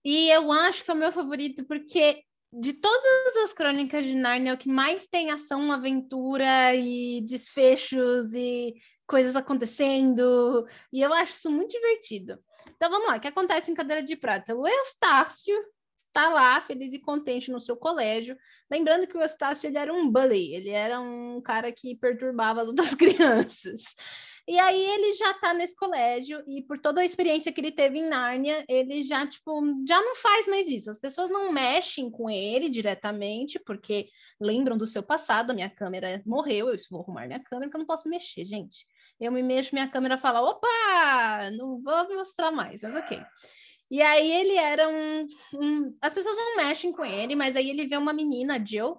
[0.04, 4.52] E eu acho que é o meu favorito porque de todas as crônicas de Narnia,
[4.52, 8.74] é o que mais tem ação, aventura e desfechos e
[9.06, 12.38] coisas acontecendo, e eu acho isso muito divertido.
[12.76, 14.54] Então vamos lá, o que acontece em Cadeira de Prata?
[14.54, 15.54] O Eustácio
[15.96, 18.36] está lá, feliz e contente no seu colégio.
[18.70, 22.68] Lembrando que o Eustácio ele era um bully, ele era um cara que perturbava as
[22.68, 23.94] outras crianças.
[24.48, 27.98] E aí ele já tá nesse colégio e por toda a experiência que ele teve
[27.98, 30.90] em Nárnia, ele já tipo já não faz mais isso.
[30.90, 34.08] As pessoas não mexem com ele diretamente porque
[34.40, 35.50] lembram do seu passado.
[35.50, 38.86] A minha câmera morreu, eu vou arrumar minha câmera porque eu não posso mexer, gente.
[39.20, 43.20] Eu me mexo, minha câmera fala: "Opa, não vou mostrar mais", mas OK.
[43.90, 47.86] E aí ele era um, um, As pessoas não mexem com ele, mas aí ele
[47.86, 48.98] vê uma menina, Jill,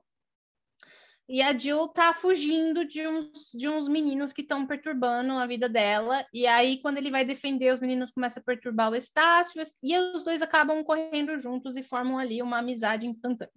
[1.31, 5.69] e a Jill tá fugindo de uns, de uns meninos que estão perturbando a vida
[5.69, 6.25] dela.
[6.33, 9.61] E aí, quando ele vai defender, os meninos começam a perturbar o Estácio.
[9.83, 13.53] E os dois acabam correndo juntos e formam ali uma amizade instantânea.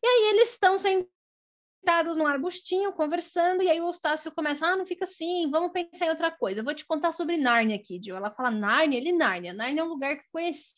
[0.00, 3.64] E aí, eles estão sentados num arbustinho, conversando.
[3.64, 6.62] E aí, o Estácio começa: Ah, não fica assim, vamos pensar em outra coisa.
[6.62, 8.16] Vou te contar sobre Nárnia aqui, Jill.
[8.16, 8.98] Ela fala: Nárnia?
[8.98, 9.52] Ele, Nárnia.
[9.52, 10.76] Nárnia é um lugar que conheci.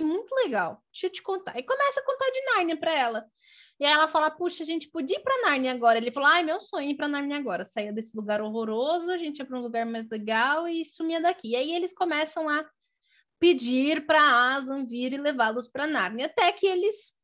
[0.00, 0.82] Muito legal.
[0.92, 1.56] Deixa eu te contar.
[1.56, 3.30] E começa a contar de Nárnia para ela.
[3.80, 5.96] E aí ela fala: Puxa, a gente podia ir para Narnia agora.
[5.96, 7.64] Ele falou: Ai, meu sonho é ir para Narnia agora.
[7.64, 11.52] Saía desse lugar horroroso, a gente ia para um lugar mais legal e sumia daqui.
[11.52, 12.68] E aí eles começam a
[13.38, 17.14] pedir para Aslan vir e levá-los para Narnia, até que eles,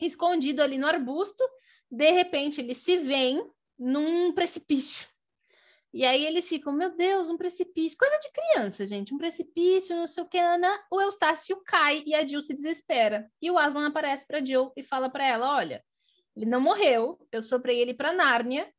[0.00, 1.44] escondido ali no arbusto,
[1.90, 3.46] de repente eles se veem
[3.78, 5.06] num precipício.
[5.92, 7.98] E aí eles ficam, meu Deus, um precipício.
[7.98, 9.14] Coisa de criança, gente.
[9.14, 10.38] Um precipício, não sei o que.
[10.38, 10.68] Ana.
[10.90, 13.30] O Eustácio cai e a Jill se desespera.
[13.40, 15.82] E o Aslan aparece para Jill e fala para ela: Olha,
[16.38, 18.72] ele não morreu, eu soprei ele para Nárnia.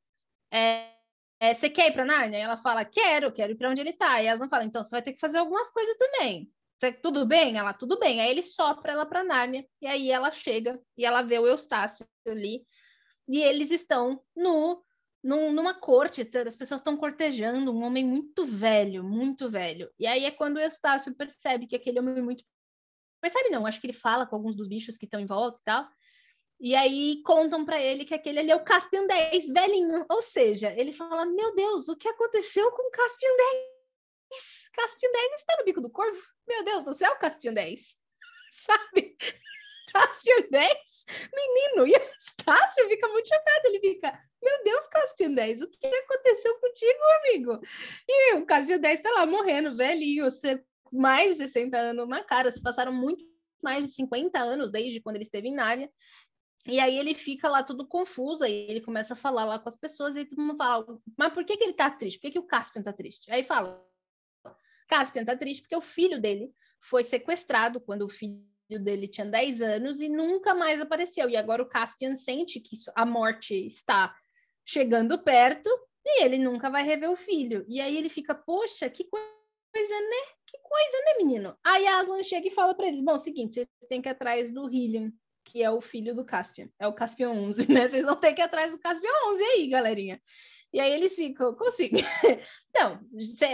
[0.49, 0.93] É,
[1.41, 2.37] é, você quer ir para Nárnia?
[2.37, 4.23] Ela fala, quero, quero ir para onde ele tá.
[4.23, 6.49] E elas não falam, então você vai ter que fazer algumas coisas também.
[6.77, 7.57] Você, tudo bem?
[7.57, 8.21] Ela, tudo bem.
[8.21, 9.67] Aí ele sopra ela para Nárnia.
[9.81, 12.65] E aí ela chega e ela vê o Eustácio ali.
[13.27, 14.81] E eles estão no,
[15.21, 19.91] numa corte, as pessoas estão cortejando um homem muito velho, muito velho.
[19.99, 22.45] E aí é quando o Eustácio percebe que aquele homem muito.
[23.21, 25.63] Percebe não, acho que ele fala com alguns dos bichos que estão em volta e
[25.65, 25.89] tal.
[26.59, 30.05] E aí contam para ele que aquele ali é o Caspian 10, velhinho.
[30.09, 33.35] Ou seja, ele fala: Meu Deus, o que aconteceu com o Caspian
[34.31, 34.69] 10?
[34.73, 36.19] Caspian 10 está no bico do corvo?
[36.47, 37.97] Meu Deus do céu, Caspian 10.
[38.51, 39.15] Sabe?
[39.93, 41.05] Caspian 10?
[41.33, 43.65] Menino, e o Estácio fica muito chocado.
[43.67, 47.59] Ele fica: Meu Deus, Caspian 10, o que aconteceu contigo, amigo?
[48.05, 50.27] E o Caspian 10 está lá morrendo, velhinho,
[50.91, 52.51] mais de 60 anos na cara.
[52.51, 53.23] Se passaram muito
[53.61, 55.89] mais de 50 anos desde quando ele esteve em Nárnia.
[56.67, 59.75] E aí ele fica lá tudo confuso, aí ele começa a falar lá com as
[59.75, 62.17] pessoas, e todo mundo fala, mas por que, que ele tá triste?
[62.17, 63.31] Por que, que o Caspian tá triste?
[63.31, 63.81] Aí fala,
[64.87, 68.43] Caspian tá triste porque o filho dele foi sequestrado quando o filho
[68.81, 71.29] dele tinha 10 anos e nunca mais apareceu.
[71.29, 74.15] E agora o Caspian sente que a morte está
[74.65, 75.69] chegando perto
[76.05, 77.65] e ele nunca vai rever o filho.
[77.67, 80.33] E aí ele fica, poxa, que coisa, né?
[80.45, 81.57] Que coisa, né, menino?
[81.63, 84.69] Aí Aslan chega e fala para eles: bom, seguinte, vocês têm que ir atrás do
[84.69, 85.11] Hillian
[85.49, 86.69] que é o filho do Caspian.
[86.77, 87.87] É o Caspian 11, né?
[87.87, 90.21] Vocês vão ter que ir atrás do Caspian 11 aí, galerinha.
[90.71, 91.97] E aí eles ficam, consigo.
[92.69, 92.99] então,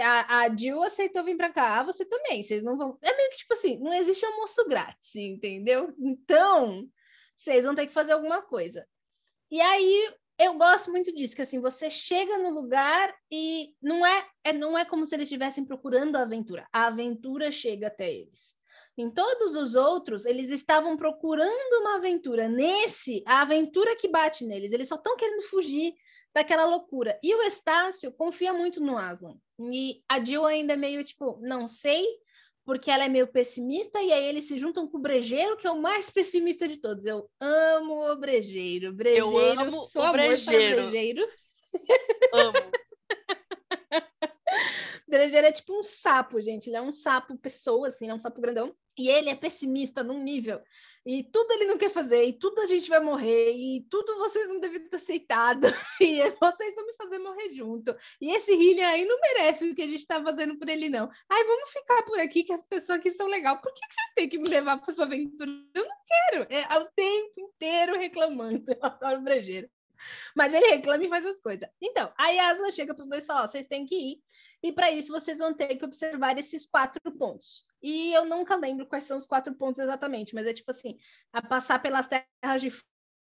[0.04, 2.42] a, a Jill aceitou vir para cá, você também.
[2.42, 2.98] Vocês não vão.
[3.00, 5.94] É meio que tipo assim, não existe almoço grátis, entendeu?
[5.98, 6.86] Então,
[7.34, 8.86] vocês vão ter que fazer alguma coisa.
[9.50, 14.28] E aí eu gosto muito disso, que assim, você chega no lugar e não é,
[14.44, 16.68] é não é como se eles estivessem procurando a aventura.
[16.70, 18.55] A aventura chega até eles.
[18.98, 22.48] Em todos os outros, eles estavam procurando uma aventura.
[22.48, 24.72] Nesse, a aventura que bate neles.
[24.72, 25.94] Eles só estão querendo fugir
[26.34, 27.18] daquela loucura.
[27.22, 29.36] E o Estácio confia muito no Aslan.
[29.72, 32.04] E a Jill ainda é meio tipo, não sei,
[32.64, 35.70] porque ela é meio pessimista, e aí eles se juntam com o Brejeiro, que é
[35.70, 37.06] o mais pessimista de todos.
[37.06, 38.92] Eu amo o Brejeiro.
[38.92, 40.82] Brejeiro Eu amo o Brejeiro.
[40.88, 41.28] brejeiro.
[42.34, 42.75] Amo.
[45.06, 46.68] Brejeiro é tipo um sapo, gente.
[46.68, 48.74] Ele é um sapo pessoa, assim, é um sapo grandão.
[48.98, 50.60] E ele é pessimista num nível.
[51.04, 54.48] E tudo ele não quer fazer, e tudo a gente vai morrer, e tudo vocês
[54.48, 55.66] não devem ter aceitado,
[56.00, 57.94] e vocês vão me fazer morrer junto.
[58.20, 61.08] E esse Hillian aí não merece o que a gente tá fazendo por ele, não.
[61.28, 63.60] Ai, vamos ficar por aqui, que as pessoas aqui são legais.
[63.60, 65.50] Por que, que vocês têm que me levar para essa aventura?
[65.74, 66.46] Eu não quero.
[66.50, 68.64] É o tempo inteiro reclamando.
[68.72, 69.70] Eu adoro o brejeiro.
[70.34, 71.68] Mas ele reclama e faz as coisas.
[71.80, 74.22] Então, a Yasna chega para os dois e fala: vocês têm que ir.
[74.62, 77.64] E para isso vocês vão ter que observar esses quatro pontos.
[77.82, 80.96] E eu nunca lembro quais são os quatro pontos exatamente, mas é tipo assim:
[81.32, 82.72] a passar pelas terras de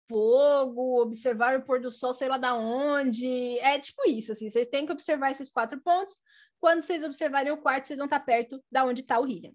[0.09, 3.57] fogo, observar o pôr do sol, sei lá da onde.
[3.59, 4.49] É tipo isso, assim.
[4.49, 6.17] Vocês têm que observar esses quatro pontos.
[6.59, 9.53] Quando vocês observarem o quarto, vocês vão estar perto da onde está o Hillian.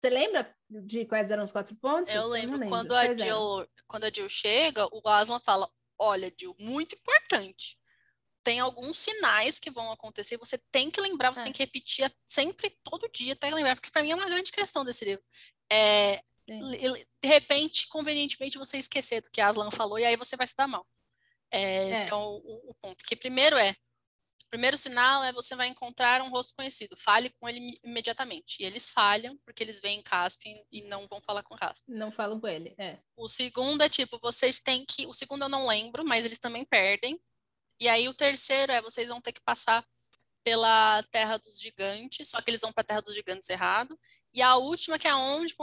[0.00, 2.14] Você lembra de quais eram os quatro pontos?
[2.14, 2.68] Eu lembro, lembro.
[2.68, 5.68] Quando, a Jill, quando a Jill chega, o Aslan fala:
[5.98, 7.78] Olha, Jill, muito importante.
[8.46, 11.44] Tem alguns sinais que vão acontecer, você tem que lembrar, você é.
[11.44, 14.84] tem que repetir sempre, todo dia, até lembrar, porque para mim é uma grande questão
[14.84, 15.24] desse livro.
[15.68, 20.46] é, de repente, convenientemente, você esquecer do que a Aslan falou e aí você vai
[20.46, 20.86] se dar mal.
[21.50, 22.36] É, esse é, é o,
[22.68, 23.02] o, ponto.
[23.04, 26.96] Que primeiro é, o primeiro sinal é você vai encontrar um rosto conhecido.
[26.96, 28.62] Fale com ele imediatamente.
[28.62, 31.92] E eles falham porque eles veem Caspian e não vão falar com Caspian.
[31.92, 33.00] Não falam com ele, é.
[33.16, 35.04] O segundo é tipo, vocês têm que...
[35.08, 37.20] O segundo eu não lembro, mas eles também perdem.
[37.80, 39.86] E aí o terceiro é, vocês vão ter que passar
[40.42, 43.98] pela Terra dos Gigantes, só que eles vão para a Terra dos Gigantes errado.
[44.32, 45.54] E a última, que é onde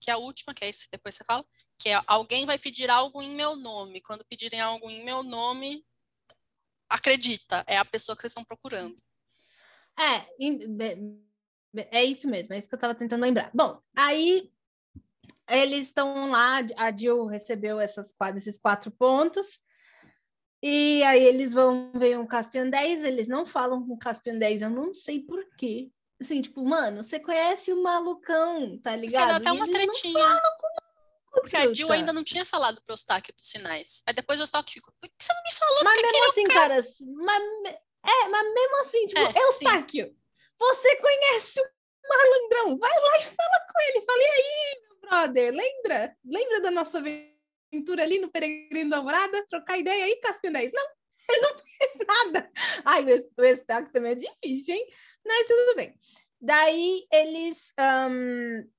[0.00, 1.44] que é a última, que é esse depois você fala,
[1.78, 4.00] que é alguém vai pedir algo em meu nome.
[4.00, 5.84] Quando pedirem algo em meu nome,
[6.88, 8.96] acredita, é a pessoa que vocês estão procurando.
[9.98, 10.26] É,
[11.90, 13.50] é isso mesmo, é isso que eu estava tentando lembrar.
[13.54, 14.50] Bom, aí
[15.48, 19.60] eles estão lá, a Jill recebeu essas, esses quatro pontos,
[20.62, 24.70] e aí eles vão ver um Caspian 10, eles não falam com Caspian 10, eu
[24.70, 25.90] não sei por quê.
[26.20, 29.28] Assim, tipo, mano, você conhece o malucão, tá ligado?
[29.28, 30.42] Dá até uma tretinha.
[31.32, 34.02] Porque a Jill ainda não tinha falado pro Eustáquio dos sinais.
[34.06, 35.84] Aí depois o Eustáquio ficou, por que você não me falou?
[35.84, 37.74] Mas mesmo assim, cara, mas,
[38.04, 40.16] é, mas mesmo assim, tipo, é, Eustáquio, sim.
[40.58, 41.64] você conhece o
[42.08, 44.04] malandrão, vai lá e fala com ele.
[44.04, 46.16] Falei aí, meu brother, lembra?
[46.22, 47.00] Lembra da nossa
[47.72, 49.46] aventura ali no Peregrino da Alvorada?
[49.48, 50.72] Trocar ideia aí, Caspian 10?
[50.72, 50.82] Não,
[51.28, 52.50] ele não fez nada.
[52.84, 54.86] Ai, o Eustáquio também é difícil, hein?
[55.24, 55.94] Mas tudo bem.
[56.40, 58.70] Daí eles um,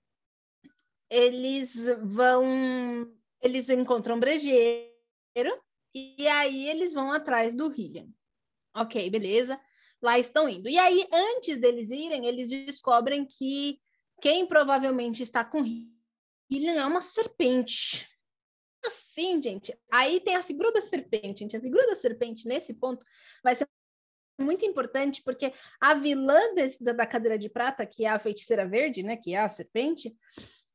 [1.10, 5.62] eles vão eles encontram brejeiro
[5.94, 8.08] e aí eles vão atrás do Hillian.
[8.76, 9.60] Ok, beleza.
[10.02, 10.68] Lá estão indo.
[10.70, 13.80] E aí, antes deles irem, eles descobrem que
[14.22, 15.64] quem provavelmente está com
[16.50, 18.08] Hillian é uma serpente.
[18.86, 19.78] Assim, gente.
[19.92, 21.56] Aí tem a figura da serpente, gente.
[21.56, 23.06] A figura da serpente, nesse ponto,
[23.44, 23.68] vai ser
[24.40, 29.04] muito importante, porque a vilã desse, da, cadeira de prata, que é a feiticeira verde,
[29.04, 30.16] né, que é a serpente,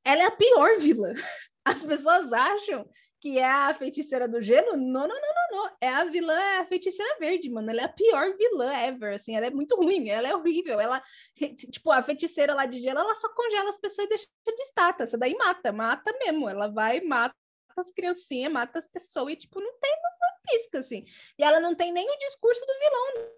[0.05, 1.12] ela é a pior vilã.
[1.65, 2.89] As pessoas acham
[3.20, 4.77] que é a feiticeira do gelo.
[4.77, 5.77] Não, não, não, não, não.
[5.81, 7.70] É a vilã, é a feiticeira verde, mano.
[7.70, 9.35] Ela é a pior vilã ever, assim.
[9.35, 10.78] Ela é muito ruim, ela é horrível.
[10.78, 11.03] Ela,
[11.57, 15.05] tipo, a feiticeira lá de gelo, ela só congela as pessoas e deixa de estátua.
[15.05, 16.49] Essa daí mata, mata mesmo.
[16.49, 17.35] Ela vai, mata
[17.81, 21.05] as criancinhas, mata as pessoas e, tipo, não tem, não pisca, assim.
[21.39, 23.36] E ela não tem nem o discurso do vilão,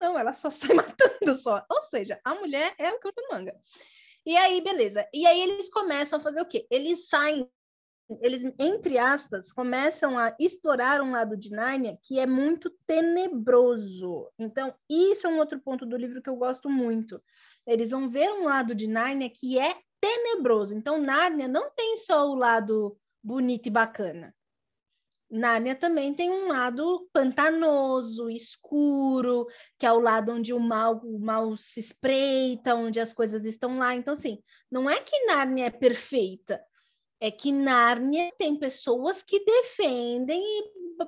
[0.00, 1.64] não, ela só sai matando só.
[1.70, 3.54] Ou seja, a mulher é o corpo do manga.
[4.24, 5.06] E aí, beleza.
[5.14, 6.66] E aí eles começam a fazer o quê?
[6.70, 7.48] Eles saem,
[8.20, 14.28] eles, entre aspas, começam a explorar um lado de Nárnia que é muito tenebroso.
[14.38, 17.22] Então, isso é um outro ponto do livro que eu gosto muito.
[17.66, 20.74] Eles vão ver um lado de Nárnia que é tenebroso.
[20.74, 24.32] Então, Nárnia não tem só o lado bonito e bacana.
[25.28, 31.18] Nárnia também tem um lado pantanoso, escuro, que é o lado onde o mal, o
[31.18, 33.96] mal se espreita, onde as coisas estão lá.
[33.96, 34.40] Então, assim,
[34.70, 36.64] não é que Nárnia é perfeita,
[37.18, 40.40] é que Nárnia tem pessoas que defendem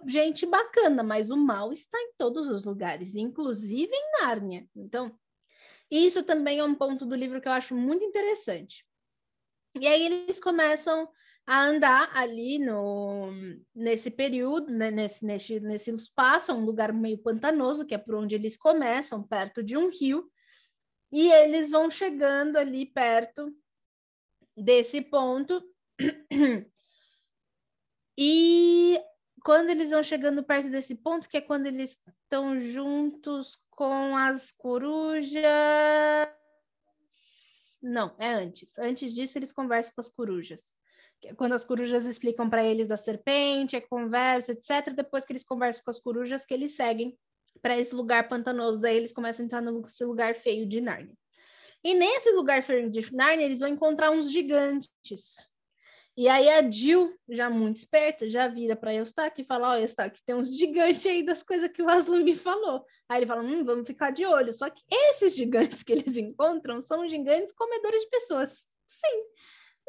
[0.09, 4.67] gente bacana, mas o mal está em todos os lugares, inclusive em Nárnia.
[4.75, 5.17] Então,
[5.89, 8.85] isso também é um ponto do livro que eu acho muito interessante.
[9.81, 11.09] E aí eles começam
[11.49, 13.31] a andar ali no,
[13.75, 18.35] nesse período, né, nesse, nesse, nesse espaço, um lugar meio pantanoso, que é por onde
[18.35, 20.31] eles começam, perto de um rio,
[21.11, 23.51] e eles vão chegando ali perto
[24.55, 25.65] desse ponto.
[28.21, 29.01] E
[29.45, 34.51] quando eles vão chegando perto desse ponto, que é quando eles estão juntos com as
[34.51, 35.47] corujas.
[37.81, 38.77] Não, é antes.
[38.77, 40.73] Antes disso, eles conversam com as corujas
[41.37, 44.93] quando as corujas explicam para eles da serpente, a conversa, etc.
[44.95, 47.19] Depois que eles conversam com as corujas, que eles seguem
[47.61, 51.17] para esse lugar pantanoso, daí eles começam a entrar no lugar feio de Narnia.
[51.83, 55.51] E nesse lugar feio de Narnia, eles vão encontrar uns gigantes.
[56.17, 60.11] E aí a Jill, já muito esperta, já vira para Eustáquio e fala, ó, oh,
[60.27, 62.85] tem uns gigantes aí das coisas que o Aslan me falou.
[63.09, 64.53] Aí ele fala, hum, vamos ficar de olho.
[64.53, 68.67] Só que esses gigantes que eles encontram são gigantes comedores de pessoas.
[68.85, 69.25] Sim,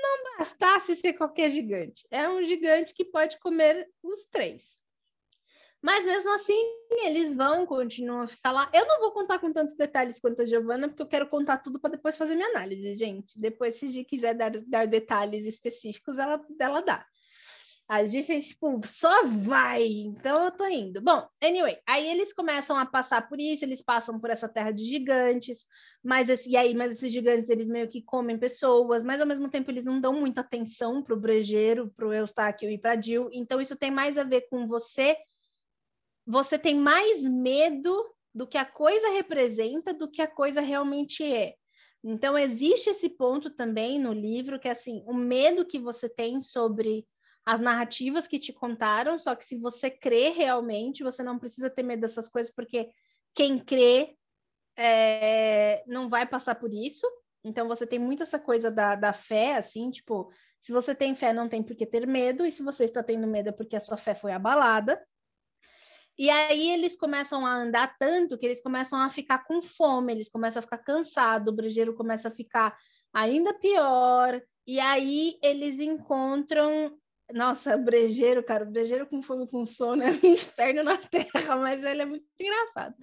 [0.01, 4.79] não bastasse ser qualquer gigante, é um gigante que pode comer os três.
[5.81, 6.61] Mas mesmo assim,
[6.91, 8.69] eles vão, continuam a ficar lá.
[8.73, 11.79] Eu não vou contar com tantos detalhes quanto a Giovana, porque eu quero contar tudo
[11.79, 13.39] para depois fazer minha análise, gente.
[13.39, 17.05] Depois, se quiser dar, dar detalhes específicos, ela, ela dá.
[17.89, 21.01] A Gi fez, tipo, só vai, então eu tô indo.
[21.01, 24.83] Bom, anyway, aí eles começam a passar por isso, eles passam por essa terra de
[24.85, 25.65] gigantes,
[26.03, 29.49] mas esse, e aí, mas esses gigantes, eles meio que comem pessoas, mas ao mesmo
[29.49, 33.75] tempo eles não dão muita atenção pro brejeiro, pro Eustáquio e pra Jill, então isso
[33.75, 35.17] tem mais a ver com você,
[36.27, 41.55] você tem mais medo do que a coisa representa do que a coisa realmente é.
[42.03, 46.39] Então, existe esse ponto também no livro, que é assim, o medo que você tem
[46.39, 47.05] sobre
[47.45, 51.83] as narrativas que te contaram, só que se você crê realmente, você não precisa ter
[51.83, 52.89] medo dessas coisas, porque
[53.33, 54.15] quem crê
[54.77, 57.07] é, não vai passar por isso.
[57.43, 61.31] Então, você tem muito essa coisa da, da fé, assim, tipo, se você tem fé,
[61.31, 63.79] não tem por que ter medo, e se você está tendo medo é porque a
[63.79, 65.01] sua fé foi abalada.
[66.17, 70.27] E aí eles começam a andar tanto que eles começam a ficar com fome, eles
[70.27, 72.77] começam a ficar cansados, o brejeiro começa a ficar
[73.13, 74.41] ainda pior.
[74.67, 76.93] E aí eles encontram.
[77.33, 82.01] Nossa, brejeiro, cara, brejeiro com fome com sono é um inferno na terra, mas ele
[82.01, 82.95] é muito engraçado.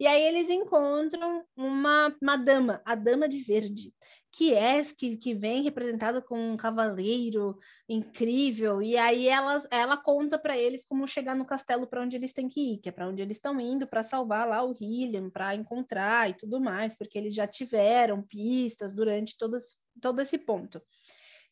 [0.00, 3.92] E aí eles encontram uma, uma dama, a Dama de Verde
[4.30, 10.38] que é que, que vem representada com um cavaleiro incrível e aí ela, ela conta
[10.38, 13.08] para eles como chegar no castelo para onde eles têm que ir, que é para
[13.08, 17.18] onde eles estão indo para salvar lá o William, para encontrar e tudo mais, porque
[17.18, 20.80] eles já tiveram pistas durante todos, todo esse ponto.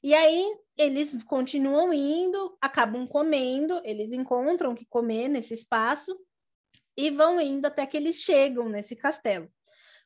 [0.02, 0.44] E aí
[0.77, 6.18] eles continuam indo, acabam comendo, eles encontram o que comer nesse espaço
[6.97, 9.51] e vão indo até que eles chegam nesse castelo.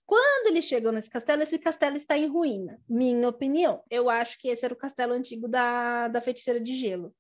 [0.07, 3.85] Quando eles chegam nesse castelo, esse castelo está em ruína, minha opinião.
[3.89, 7.15] Eu acho que esse era o castelo antigo da, da feiticeira de gelo.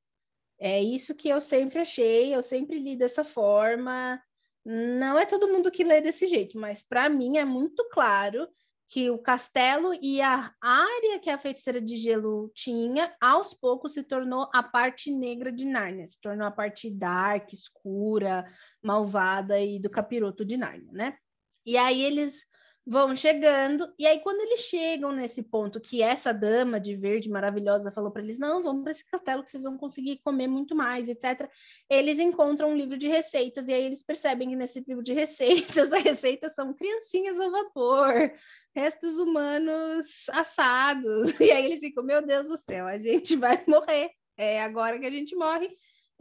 [0.59, 4.21] É isso que eu sempre achei, eu sempre li dessa forma.
[4.65, 8.49] Não é todo mundo que lê desse jeito, mas para mim é muito claro
[8.91, 14.03] que o castelo e a área que a feiticeira de gelo tinha, aos poucos se
[14.03, 18.45] tornou a parte negra de Nárnia, se tornou a parte dark, escura,
[18.83, 21.17] malvada e do capiroto de Nárnia, né?
[21.65, 22.50] E aí eles
[22.87, 27.93] vão chegando, e aí quando eles chegam nesse ponto que essa dama de verde maravilhosa
[27.93, 31.09] falou para eles: não, vamos para esse castelo que vocês vão conseguir comer muito mais,
[31.09, 31.49] etc.
[31.89, 35.93] Eles encontram um livro de receitas, e aí eles percebem que nesse livro de receitas,
[35.93, 38.33] as receitas são criancinhas ao vapor,
[38.75, 44.11] restos humanos assados, e aí eles ficam: meu Deus do céu, a gente vai morrer,
[44.37, 45.71] é agora que a gente morre.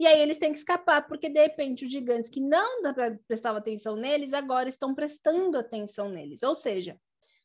[0.00, 2.80] E aí eles têm que escapar, porque de repente os gigantes que não
[3.28, 6.42] prestavam atenção neles, agora estão prestando atenção neles.
[6.42, 6.98] Ou seja,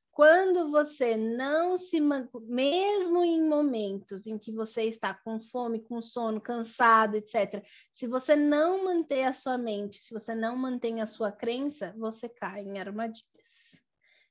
[0.10, 2.00] quando você não se
[2.48, 7.62] mesmo em momentos em que você está com fome, com sono, cansado, etc,
[7.92, 12.30] se você não manter a sua mente, se você não mantém a sua crença, você
[12.30, 13.84] cai em armadilhas.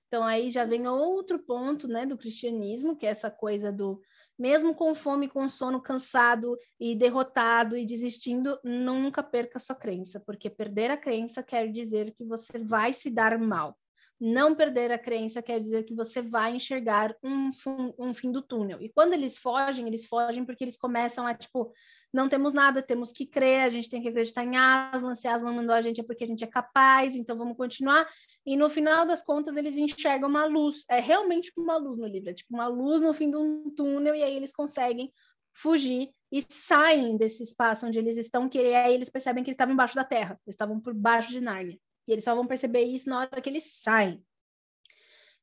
[0.06, 4.01] Então aí já vem outro ponto, né, do cristianismo, que é essa coisa do
[4.39, 10.51] mesmo com fome, com sono, cansado e derrotado e desistindo, nunca perca sua crença, porque
[10.51, 13.77] perder a crença quer dizer que você vai se dar mal.
[14.20, 17.51] Não perder a crença quer dizer que você vai enxergar um,
[17.98, 18.81] um fim do túnel.
[18.81, 21.73] E quando eles fogem, eles fogem porque eles começam a, tipo,
[22.15, 25.53] não temos nada, temos que crer, a gente tem que acreditar em Aslan, se Aslan
[25.53, 28.09] mandou a gente é porque a gente é capaz, então vamos continuar.
[28.47, 32.31] E no final das contas, eles enxergam uma luz, é realmente uma luz no livro,
[32.31, 35.12] é tipo uma luz no fim de um túnel, e aí eles conseguem
[35.53, 39.74] fugir e saem desse espaço onde eles estão, que aí eles percebem que eles estavam
[39.74, 41.78] embaixo da terra, eles estavam por baixo de Nárnia.
[42.07, 44.24] E eles só vão perceber isso na hora que eles saem.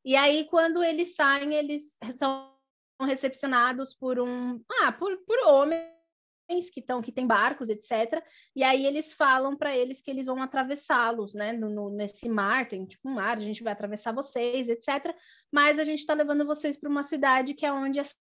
[0.06, 2.56] E aí, quando eles saem, eles são
[3.02, 4.64] recepcionados por um.
[4.84, 5.91] Ah, por, por homens
[6.60, 8.24] que estão que tem barcos, etc.
[8.56, 11.54] E aí eles falam para eles que eles vão atravessá-los, né?
[11.54, 15.16] No, no, nesse mar, tem tipo um mar, a gente vai atravessar vocês, etc.
[15.52, 18.16] Mas a gente está levando vocês para uma cidade que é onde essa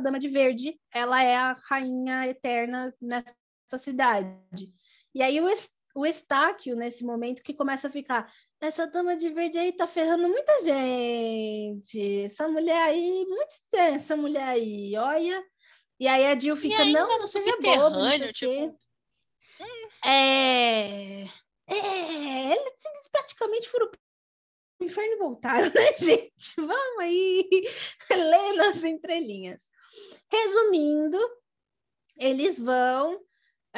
[0.00, 4.72] dama de verde, ela é a rainha eterna nessa cidade.
[5.14, 5.46] E aí o,
[5.94, 10.28] o Estáquio, nesse momento, que começa a ficar, essa dama de verde aí tá ferrando
[10.28, 12.24] muita gente.
[12.24, 15.44] Essa mulher aí, muito estranha essa mulher aí, olha.
[15.98, 18.78] E aí a Jill fica, não, tá no subterrâneo, tipo...
[20.04, 21.24] É...
[21.68, 23.98] É, eles praticamente foram pro
[24.86, 26.54] inferno e voltaram, né, gente?
[26.56, 27.48] Vamos aí
[28.10, 29.68] lendo as entrelinhas.
[30.30, 31.18] Resumindo,
[32.16, 33.20] eles vão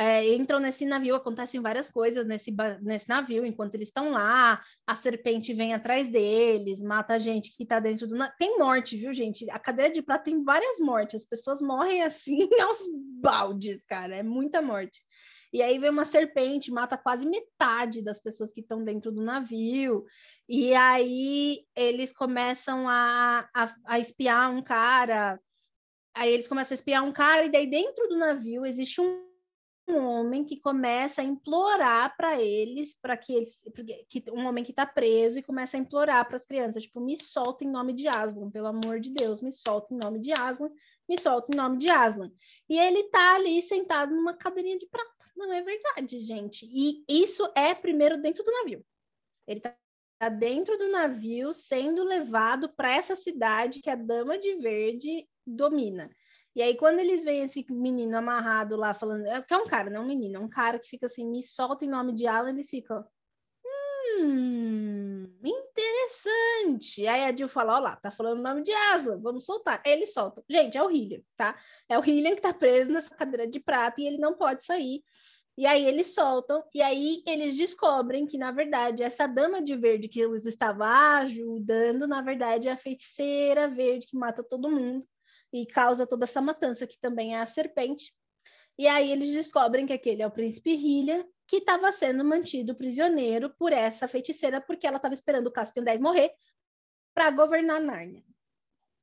[0.00, 4.94] é, entram nesse navio, acontecem várias coisas nesse, nesse navio, enquanto eles estão lá, a
[4.94, 8.32] serpente vem atrás deles, mata a gente que tá dentro do navio.
[8.38, 9.50] Tem morte, viu, gente?
[9.50, 12.78] A cadeira de prata tem várias mortes, as pessoas morrem assim aos
[13.20, 15.02] baldes, cara, é muita morte.
[15.52, 20.04] E aí vem uma serpente, mata quase metade das pessoas que estão dentro do navio.
[20.48, 25.40] E aí eles começam a, a, a espiar um cara.
[26.14, 29.27] Aí eles começam a espiar um cara, e daí dentro do navio existe um
[29.88, 33.62] um homem que começa a implorar para eles, para que eles,
[34.08, 37.16] que um homem que está preso e começa a implorar para as crianças, tipo, me
[37.16, 40.70] solta em nome de Aslan, pelo amor de Deus, me solta em nome de Aslan,
[41.08, 42.30] me solta em nome de Aslan.
[42.68, 45.10] E ele tá ali sentado numa cadeirinha de prata.
[45.36, 46.68] Não é verdade, gente.
[46.70, 48.84] E isso é primeiro dentro do navio.
[49.46, 49.74] Ele tá
[50.28, 56.10] dentro do navio sendo levado para essa cidade que a Dama de Verde domina.
[56.54, 59.90] E aí, quando eles veem esse menino amarrado lá, falando, é que é um cara,
[59.90, 62.50] não um menino, é um cara que fica assim, me solta em nome de Alan,
[62.50, 63.04] eles ficam,
[63.64, 67.06] hum, interessante.
[67.06, 69.82] Aí a Jill fala, ó lá, tá falando o nome de Aslan, vamos soltar.
[69.84, 70.42] Aí eles soltam.
[70.48, 71.56] Gente, é o Hillian, tá?
[71.88, 75.02] É o Hillian que tá preso nessa cadeira de prata e ele não pode sair.
[75.56, 80.06] E aí eles soltam, e aí eles descobrem que, na verdade, essa dama de verde
[80.08, 80.86] que os estava
[81.18, 85.04] ajudando, na verdade, é a feiticeira verde que mata todo mundo
[85.52, 88.14] e causa toda essa matança, que também é a serpente.
[88.78, 93.50] E aí eles descobrem que aquele é o príncipe Hylian, que estava sendo mantido prisioneiro
[93.50, 96.32] por essa feiticeira, porque ela estava esperando o Caspian 10 morrer
[97.14, 98.22] para governar Nárnia.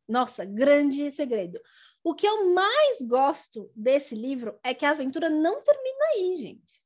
[0.07, 1.59] Nossa, grande segredo.
[2.03, 6.81] O que eu mais gosto desse livro é que a aventura não termina aí, gente.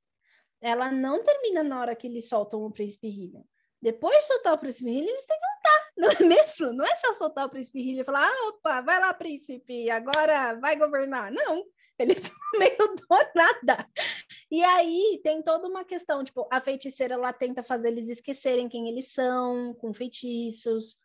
[0.61, 3.44] Ela não termina na hora que eles soltam o Príncipe Hylian.
[3.81, 6.72] Depois de soltar o Príncipe Hylian, eles têm que voltar, não é mesmo?
[6.72, 10.54] Não é só soltar o Príncipe Hylian e falar, ah, opa, vai lá, Príncipe, agora
[10.56, 11.30] vai governar.
[11.30, 11.66] Não,
[12.00, 13.06] eles meio do
[13.36, 13.86] nada.
[14.50, 18.88] E aí tem toda uma questão, tipo, a feiticeira, ela tenta fazer eles esquecerem quem
[18.88, 20.96] eles são, com feitiços.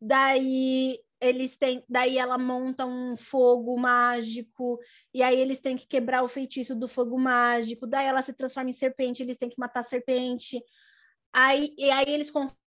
[0.00, 4.78] Daí eles têm, daí ela monta um fogo mágico,
[5.12, 8.70] e aí eles têm que quebrar o feitiço do fogo mágico, daí ela se transforma
[8.70, 10.62] em serpente, eles têm que matar a serpente.
[11.32, 12.65] Aí, e aí eles conseguem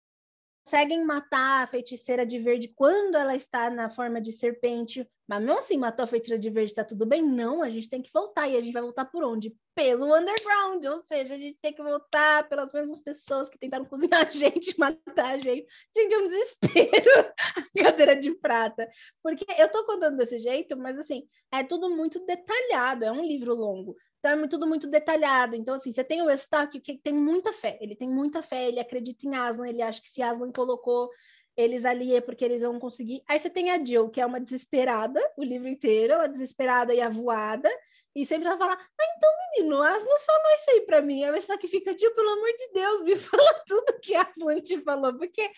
[1.04, 5.76] matar a feiticeira de verde quando ela está na forma de serpente, mas mesmo assim,
[5.76, 7.20] matou a feiticeira de verde, tá tudo bem?
[7.20, 8.48] Não, a gente tem que voltar.
[8.48, 9.56] E a gente vai voltar por onde?
[9.74, 10.84] Pelo underground.
[10.84, 14.74] Ou seja, a gente tem que voltar pelas mesmas pessoas que tentaram cozinhar a gente,
[14.78, 15.66] matar a gente.
[15.94, 17.10] Gente, é um desespero
[17.56, 18.88] a cadeira de prata.
[19.20, 23.04] Porque eu tô contando desse jeito, mas assim, é tudo muito detalhado.
[23.04, 23.96] É um livro longo.
[24.18, 25.54] Então é tudo muito detalhado.
[25.54, 27.78] Então, assim, você tem o Eustáquio que tem muita fé.
[27.80, 31.10] Ele tem muita fé, ele acredita em Aslan, ele acha que se Aslan colocou
[31.56, 33.22] eles ali é porque eles vão conseguir.
[33.26, 36.92] Aí você tem a Jill, que é uma desesperada, o livro inteiro, ela é desesperada
[36.92, 37.70] e avoada,
[38.14, 41.24] e sempre ela fala: Ah, então, menino, Aslan falou isso aí pra mim.
[41.24, 44.78] Aí você que fica, Jill, pelo amor de Deus, me fala tudo que Aslan te
[44.82, 45.50] falou, porque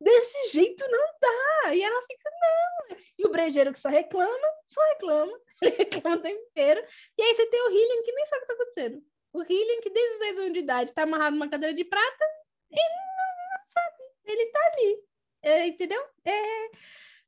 [0.00, 1.74] desse jeito não dá.
[1.74, 2.96] E ela fica, não.
[3.18, 6.84] E o brejeiro que só reclama, só reclama, ele reclama o tempo inteiro.
[7.18, 9.02] E aí você tem o Hillian que nem sabe o que tá acontecendo.
[9.32, 12.24] O Hillian que desde os 10 anos de idade tá amarrado numa cadeira de prata
[12.70, 14.02] e não, não sabe.
[14.26, 15.06] Ele tá ali
[15.46, 16.02] é, entendeu?
[16.24, 16.70] É...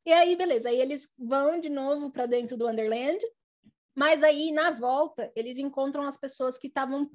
[0.05, 3.19] E aí, beleza, aí eles vão de novo para dentro do Wonderland,
[3.95, 7.09] mas aí na volta eles encontram as pessoas que estavam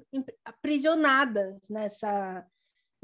[0.44, 2.46] aprisionadas nessa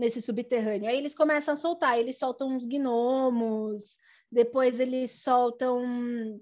[0.00, 0.88] nesse subterrâneo.
[0.88, 3.96] Aí eles começam a soltar, eles soltam uns gnomos,
[4.30, 6.40] depois eles soltam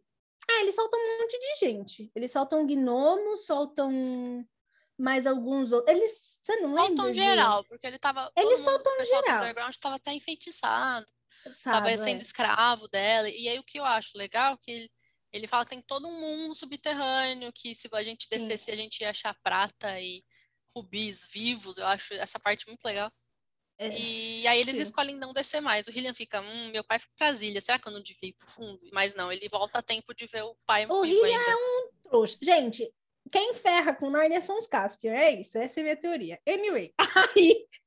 [0.50, 2.10] ah, eles soltam um monte de gente.
[2.14, 4.42] Eles soltam gnomos, soltam
[4.98, 5.94] mais alguns outros.
[5.94, 6.86] Eles, você não lembra?
[6.86, 8.32] Soltam geral, porque ele tava.
[8.34, 9.40] Eles soltam geral.
[9.40, 11.06] O underground estava até enfeitiçado
[11.46, 12.22] estava sendo é.
[12.22, 13.28] escravo dela.
[13.28, 14.90] E aí o que eu acho legal é que ele,
[15.32, 18.72] ele fala que tem todo um mundo subterrâneo, que se a gente descesse, Sim.
[18.72, 20.24] a gente ia achar prata e
[20.74, 21.78] rubis vivos.
[21.78, 23.10] Eu acho essa parte muito legal.
[23.78, 24.82] É, e aí eles sim.
[24.82, 25.86] escolhem não descer mais.
[25.86, 28.32] O Hillian fica, hum, meu pai foi pra Brasília, será que eu não devia ir
[28.32, 28.80] pro fundo?
[28.92, 31.50] Mas não, ele volta a tempo de ver o pai o vivo Hillian ainda.
[31.50, 32.36] é um trouxa.
[32.42, 32.92] Gente,
[33.30, 36.40] quem ferra com Narnia são os Caspian, é isso, essa é a minha teoria.
[36.46, 37.66] Anyway, aí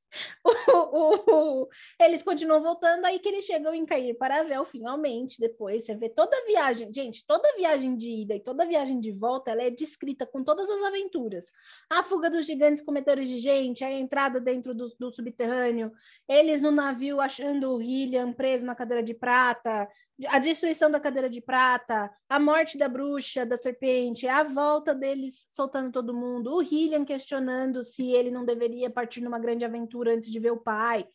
[2.00, 6.08] eles continuam voltando, aí que eles chegam em Cair para Vel, finalmente, depois você vê
[6.08, 9.50] toda a viagem, gente, toda a viagem de ida e toda a viagem de volta,
[9.50, 11.46] ela é descrita com todas as aventuras.
[11.88, 15.92] A fuga dos gigantes cometores de gente, a entrada dentro do, do subterrâneo,
[16.28, 19.88] eles no navio achando o Hillian preso na cadeira de prata,
[20.28, 25.46] a destruição da cadeira de prata, a morte da bruxa, da serpente, a volta deles
[25.48, 30.30] soltando todo mundo, o Hillian questionando se ele não deveria partir numa grande aventura antes
[30.30, 31.06] de ver o pai.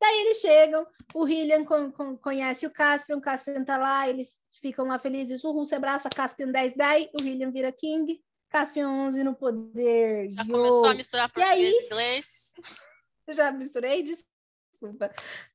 [0.00, 4.42] Daí eles chegam, o Hillian con con conhece o Caspian, o Caspian tá lá, eles
[4.60, 9.24] ficam lá felizes, o Russo abraça Caspian 10, daí o Hillian vira King, Caspian 11
[9.24, 10.30] no poder.
[10.32, 10.52] Já Yo.
[10.52, 12.54] começou a misturar português e inglês.
[13.28, 15.10] Já misturei, desculpa.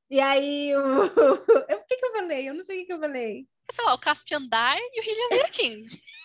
[0.10, 1.04] E aí, o...
[1.06, 2.50] o que, que eu falei?
[2.50, 3.48] Eu não sei o que, que eu falei.
[3.72, 5.86] Sei lá, o Caspian die e o Hillian vira King.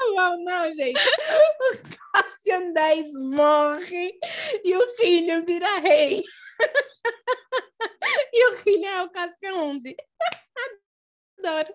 [0.00, 0.98] Não, não, gente.
[0.98, 4.18] O Caspian 10 morre
[4.64, 6.22] e o Hillian vira rei.
[8.32, 9.96] E o Hillian é o Caspian 11.
[11.38, 11.74] Adoro.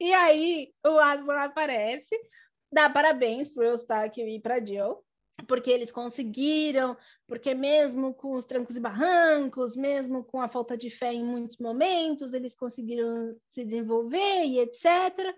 [0.00, 2.16] E aí, o Aslan aparece,
[2.72, 5.04] dá parabéns pro Eustáquio e pra Jill
[5.46, 6.96] porque eles conseguiram,
[7.26, 11.58] porque mesmo com os trancos e barrancos, mesmo com a falta de fé em muitos
[11.58, 15.34] momentos, eles conseguiram se desenvolver e etc.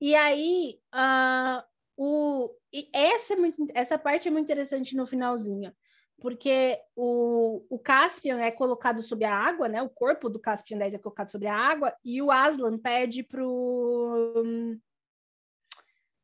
[0.00, 1.62] E aí, uh,
[1.96, 5.72] o, e essa, é muito, essa parte é muito interessante no finalzinho,
[6.20, 9.82] porque o, o Caspian é colocado sob a água, né?
[9.82, 14.44] O corpo do Caspian 10 é colocado sobre a água, e o Aslan pede pro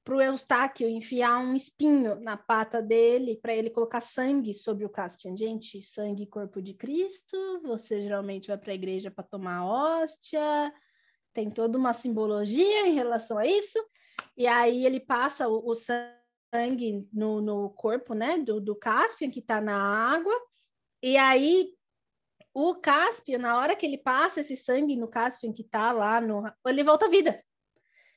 [0.08, 5.36] pro Eustáquio enfiar um espinho na pata dele para ele colocar sangue sobre o Caspian.
[5.36, 10.72] Gente, sangue corpo de Cristo, você geralmente vai para a igreja para tomar hóstia,
[11.34, 13.78] tem toda uma simbologia em relação a isso.
[14.38, 19.40] E aí ele passa o, o sangue no, no corpo, né, do, do Caspian que
[19.40, 20.32] está na água.
[21.02, 21.74] E aí
[22.54, 26.44] o Caspian, na hora que ele passa esse sangue no Caspian que está lá no,
[26.64, 27.44] ele volta à vida.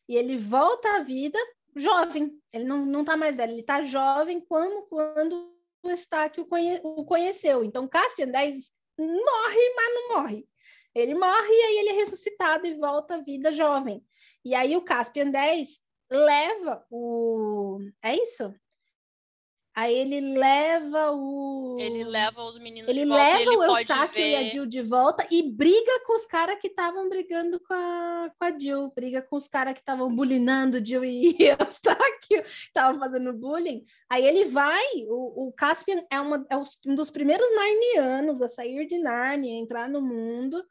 [0.08, 1.40] E ele volta à vida
[1.76, 6.80] jovem, ele não, não tá mais velho, ele tá jovem como quando o Estáquio conhe,
[6.84, 7.64] o conheceu.
[7.64, 10.48] Então, Caspian 10 morre, mas não morre.
[10.94, 14.06] Ele morre e aí ele é ressuscitado e volta à vida jovem.
[14.44, 15.80] E aí o Caspian 10
[16.12, 17.80] leva o.
[18.04, 18.54] É isso?
[19.74, 21.78] Aí ele leva o.
[21.80, 23.24] Ele leva os meninos ele de volta.
[23.24, 24.30] Leva ele o pode Eustáquio ver...
[24.30, 28.30] e a Jill de volta e briga com os caras que estavam brigando com a,
[28.38, 28.92] com a Jill.
[28.94, 33.86] Briga com os caras que estavam bulinando Jill e Eustáquio, estavam fazendo bullying.
[34.10, 38.86] Aí ele vai, o, o Caspian é, uma, é um dos primeiros narnianos a sair
[38.86, 40.62] de Nárnia, entrar no mundo.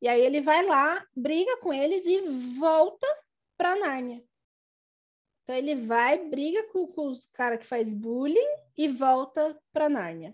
[0.00, 2.22] E aí ele vai lá, briga com eles e
[2.58, 3.06] volta
[3.58, 4.24] para Nárnia.
[5.50, 8.38] Então ele vai, briga com, com os caras que faz bullying
[8.78, 10.32] e volta para Nárnia.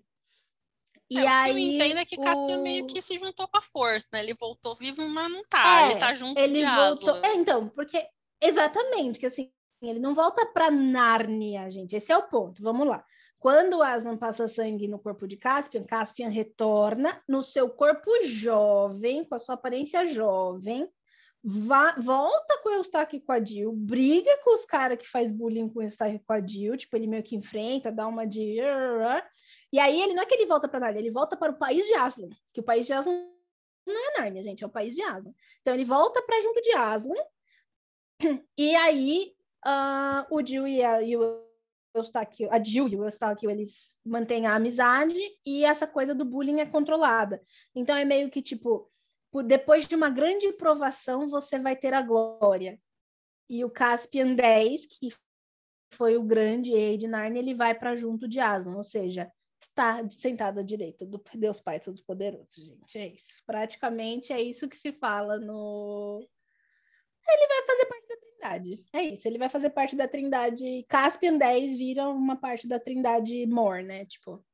[1.09, 2.63] E é, aí, o que eu entendo é que Caspian o...
[2.63, 4.21] meio que se juntou com a força, né?
[4.21, 5.85] Ele voltou vivo, mas não tá.
[5.85, 7.25] É, ele tá junto ele de voltou...
[7.25, 8.07] É, então, porque
[8.43, 11.97] exatamente, que assim, ele não volta para Nárnia, gente.
[11.97, 12.63] Esse é o ponto.
[12.63, 13.03] Vamos lá.
[13.39, 19.25] Quando o Aslan passa sangue no corpo de Caspian, Caspian retorna no seu corpo jovem,
[19.25, 20.87] com a sua aparência jovem,
[21.49, 25.69] Volta com o Eustáquio e com a Jill, briga com os caras que faz bullying
[25.69, 28.57] com o Eustáquio e com a Jill, tipo, ele meio que enfrenta, dá uma de...
[29.73, 31.87] E aí, ele não é que ele volta para Nárnia, ele volta para o país
[31.87, 33.29] de Aslan, que o país de Aslan
[33.87, 35.33] não é Nárnia, gente, é o país de Aslan.
[35.61, 37.15] Então, ele volta para junto de Aslan,
[38.59, 39.33] e aí
[39.65, 41.45] uh, o Jill e, a, e o
[41.95, 45.17] Eustáquio, a Jill e o Eustáquio, eles mantêm a amizade,
[45.47, 47.41] e essa coisa do bullying é controlada.
[47.73, 48.91] Então, é meio que, tipo
[49.43, 52.81] depois de uma grande provação, você vai ter a glória.
[53.49, 55.09] E o Caspian 10, que
[55.93, 59.31] foi o grande rei de Narnia, ele vai para junto de Aslan, ou seja,
[59.61, 62.99] está sentado à direita do Deus Pai Todo-Poderoso, gente.
[62.99, 63.43] É isso.
[63.47, 66.27] Praticamente é isso que se fala no.
[67.29, 68.85] Ele vai fazer parte da Trindade.
[68.93, 69.29] É isso.
[69.29, 70.85] Ele vai fazer parte da Trindade.
[70.89, 74.05] Caspian 10 vira uma parte da Trindade Mor, né?
[74.05, 74.45] Tipo,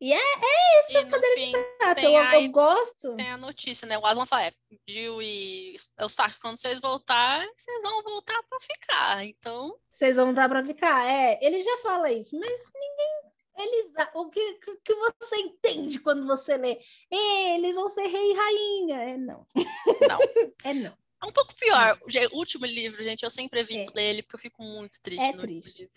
[0.00, 2.00] e é, é isso, a cadeira fim, de prata.
[2.00, 3.14] Eu, a, eu, gosto.
[3.16, 3.98] Tem a notícia, né?
[3.98, 4.52] O Aslan fala, é,
[4.88, 9.24] Jill e Eustáquio, quando vocês voltarem, vocês vão voltar para ficar.
[9.24, 9.76] Então...
[9.90, 11.04] Vocês vão voltar para ficar.
[11.10, 13.28] É, ele já fala isso, mas ninguém...
[13.60, 14.54] Eles, o que,
[14.84, 16.78] que você entende quando você lê?
[17.10, 19.02] Eles vão ser rei e rainha.
[19.02, 19.44] É não.
[19.52, 20.18] Não.
[20.62, 20.96] é não.
[21.20, 21.98] É um pouco pior.
[22.30, 23.94] O último livro, gente, eu sempre evito é.
[23.96, 25.24] ler ele porque eu fico muito triste.
[25.24, 25.90] É triste.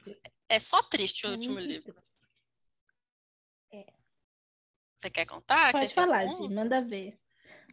[0.50, 1.94] É só triste o é último livro.
[1.94, 2.11] Triste.
[5.02, 5.72] Você quer contar?
[5.72, 7.18] Pode quer falar, Gi, manda ver.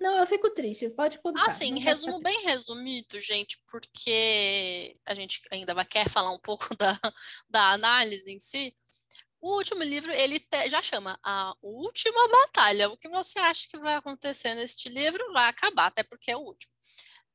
[0.01, 1.45] Não, eu fico triste, pode contar.
[1.45, 6.99] Assim, resumo bem resumido, gente, porque a gente ainda vai quer falar um pouco da,
[7.51, 8.75] da análise em si.
[9.43, 12.89] O último livro, ele te, já chama A Última Batalha.
[12.89, 16.41] O que você acha que vai acontecer neste livro vai acabar, até porque é o
[16.41, 16.73] último.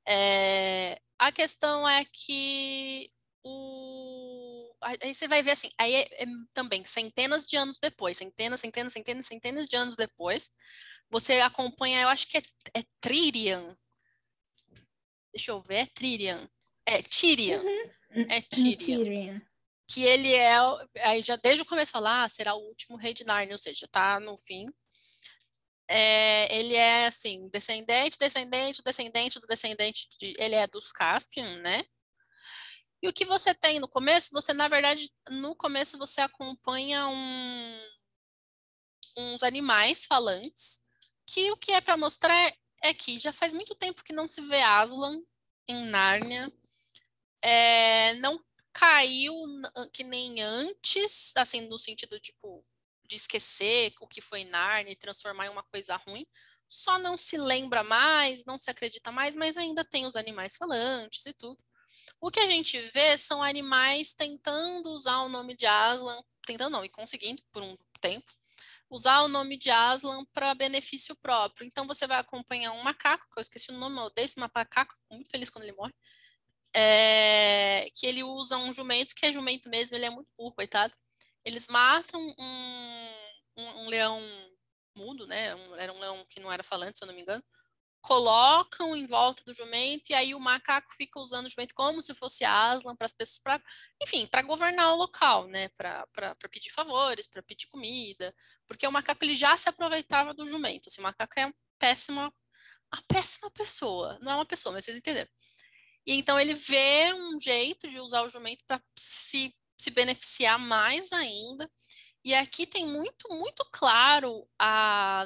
[0.07, 3.11] É, a questão é que
[3.43, 4.12] o
[5.01, 8.93] aí você vai ver assim, aí é, é, também centenas de anos depois, centenas, centenas,
[8.93, 10.51] centenas, centenas de anos depois,
[11.09, 12.43] você acompanha, eu acho que é,
[12.73, 13.77] é Tririan.
[15.33, 16.49] Deixa eu ver, é Tririan.
[16.85, 17.61] É Tyrion.
[17.61, 18.25] Uhum.
[18.29, 18.41] É
[18.77, 19.39] Tyrion.
[19.87, 20.55] Que ele é,
[21.01, 23.87] aí já desde o começo falar, ah, será o último rei de Narnia, ou seja,
[23.91, 24.65] tá no fim.
[25.87, 31.83] É, ele é assim, descendente, descendente, descendente do descendente de, ele é dos Caspian, né?
[33.03, 37.79] E o que você tem no começo, você, na verdade, no começo você acompanha um,
[39.17, 40.81] uns animais falantes,
[41.25, 42.33] que o que é para mostrar
[42.81, 45.21] é que já faz muito tempo que não se vê Aslan
[45.67, 46.49] em Nárnia.
[47.41, 49.33] É, não caiu
[49.91, 52.65] que nem antes, assim, no sentido, tipo,
[53.05, 56.25] de esquecer o que foi Nárnia e transformar em uma coisa ruim.
[56.69, 61.25] Só não se lembra mais, não se acredita mais, mas ainda tem os animais falantes
[61.25, 61.61] e tudo.
[62.23, 66.85] O que a gente vê são animais tentando usar o nome de Aslan, tentando não,
[66.85, 68.31] e conseguindo por um tempo,
[68.89, 71.67] usar o nome de Aslan para benefício próprio.
[71.67, 74.95] Então você vai acompanhar um macaco, que eu esqueci o nome, eu odeio esse macaco,
[74.95, 75.93] fico muito feliz quando ele morre.
[76.73, 80.93] É, que ele usa um jumento, que é jumento mesmo, ele é muito burro, coitado.
[81.43, 83.13] Eles matam um,
[83.57, 84.21] um, um leão
[84.95, 85.53] mudo, né?
[85.55, 87.43] Um, era um leão que não era falante, se eu não me engano.
[88.03, 92.13] Colocam em volta do jumento e aí o macaco fica usando o jumento como se
[92.13, 93.63] fosse Aslan para as pessoas, pra,
[94.01, 95.69] enfim, para governar o local, né?
[95.69, 98.35] Para pedir favores, para pedir comida,
[98.67, 100.89] porque o macaco ele já se aproveitava do jumento.
[100.89, 102.33] Assim, o macaco é uma péssima,
[102.93, 105.29] uma péssima pessoa, não é uma pessoa, mas vocês entenderam.
[106.05, 111.13] E então ele vê um jeito de usar o jumento para se, se beneficiar mais
[111.13, 111.71] ainda.
[112.25, 115.23] E aqui tem muito, muito claro a,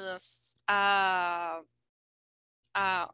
[0.68, 1.62] a,
[2.78, 3.10] a,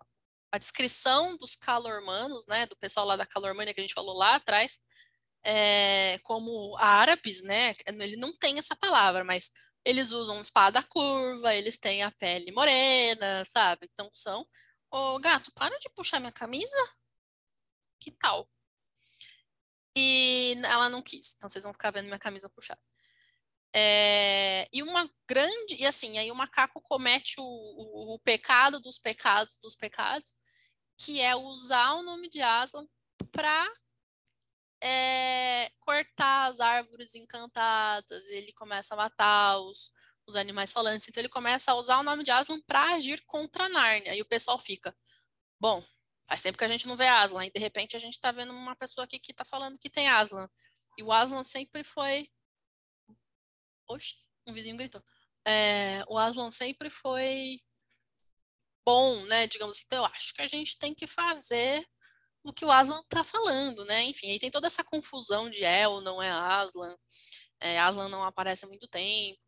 [0.53, 4.36] a descrição dos calormanos, né, do pessoal lá da calormania que a gente falou lá
[4.36, 4.81] atrás,
[5.43, 9.51] é, como árabes, né, ele não tem essa palavra, mas
[9.85, 13.86] eles usam espada curva, eles têm a pele morena, sabe?
[13.93, 14.47] Então são.
[14.91, 16.91] Ô, gato, para de puxar minha camisa.
[18.01, 18.49] Que tal?
[19.97, 22.81] E ela não quis, então vocês vão ficar vendo minha camisa puxada.
[23.76, 28.98] É, e uma grande, e assim, aí o macaco comete o, o, o, pecado dos
[28.98, 30.32] pecados dos pecados,
[30.96, 32.86] que é usar o nome de Aslan
[33.32, 33.68] para
[34.80, 39.90] é, cortar as árvores encantadas, ele começa a matar os,
[40.24, 43.68] os animais falantes, então ele começa a usar o nome de Aslan para agir contra
[43.68, 44.96] Nárnia, e o pessoal fica,
[45.59, 45.84] bom,
[46.28, 48.52] faz tempo que a gente não vê Aslan, e de repente a gente está vendo
[48.52, 50.48] uma pessoa aqui que está falando que tem Aslan,
[50.96, 52.28] e o Aslan sempre foi
[53.89, 55.02] Oxi, um vizinho gritou.
[55.47, 57.61] É, o Aslan sempre foi
[58.85, 59.47] bom, né?
[59.47, 61.86] Digamos assim, então eu acho que a gente tem que fazer
[62.43, 64.02] o que o Aslan tá falando, né?
[64.05, 66.97] Enfim, aí tem toda essa confusão de é ou não é Aslan.
[67.61, 69.39] É, Aslan não aparece há muito tempo.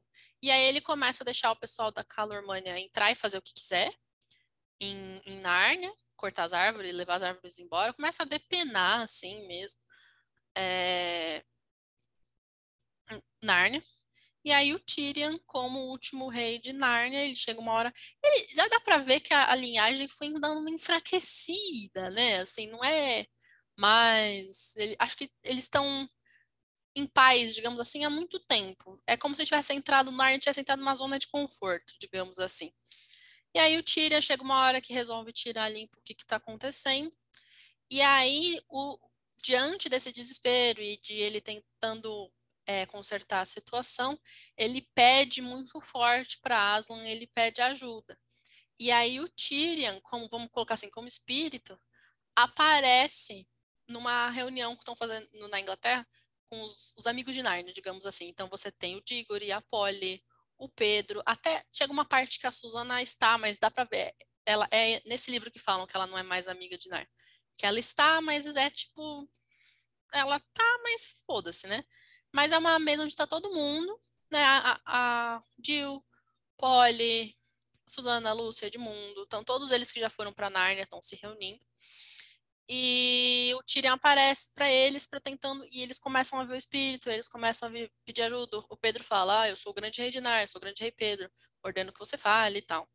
[0.42, 3.54] E aí ele começa a deixar o pessoal da Calormania entrar e fazer o que
[3.54, 3.92] quiser
[4.80, 7.92] em, em Nárnia, cortar as árvores, levar as árvores embora.
[7.92, 9.80] Começa a depenar, assim mesmo.
[10.56, 11.44] É...
[13.42, 13.82] Nárnia.
[14.46, 17.92] E aí o Tyrion, como último rei de Nárnia, ele chega uma hora,
[18.22, 22.38] ele, já dá para ver que a, a, linhagem foi dando uma enfraquecida, né?
[22.42, 23.26] Assim, não é
[23.76, 26.08] mais, ele, acho que eles estão
[26.94, 29.02] em paz, digamos assim, há muito tempo.
[29.04, 32.72] É como se tivesse entrado no tivesse entrado numa zona de conforto, digamos assim.
[33.52, 37.12] E aí o Tyrion chega uma hora que resolve tirar limpo o que está acontecendo.
[37.90, 38.96] E aí, o,
[39.42, 42.30] diante desse desespero e de ele tentando
[42.66, 44.18] é, consertar a situação,
[44.56, 48.18] ele pede muito forte para Aslan, ele pede ajuda.
[48.78, 51.80] E aí o Tyrion, como vamos colocar assim, como espírito,
[52.34, 53.48] aparece
[53.88, 56.06] numa reunião que estão fazendo na Inglaterra
[56.50, 58.28] com os, os, amigos de Narnia, digamos assim.
[58.28, 60.22] Então você tem o Diggory, a Polly,
[60.58, 64.14] o Pedro, até chega uma parte que a Susana está, mas dá para ver.
[64.44, 67.08] Ela é nesse livro que falam que ela não é mais amiga de Narnia.
[67.56, 69.28] Que ela está, mas é tipo
[70.12, 71.84] ela tá, mas foda-se, né?
[72.36, 73.98] Mas é uma mesa onde está todo mundo,
[74.30, 74.44] né?
[74.44, 76.04] A, a Jill,
[76.58, 77.34] Polly,
[77.86, 81.64] Suzana, Lúcia, Edmundo, então todos eles que já foram para Nárnia estão se reunindo.
[82.68, 87.08] E o Tyrion aparece para eles, para tentando, e eles começam a ver o espírito,
[87.08, 88.58] eles começam a vir, pedir ajuda.
[88.68, 90.92] O Pedro fala: ah, eu sou o grande rei de Nárnia, sou o grande rei
[90.92, 91.30] Pedro,
[91.62, 92.86] ordeno que você fale e tal.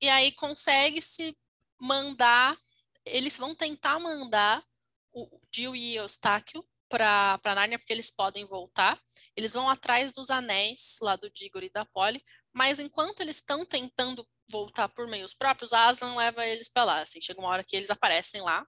[0.00, 1.36] E aí consegue-se
[1.80, 2.56] mandar,
[3.04, 4.64] eles vão tentar mandar
[5.12, 8.98] o Jill e Eustáquio para Nárnia porque eles podem voltar.
[9.36, 13.64] Eles vão atrás dos anéis lá do Diggory e da Polly, mas enquanto eles estão
[13.64, 17.00] tentando voltar por meios próprios, a Aslan leva eles para lá.
[17.00, 18.64] Assim, chega uma hora que eles aparecem lá.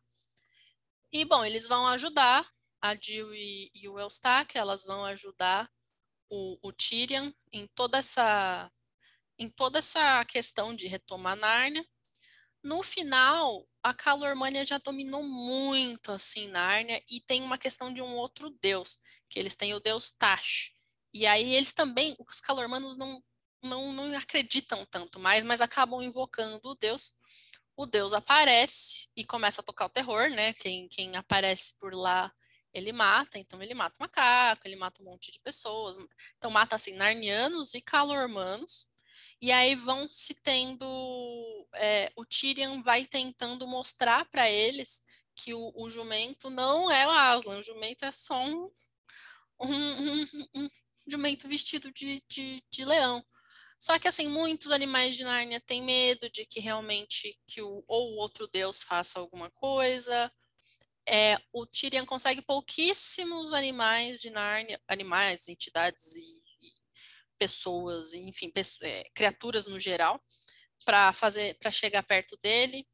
[1.12, 2.46] E, bom, eles vão ajudar
[2.82, 5.70] a Jill e, e o Eustáquio, elas vão ajudar
[6.28, 8.70] o, o Tyrion em toda essa
[9.38, 11.84] em toda essa questão de retomar Nárnia.
[12.62, 18.16] No final, a Calormania já dominou muito assim Nárnia e tem uma questão de um
[18.16, 18.98] outro deus,
[19.28, 20.72] que eles têm o deus Tash.
[21.14, 23.22] E aí eles também, os Calormanos não,
[23.62, 27.12] não, não acreditam tanto mais, mas acabam invocando o deus.
[27.76, 30.52] O deus aparece e começa a tocar o terror, né?
[30.54, 32.32] Quem, quem aparece por lá
[32.74, 35.96] ele mata, então ele mata o macaco, ele mata um monte de pessoas.
[36.36, 38.88] Então mata assim narnianos e calormanos.
[39.40, 40.86] E aí vão se tendo.
[41.74, 45.02] É, o Tyrion vai tentando mostrar para eles
[45.36, 48.70] que o, o, jumento não é o Aslan, o jumento é só um,
[49.60, 50.68] um, um, um
[51.06, 53.22] jumento vestido de, de, de, leão.
[53.78, 58.16] Só que, assim, muitos animais de Nárnia têm medo de que realmente que o, ou
[58.16, 60.32] outro deus faça alguma coisa.
[61.06, 66.45] É, o Tyrion consegue pouquíssimos animais de Nárnia, animais, entidades e
[67.38, 70.20] pessoas, enfim, pessoas, é, criaturas no geral,
[70.84, 72.86] para fazer, para chegar perto dele.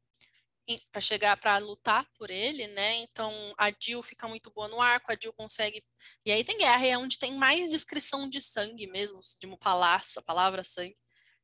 [0.91, 2.95] para chegar para lutar por ele, né?
[2.99, 5.83] Então a Jill fica muito boa no arco, a Jill consegue.
[6.25, 10.19] E aí tem guerra, é onde tem mais descrição de sangue mesmo, de um palácio,
[10.19, 10.95] a palavra sangue,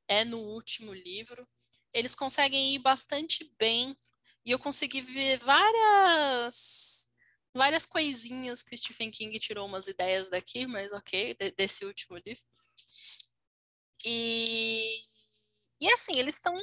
[0.07, 1.45] é no último livro.
[1.93, 3.95] Eles conseguem ir bastante bem
[4.45, 7.09] e eu consegui ver várias
[7.53, 12.43] várias coisinhas que Stephen King tirou umas ideias daqui, mas ok, de, desse último livro.
[14.05, 15.01] E,
[15.81, 16.55] e assim, eles estão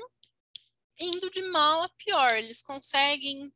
[1.01, 2.35] indo de mal a pior.
[2.35, 3.53] Eles conseguem,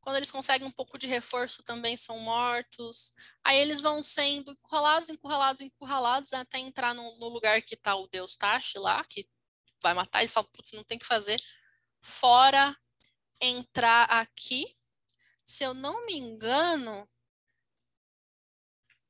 [0.00, 3.12] quando eles conseguem um pouco de reforço, também são mortos.
[3.44, 8.08] Aí eles vão sendo encurralados, encurralados, encurralados, até entrar no, no lugar que está o
[8.08, 9.28] Deus Tashi lá, que
[9.82, 10.20] vai matar.
[10.20, 11.40] Eles falam, putz, não tem que fazer.
[12.02, 12.76] Fora
[13.40, 14.76] entrar aqui.
[15.44, 17.08] Se eu não me engano,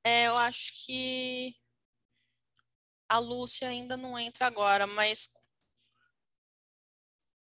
[0.04, 1.54] é, eu acho que
[3.08, 5.30] a Lúcia ainda não entra agora, mas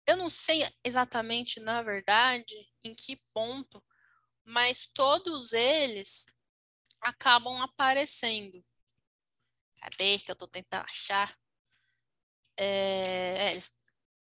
[0.06, 3.82] eu não sei exatamente, na verdade, em que ponto,
[4.44, 6.26] mas todos eles
[7.00, 8.64] acabam aparecendo.
[9.80, 11.34] Cadê que eu tô tentando achar?
[12.56, 13.70] É, é, eles...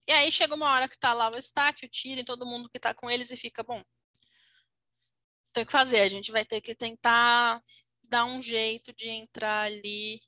[0.07, 2.79] E aí chega uma hora que tá lá o Stack, o Tyrion, todo mundo que
[2.79, 3.81] tá com eles e fica, bom,
[5.53, 7.61] tem que fazer, a gente vai ter que tentar
[8.03, 10.19] dar um jeito de entrar ali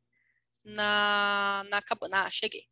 [0.64, 2.26] na, na cabana.
[2.26, 2.66] Ah, cheguei.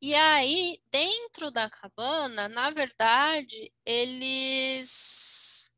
[0.00, 5.74] E aí, dentro da cabana, na verdade, eles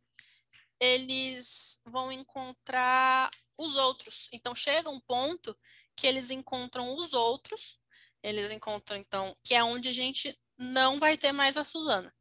[0.81, 4.29] eles vão encontrar os outros.
[4.33, 5.57] Então chega um ponto
[5.97, 7.81] que eles encontram os outros,
[8.23, 12.15] eles encontram então, que é onde a gente não vai ter mais a Suzana.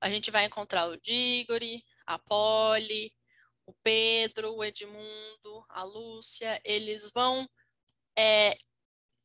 [0.00, 3.12] A gente vai encontrar o Diggory, a Polly,
[3.66, 7.48] o Pedro, o Edmundo, a Lúcia, eles vão
[8.16, 8.56] é,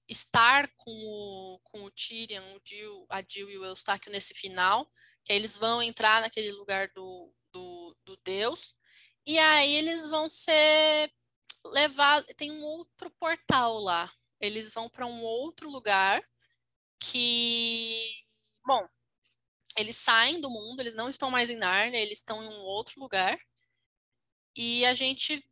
[0.07, 4.89] estar com o, com o Tyrion, o Jill, a Jill e o Eustáquio nesse final,
[5.23, 8.75] que eles vão entrar naquele lugar do, do, do Deus,
[9.25, 11.13] e aí eles vão ser
[11.65, 16.21] levados, tem um outro portal lá, eles vão para um outro lugar
[16.99, 18.25] que,
[18.65, 18.87] bom,
[19.77, 22.99] eles saem do mundo, eles não estão mais em Narnia, eles estão em um outro
[22.99, 23.37] lugar,
[24.55, 25.43] e a gente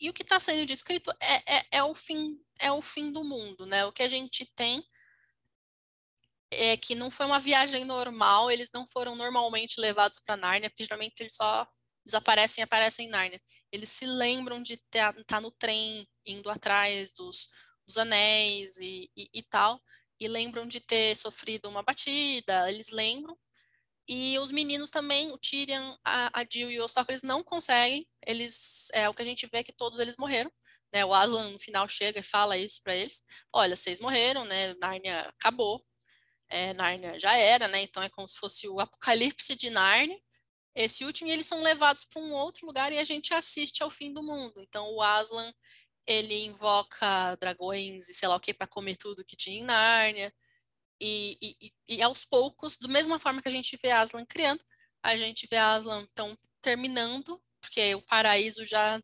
[0.00, 3.24] e o que está sendo descrito é, é, é, o fim é o fim do
[3.24, 3.84] mundo, né?
[3.84, 4.84] O que a gente tem
[6.50, 11.20] é que não foi uma viagem normal, eles não foram normalmente levados para Nárnia, geralmente
[11.20, 11.66] eles só
[12.04, 13.42] desaparecem e aparecem em Nárnia.
[13.72, 17.48] Eles se lembram de estar tá no trem, indo atrás dos,
[17.86, 19.82] dos anéis e, e, e tal,
[20.20, 23.36] e lembram de ter sofrido uma batida, eles lembram,
[24.08, 28.06] e os meninos também, o Tyrion, a, a Jill e o Ostok, eles não conseguem.
[28.24, 30.50] Eles, é o que a gente vê é que todos eles morreram.
[30.92, 31.04] Né?
[31.04, 33.22] O Aslan no final chega e fala isso para eles.
[33.52, 34.74] Olha, vocês morreram, né?
[34.74, 35.84] Narnia acabou.
[36.48, 37.82] É, Narnia já era, né?
[37.82, 40.18] Então é como se fosse o apocalipse de Narnia.
[40.74, 43.90] Esse último, e eles são levados para um outro lugar e a gente assiste ao
[43.90, 44.60] fim do mundo.
[44.60, 45.52] Então o Aslan,
[46.06, 50.32] ele invoca dragões e sei lá o que para comer tudo que tinha em Nárnia.
[51.00, 54.62] E, e, e, aos poucos, da mesma forma que a gente vê Aslan criando,
[55.02, 59.00] a gente vê Aslan então terminando, porque o paraíso já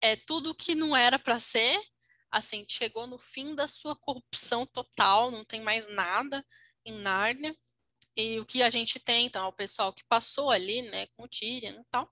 [0.00, 1.80] é tudo que não era para ser,
[2.30, 6.44] assim, chegou no fim da sua corrupção total, não tem mais nada
[6.84, 7.56] em Nárnia.
[8.16, 11.24] E o que a gente tem, então, é o pessoal que passou ali, né, com
[11.24, 12.10] o Tyrion e tal,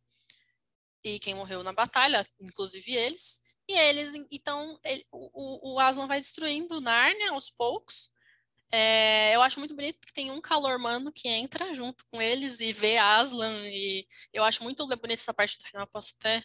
[1.04, 3.38] e quem morreu na batalha, inclusive eles.
[3.68, 8.10] E eles, então, ele, o, o Aslan vai destruindo Nárnia aos poucos,
[8.72, 12.72] é, eu acho muito bonito porque tem um calormano que entra junto com eles e
[12.72, 16.42] vê Aslan, e eu acho muito bonita essa parte do final, posso até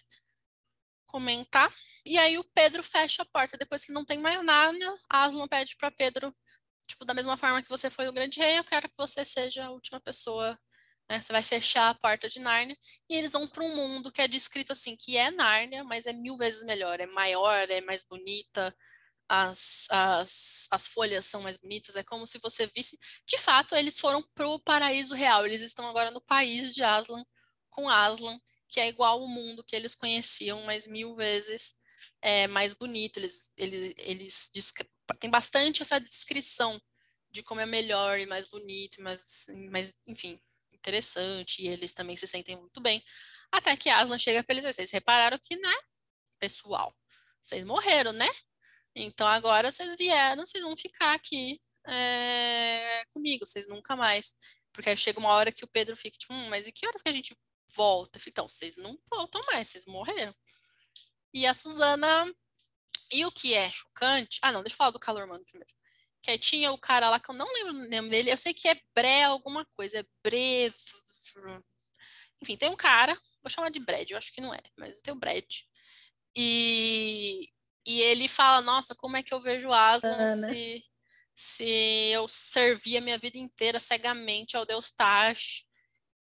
[1.12, 1.72] comentar.
[2.06, 5.76] E aí o Pedro fecha a porta, depois que não tem mais nada, Aslan pede
[5.78, 6.32] para Pedro,
[6.88, 9.66] tipo, da mesma forma que você foi o grande rei, eu quero que você seja
[9.66, 10.58] a última pessoa,
[11.10, 11.20] né?
[11.20, 12.78] Você vai fechar a porta de Nárnia,
[13.10, 16.14] e eles vão para um mundo que é descrito assim, que é Nárnia, mas é
[16.14, 18.76] mil vezes melhor, é maior, é mais bonita,
[19.30, 22.98] as, as, as folhas são mais bonitas, é como se você visse.
[23.28, 27.24] De fato, eles foram pro paraíso real, eles estão agora no país de Aslan,
[27.70, 28.38] com Aslan,
[28.72, 31.76] que é igual ao mundo que eles conheciam, mas mil vezes
[32.22, 33.18] é, mais bonito.
[33.18, 34.74] Eles, eles, eles
[35.30, 36.82] bastante essa descrição
[37.30, 40.40] de como é melhor e mais bonito, mais, mais enfim,
[40.74, 43.04] interessante, e eles também se sentem muito bem.
[43.52, 45.76] Até que Aslan chega para eles, vocês repararam que, né,
[46.40, 46.94] pessoal,
[47.42, 48.28] vocês morreram, né?
[48.96, 54.34] Então agora vocês vieram, vocês vão ficar aqui é, comigo, vocês nunca mais.
[54.74, 57.02] Porque aí chega uma hora que o Pedro fica tipo, hum, mas e que horas
[57.02, 57.36] que a gente
[57.76, 58.20] volta?
[58.28, 60.34] Então, vocês não voltam mais, vocês morreram.
[61.34, 62.34] E a Suzana.
[63.14, 64.40] E o que é chocante.
[64.42, 65.74] Ah, não, deixa eu falar do calor mano primeiro.
[66.22, 68.32] Que tinha o cara lá que eu não lembro o nome dele.
[68.32, 70.00] Eu sei que é Bre alguma coisa.
[70.00, 70.72] É Bre.
[72.42, 75.14] enfim, tem um cara, vou chamar de Brad, eu acho que não é, mas tem
[75.14, 75.46] o Brad.
[76.36, 77.50] E,
[77.86, 80.84] e ele fala, nossa, como é que eu vejo Aslan se,
[81.36, 85.64] se eu servir a minha vida inteira cegamente ao deus Tash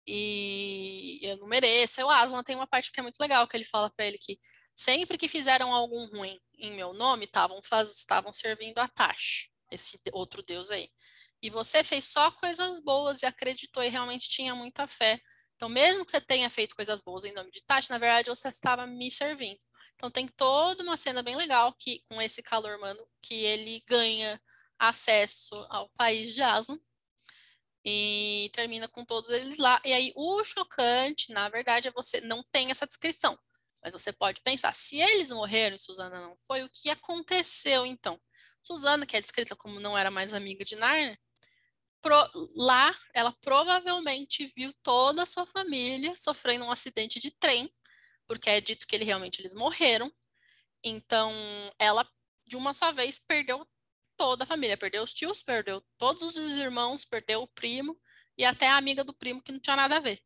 [0.07, 2.01] e eu não mereço.
[2.01, 4.39] O Aslan tem uma parte que é muito legal, que ele fala para ele que
[4.75, 10.71] sempre que fizeram algum ruim em meu nome, estavam servindo a Tash, esse outro deus
[10.71, 10.89] aí.
[11.41, 15.19] E você fez só coisas boas e acreditou e realmente tinha muita fé.
[15.55, 18.47] Então, mesmo que você tenha feito coisas boas em nome de Tash, na verdade você
[18.47, 19.59] estava me servindo.
[19.95, 24.39] Então tem toda uma cena bem legal que com esse calor humano que ele ganha
[24.77, 26.79] acesso ao país de Aslan
[27.89, 29.81] e termina com todos eles lá.
[29.85, 33.39] E aí o chocante, na verdade, é você não tem essa descrição,
[33.81, 38.19] mas você pode pensar, se eles morreram e Susana não foi, o que aconteceu então?
[38.61, 41.18] Susana, que é descrita como não era mais amiga de Narnia,
[42.01, 42.18] pro,
[42.57, 47.73] lá ela provavelmente viu toda a sua família sofrendo um acidente de trem,
[48.27, 50.11] porque é dito que ele, realmente eles morreram.
[50.84, 51.31] Então,
[51.80, 52.05] ela
[52.45, 53.65] de uma só vez perdeu
[54.18, 57.98] toda a família, perdeu os tios, perdeu todos os irmãos, perdeu o primo
[58.38, 60.19] e até a amiga do primo que não tinha nada a ver.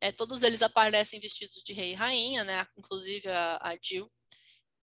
[0.00, 2.66] É, todos eles aparecem vestidos de rei e rainha, né?
[2.76, 4.10] Inclusive a, a Jill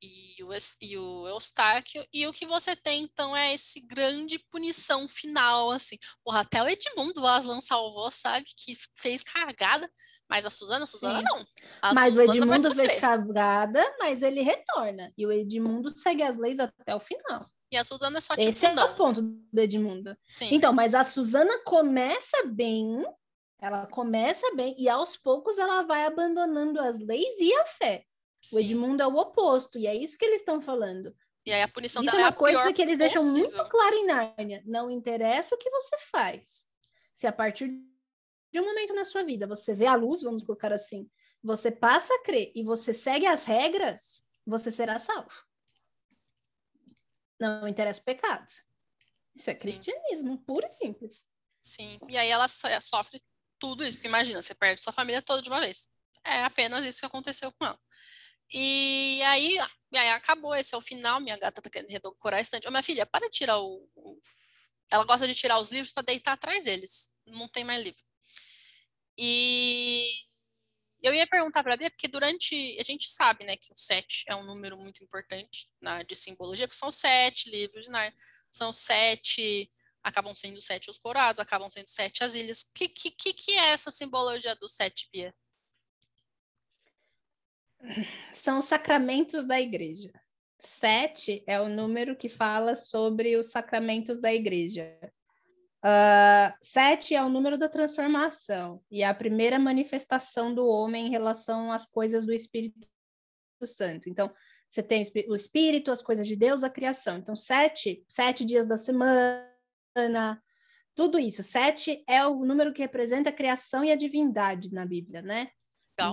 [0.03, 0.51] e o,
[0.81, 2.07] e o Eustáquio.
[2.13, 5.97] E o que você tem, então, é esse grande punição final, assim.
[6.25, 8.47] Porra, até o Edmundo o Aslan salvou, sabe?
[8.57, 9.91] Que fez cagada.
[10.29, 11.25] Mas a Suzana, a Suzana Sim.
[11.25, 11.47] não.
[11.83, 15.13] A mas Suzana o Edmundo fez cagada, mas ele retorna.
[15.19, 17.41] E o Edmundo segue as leis até o final.
[17.71, 18.93] E a Suzana é só tipo, Esse é não.
[18.93, 20.17] o ponto do Edmundo.
[20.25, 20.49] Sim.
[20.53, 23.05] Então, mas a Suzana começa bem,
[23.61, 28.05] ela começa bem, e aos poucos ela vai abandonando as leis e a fé.
[28.43, 28.57] Sim.
[28.57, 31.15] O Edmundo é o oposto, e é isso que eles estão falando.
[31.47, 33.23] E aí a punição isso é uma é coisa que eles possível.
[33.23, 34.63] deixam muito claro em Nárnia.
[34.67, 36.67] Não interessa o que você faz.
[37.15, 37.69] Se a partir
[38.53, 41.09] de um momento na sua vida você vê a luz, vamos colocar assim,
[41.43, 45.31] você passa a crer e você segue as regras, você será salvo.
[47.41, 48.47] Não interessa o pecado.
[49.35, 49.63] Isso é Sim.
[49.63, 51.25] cristianismo, puro e simples.
[51.61, 53.21] Sim, e aí ela sofre
[53.59, 55.89] tudo isso, porque imagina, você perde sua família toda de uma vez.
[56.25, 57.79] É apenas isso que aconteceu com ela.
[58.53, 59.59] E aí,
[59.93, 61.21] e aí acabou, esse é o final.
[61.21, 62.67] Minha gata tá querendo redecorar a estante.
[62.67, 64.19] Ô, minha filha, para tirar o, o.
[64.91, 67.11] Ela gosta de tirar os livros para deitar atrás deles.
[67.27, 68.03] Não tem mais livro.
[69.17, 70.09] E
[71.03, 72.77] eu ia perguntar para a Bia, porque durante.
[72.79, 76.67] A gente sabe, né, que o sete é um número muito importante na, de simbologia,
[76.67, 78.15] porque são sete livros de Narnia.
[78.51, 79.71] São sete.
[80.03, 82.63] Acabam sendo sete os corados, acabam sendo sete as ilhas.
[82.63, 85.35] O que, que, que é essa simbologia do sete, Bia?
[88.33, 90.13] são os sacramentos da igreja.
[90.59, 94.99] Sete é o número que fala sobre os sacramentos da igreja.
[95.83, 101.11] Uh, sete é o número da transformação e é a primeira manifestação do homem em
[101.11, 102.87] relação às coisas do Espírito
[103.65, 104.09] Santo.
[104.09, 104.31] Então,
[104.69, 107.17] você tem o Espírito, as coisas de Deus, a criação.
[107.17, 109.49] Então, sete, sete dias da semana,
[110.95, 111.43] tudo isso.
[111.43, 115.51] Sete é o número que representa a criação e a divindade na Bíblia, né?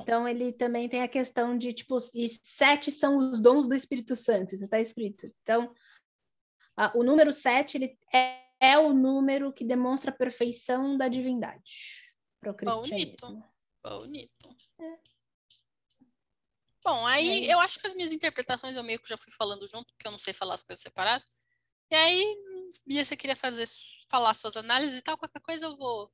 [0.02, 4.16] Então, ele também tem a questão de, tipo, e sete são os dons do Espírito
[4.16, 5.32] Santo, isso está escrito.
[5.42, 5.72] Então,
[6.76, 12.14] a, o número sete, ele é, é, o número que demonstra a perfeição da divindade
[12.40, 13.44] para o cristianismo.
[13.84, 14.56] Bonito, bonito.
[14.80, 15.18] É.
[16.84, 19.68] Bom, aí é eu acho que as minhas interpretações eu meio que já fui falando
[19.68, 21.28] junto, porque eu não sei falar as coisas separadas.
[21.92, 22.38] E aí,
[22.86, 23.66] Bia, você queria fazer,
[24.10, 26.12] falar suas análises e tal, qualquer coisa eu vou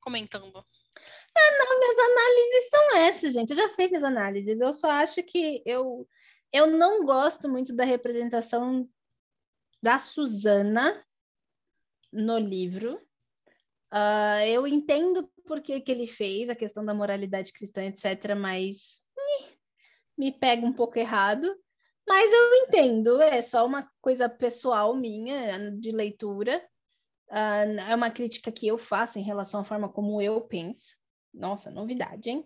[0.00, 0.50] comentando.
[0.56, 3.50] Ah, não, minhas análises são essas, gente.
[3.50, 4.60] Eu já fiz minhas análises.
[4.60, 6.08] Eu só acho que eu,
[6.52, 8.88] eu não gosto muito da representação
[9.82, 11.04] da Susana
[12.12, 13.00] no livro.
[13.92, 19.02] Uh, eu entendo por que, que ele fez, a questão da moralidade cristã, etc., mas
[19.16, 21.52] me, me pega um pouco errado.
[22.06, 26.64] Mas eu entendo, é só uma coisa pessoal minha, de leitura.
[27.28, 30.96] Uh, é uma crítica que eu faço em relação à forma como eu penso.
[31.32, 32.44] Nossa, novidade, hein?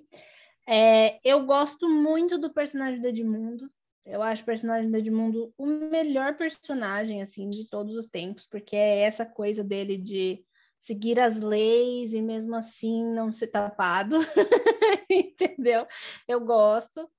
[0.66, 3.70] É, eu gosto muito do personagem do Edmundo.
[4.04, 8.76] Eu acho o personagem do Edmundo o melhor personagem, assim, de todos os tempos, porque
[8.76, 10.44] é essa coisa dele de
[10.78, 14.18] seguir as leis e mesmo assim não ser tapado,
[15.08, 15.86] entendeu?
[16.28, 17.10] Eu gosto.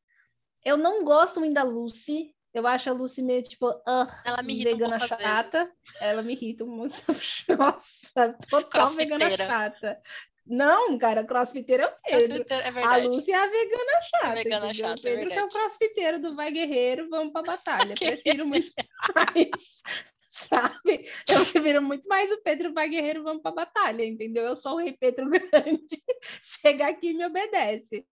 [0.64, 2.36] Eu não gosto muito da Lucy.
[2.54, 5.72] Eu acho a Lucy meio tipo, uh, ela me irrita vegana um chata.
[6.00, 6.96] Ela me irrita muito.
[7.58, 10.02] Nossa, total vegana chata.
[10.46, 12.46] Não, cara, crossfiteiro é o Pedro.
[12.50, 14.28] É a Lúcia é a vegana chata.
[14.28, 17.42] A vegana chata, o Pedro é que é o crossfiteiro do Vai Guerreiro, vamos pra
[17.42, 17.96] batalha.
[17.98, 18.72] Prefiro muito
[19.16, 19.82] mais
[20.36, 21.10] sabe?
[21.30, 24.44] Eu prefiro muito mais o Pedro vai guerreiro, vamos pra batalha, entendeu?
[24.44, 26.04] Eu sou o rei Pedro Grande,
[26.44, 28.06] chega aqui e me obedece.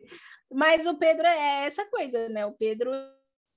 [0.52, 2.46] Mas o Pedro é essa coisa, né?
[2.46, 2.92] O Pedro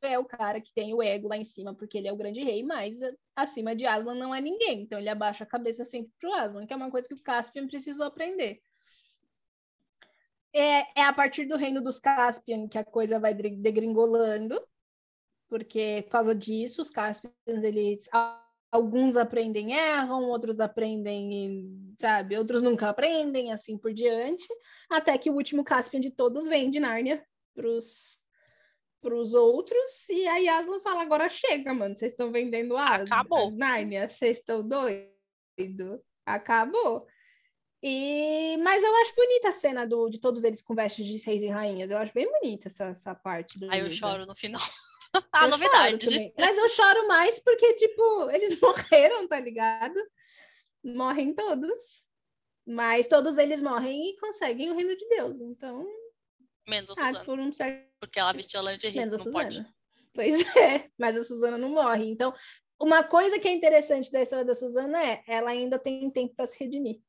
[0.02, 2.42] é o cara que tem o ego lá em cima, porque ele é o grande
[2.42, 2.96] rei, mas
[3.34, 4.82] acima de Aslan não é ninguém.
[4.82, 7.66] Então ele abaixa a cabeça sempre pro Aslan, que é uma coisa que o Caspian
[7.66, 8.60] precisou aprender.
[10.52, 14.60] É, é a partir do reino dos Caspian que a coisa vai degringolando,
[15.48, 18.08] porque por causa disso, os Caspians, eles
[18.70, 24.46] alguns aprendem erram, outros aprendem, sabe, outros nunca aprendem, assim por diante,
[24.90, 27.24] até que o último Caspian de todos vem de Nárnia
[27.54, 28.25] para os
[29.34, 33.48] outros, e aí Aslan fala, agora chega, mano, vocês estão vendendo as, Acabou.
[33.48, 36.00] as Nárnia, vocês estão doidos?
[36.24, 37.06] Acabou.
[37.82, 38.56] E...
[38.62, 41.48] Mas eu acho bonita a cena do, de todos eles com vestes de reis e
[41.48, 43.58] rainhas, eu acho bem bonita essa, essa parte.
[43.58, 44.60] Do aí eu choro no final.
[45.32, 46.32] a eu novidade.
[46.38, 49.98] Mas eu choro mais porque, tipo, eles morreram, tá ligado?
[50.82, 52.04] Morrem todos.
[52.66, 55.36] Mas todos eles morrem e conseguem o reino de Deus.
[55.36, 55.86] Então.
[56.68, 57.24] Menos a ah.
[57.24, 57.85] Por um certo...
[58.00, 59.66] Porque ela vestiu a lingerie, Menos não pode.
[60.14, 62.06] Pois é, mas a Suzana não morre.
[62.08, 62.34] Então,
[62.80, 66.46] uma coisa que é interessante da história da Suzana é ela ainda tem tempo para
[66.46, 67.00] se redimir.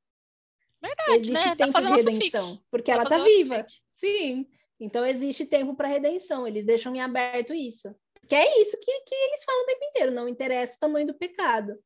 [0.82, 1.56] Verdade, Existe né?
[1.56, 3.66] tempo de redenção, porque Dá ela tá viva.
[3.92, 4.48] Sim.
[4.80, 6.48] Então existe tempo para redenção.
[6.48, 7.94] Eles deixam em aberto isso.
[8.28, 10.12] Que é isso que, que eles falam o tempo inteiro.
[10.12, 11.80] Não interessa o tamanho do pecado.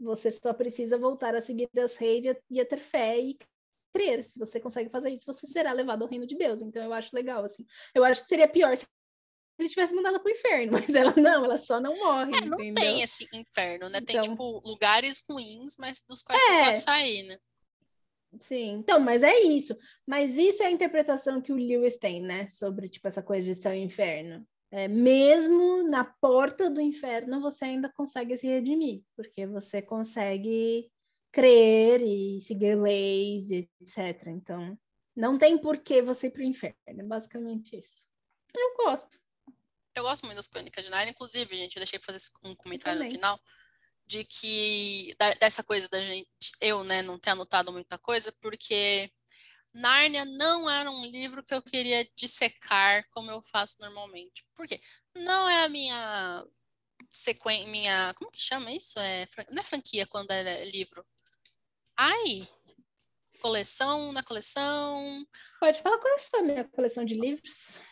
[0.00, 3.38] Você só precisa voltar a seguir as reis e a, e a ter fé e
[3.96, 4.22] crer.
[4.24, 6.62] Se você consegue fazer isso, você será levado ao reino de Deus.
[6.62, 7.64] Então eu acho legal, assim.
[7.94, 8.84] Eu acho que seria pior se
[9.58, 12.36] ele tivesse mandado pro inferno, mas ela não, ela só não morre.
[12.36, 12.74] É, não entendeu?
[12.74, 14.00] tem esse inferno, né?
[14.00, 17.38] Tem, então, tipo, lugares ruins, mas dos quais é, você pode sair, né?
[18.38, 19.74] Sim, então, mas é isso.
[20.06, 22.46] Mas isso é a interpretação que o Lewis tem, né?
[22.48, 24.46] Sobre, tipo, essa coisa de céu e inferno.
[24.70, 30.90] É, mesmo na porta do inferno, você ainda consegue se redimir, porque você consegue
[31.36, 34.28] crer e seguir leis, etc.
[34.28, 34.78] Então,
[35.14, 38.06] não tem por que você ir para o inferno, é basicamente isso.
[38.56, 39.20] Eu gosto.
[39.94, 43.02] Eu gosto muito das crônicas de Narnia, inclusive, gente, eu deixei para fazer um comentário
[43.02, 43.38] no final
[44.06, 46.26] de que dessa coisa da gente,
[46.58, 49.10] eu, né, não ter anotado muita coisa, porque
[49.74, 54.46] Nárnia não era um livro que eu queria dissecar como eu faço normalmente.
[54.54, 54.80] Por quê?
[55.14, 56.46] Não é a minha
[57.10, 58.98] sequência, minha, como que chama isso?
[59.00, 61.04] É, não é franquia quando é livro.
[61.96, 62.48] Ai,
[63.40, 65.26] coleção na coleção.
[65.60, 67.82] Pode falar coleção, minha coleção de livros.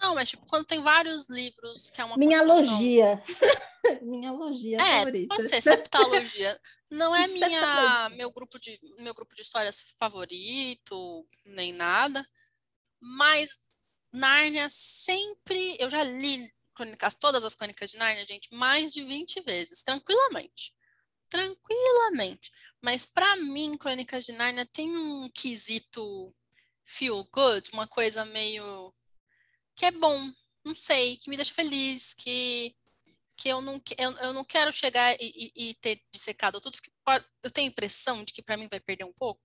[0.00, 3.22] Não, mas tipo, quando tem vários livros que é uma Minha logia.
[4.02, 5.34] minha logia é, favorita.
[5.34, 6.60] Pode ser, septalogia.
[6.90, 12.26] Não é minha, meu, grupo de, meu grupo de histórias favorito, nem nada.
[13.00, 13.58] Mas
[14.12, 15.76] Nárnia sempre.
[15.78, 20.74] Eu já li crônicas, todas as crônicas de Nárnia, gente, mais de 20 vezes, tranquilamente.
[21.34, 22.52] Tranquilamente.
[22.80, 26.32] Mas para mim, Crônicas de Nárnia tem um quesito
[26.84, 28.94] feel good, uma coisa meio
[29.74, 30.32] que é bom,
[30.64, 32.72] não sei, que me deixa feliz, que,
[33.36, 36.92] que eu, não, eu, eu não quero chegar e, e, e ter dissecado tudo, porque
[37.42, 39.42] eu tenho a impressão de que para mim vai perder um pouco.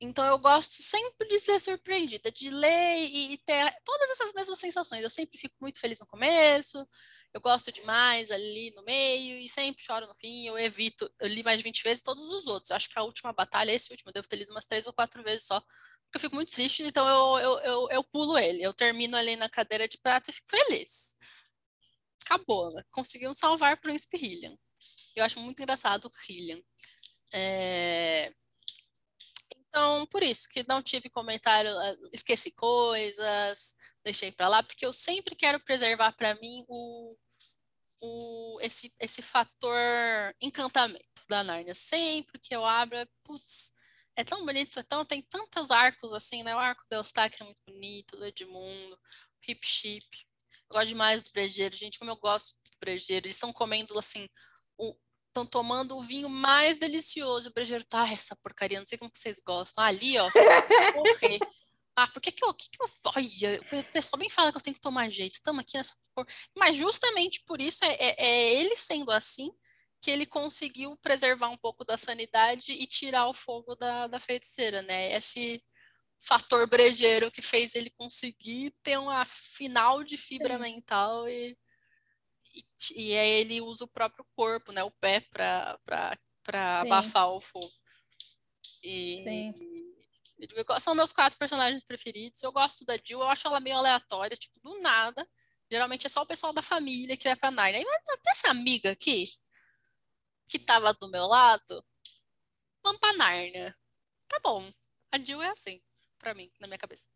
[0.00, 5.02] Então eu gosto sempre de ser surpreendida, de ler e ter todas essas mesmas sensações.
[5.02, 6.88] Eu sempre fico muito feliz no começo,
[7.34, 10.46] eu gosto demais ali no meio e sempre choro no fim.
[10.46, 12.70] Eu evito, eu li mais de 20 vezes todos os outros.
[12.70, 14.92] Eu acho que a última batalha, esse último, eu devo ter lido umas três ou
[14.92, 15.62] quatro vezes só,
[16.14, 18.62] eu fico muito triste, então eu, eu, eu, eu pulo ele.
[18.62, 21.16] Eu termino ali na cadeira de prata e fico feliz.
[22.24, 22.82] Acabou, né?
[22.90, 24.56] Conseguiu salvar Príncipe Hillian.
[25.16, 26.60] Eu acho muito engraçado o Hillian.
[27.32, 28.32] É...
[29.74, 33.74] Então, por isso que não tive comentário, eh, esqueci coisas,
[34.04, 37.16] deixei para lá, porque eu sempre quero preservar para mim o,
[37.98, 39.74] o, esse, esse fator
[40.42, 41.72] encantamento da Narnia.
[41.72, 43.72] Sempre que eu abro, é, putz,
[44.14, 46.54] é tão bonito, é tão, tem tantos arcos assim, né?
[46.54, 49.00] O arco do Eustáquio é muito bonito, do Edmundo,
[49.48, 50.06] Hip Chip.
[50.68, 53.26] Eu gosto demais do brejeiro, gente, como eu gosto do brejeiro.
[53.26, 54.28] Eles estão comendo assim,
[55.32, 57.48] estão tomando o vinho mais delicioso.
[57.48, 59.82] O brejeiro tá, ah, essa porcaria, não sei como que vocês gostam.
[59.82, 60.28] Ah, ali, ó,
[60.94, 61.38] morrer.
[61.94, 64.62] Ah, por que que eu, que que eu, olha, o pessoal bem fala que eu
[64.62, 66.26] tenho que tomar jeito, estamos aqui nessa por...
[66.56, 69.50] Mas justamente por isso é, é, é ele sendo assim
[70.00, 74.80] que ele conseguiu preservar um pouco da sanidade e tirar o fogo da, da feiticeira,
[74.80, 75.12] né?
[75.12, 75.62] Esse
[76.18, 80.62] fator brejeiro que fez ele conseguir ter uma final de fibra Sim.
[80.62, 81.56] mental e,
[82.54, 82.64] e,
[82.96, 84.82] e aí ele usa o próprio corpo, né?
[84.82, 85.78] O pé para
[86.80, 87.70] abafar o fogo.
[88.82, 89.54] E, Sim.
[90.80, 92.42] são meus quatro personagens preferidos.
[92.42, 95.28] Eu gosto da Jill, eu acho ela meio aleatória, tipo, do nada.
[95.70, 97.84] Geralmente é só o pessoal da família que vai pra Narnia.
[97.84, 99.24] Mas até essa amiga aqui,
[100.48, 101.84] que tava do meu lado,
[102.84, 103.74] vamos pra Nárnia.
[104.28, 104.70] Tá bom.
[105.10, 105.80] A Jill é assim,
[106.18, 107.06] pra mim, na minha cabeça.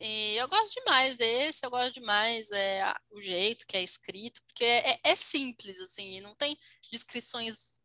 [0.00, 4.64] E eu gosto demais desse, eu gosto demais é, o jeito que é escrito, porque
[4.64, 6.56] é, é simples, assim, não tem
[6.90, 7.80] descrições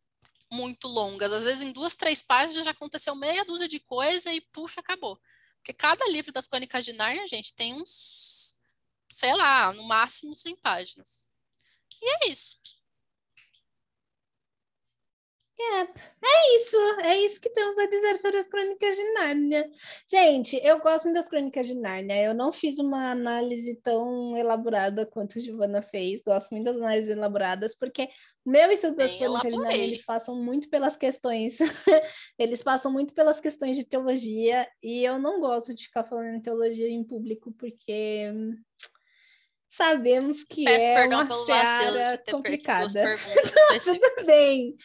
[0.52, 1.32] muito longas.
[1.32, 5.20] Às vezes, em duas, três páginas já aconteceu meia dúzia de coisa e puxa, acabou.
[5.58, 8.60] Porque cada livro das Crônicas de Nárnia, gente, tem uns,
[9.12, 11.30] sei lá, no máximo 100 páginas.
[12.02, 12.58] E é isso.
[15.60, 19.70] É, é isso, é isso que temos a dizer sobre as Crônicas de Nárnia.
[20.10, 22.24] Gente, eu gosto muito das Crônicas de Nárnia.
[22.24, 26.22] Eu não fiz uma análise tão elaborada quanto a Giovana fez.
[26.22, 28.10] Gosto muito das análises elaboradas, porque
[28.44, 31.58] o meu estudo das Bem Crônicas de Nárnia, eles passam muito pelas questões,
[32.38, 36.42] eles passam muito pelas questões de teologia, e eu não gosto de ficar falando em
[36.42, 38.34] teologia em público, porque
[39.70, 43.04] sabemos que Peço é uma pelo seara complicada.
[43.84, 44.76] Tudo bem.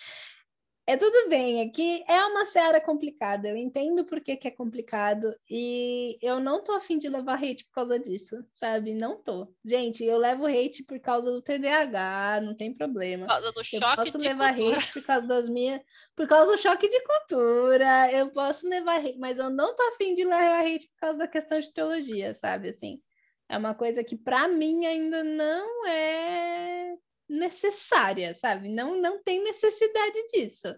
[0.88, 5.36] É tudo bem, aqui é uma seara complicada, eu entendo por que, que é complicado
[5.50, 8.94] e eu não tô afim de levar hate por causa disso, sabe?
[8.94, 9.54] Não tô.
[9.62, 13.26] Gente, eu levo hate por causa do TDAH, não tem problema.
[13.26, 14.76] Por causa do Eu choque posso de levar cultura.
[14.78, 15.82] hate por causa das minhas.
[16.16, 18.10] Por causa do choque de cultura.
[18.10, 21.28] Eu posso levar hate, mas eu não tô afim de levar hate por causa da
[21.28, 22.70] questão de teologia, sabe?
[22.70, 22.98] Assim,
[23.46, 26.96] é uma coisa que para mim ainda não é
[27.28, 28.68] necessária, sabe?
[28.68, 30.74] Não, não tem necessidade disso.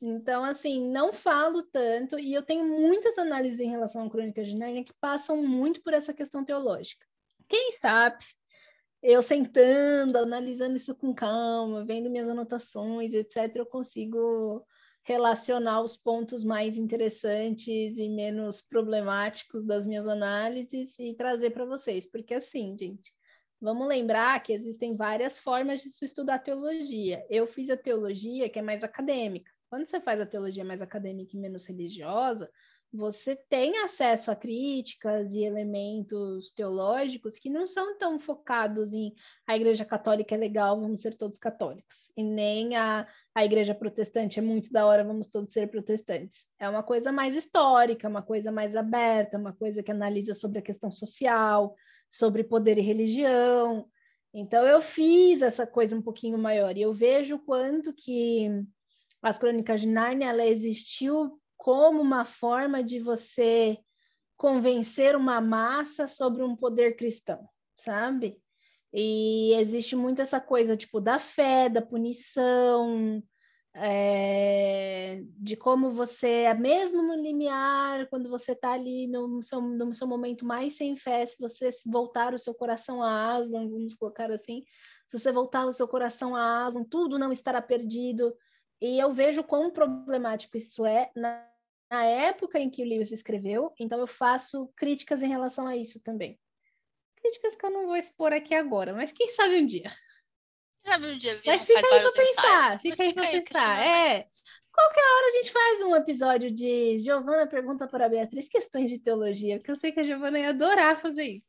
[0.00, 4.56] Então, assim, não falo tanto, e eu tenho muitas análises em relação a Crônicas de
[4.56, 7.06] Nárnia que passam muito por essa questão teológica.
[7.46, 8.24] Quem sabe
[9.02, 14.64] eu sentando, analisando isso com calma, vendo minhas anotações, etc., eu consigo
[15.02, 22.06] relacionar os pontos mais interessantes e menos problemáticos das minhas análises e trazer para vocês,
[22.06, 23.12] porque assim, gente,
[23.60, 27.24] vamos lembrar que existem várias formas de se estudar teologia.
[27.28, 29.52] Eu fiz a teologia que é mais acadêmica.
[29.68, 32.50] Quando você faz a teologia mais acadêmica e menos religiosa,
[32.92, 39.14] você tem acesso a críticas e elementos teológicos que não são tão focados em
[39.46, 44.40] a igreja católica é legal, vamos ser todos católicos, e nem a, a igreja protestante
[44.40, 46.48] é muito da hora, vamos todos ser protestantes.
[46.58, 50.62] É uma coisa mais histórica, uma coisa mais aberta, uma coisa que analisa sobre a
[50.62, 51.76] questão social,
[52.10, 53.88] sobre poder e religião.
[54.34, 58.48] Então eu fiz essa coisa um pouquinho maior e eu vejo quanto que
[59.22, 63.78] as Crônicas de Nárnia ela existiu como uma forma de você
[64.36, 68.40] convencer uma massa sobre um poder cristão, sabe?
[68.92, 73.22] E existe muito essa coisa, tipo, da fé, da punição,
[73.74, 80.06] é, de como você, mesmo no limiar, quando você está ali no seu, no seu
[80.06, 84.64] momento mais sem fé, se você voltar o seu coração a Aslan, vamos colocar assim,
[85.06, 88.36] se você voltar o seu coração a Aslan, tudo não estará perdido.
[88.80, 91.46] E eu vejo quão problemático isso é na,
[91.90, 96.00] na época em que o Lewis escreveu, então eu faço críticas em relação a isso
[96.02, 96.40] também.
[97.16, 99.92] Críticas que eu não vou expor aqui agora, mas quem sabe um dia.
[100.84, 102.80] Sabe um dia Mas fica aí pra pensar, ensaios.
[102.80, 103.78] fica aí pra pensar.
[103.80, 104.26] É,
[104.72, 108.98] qualquer hora a gente faz um episódio de Giovana pergunta para a Beatriz questões de
[108.98, 111.48] teologia, porque eu sei que a Giovana ia adorar fazer isso.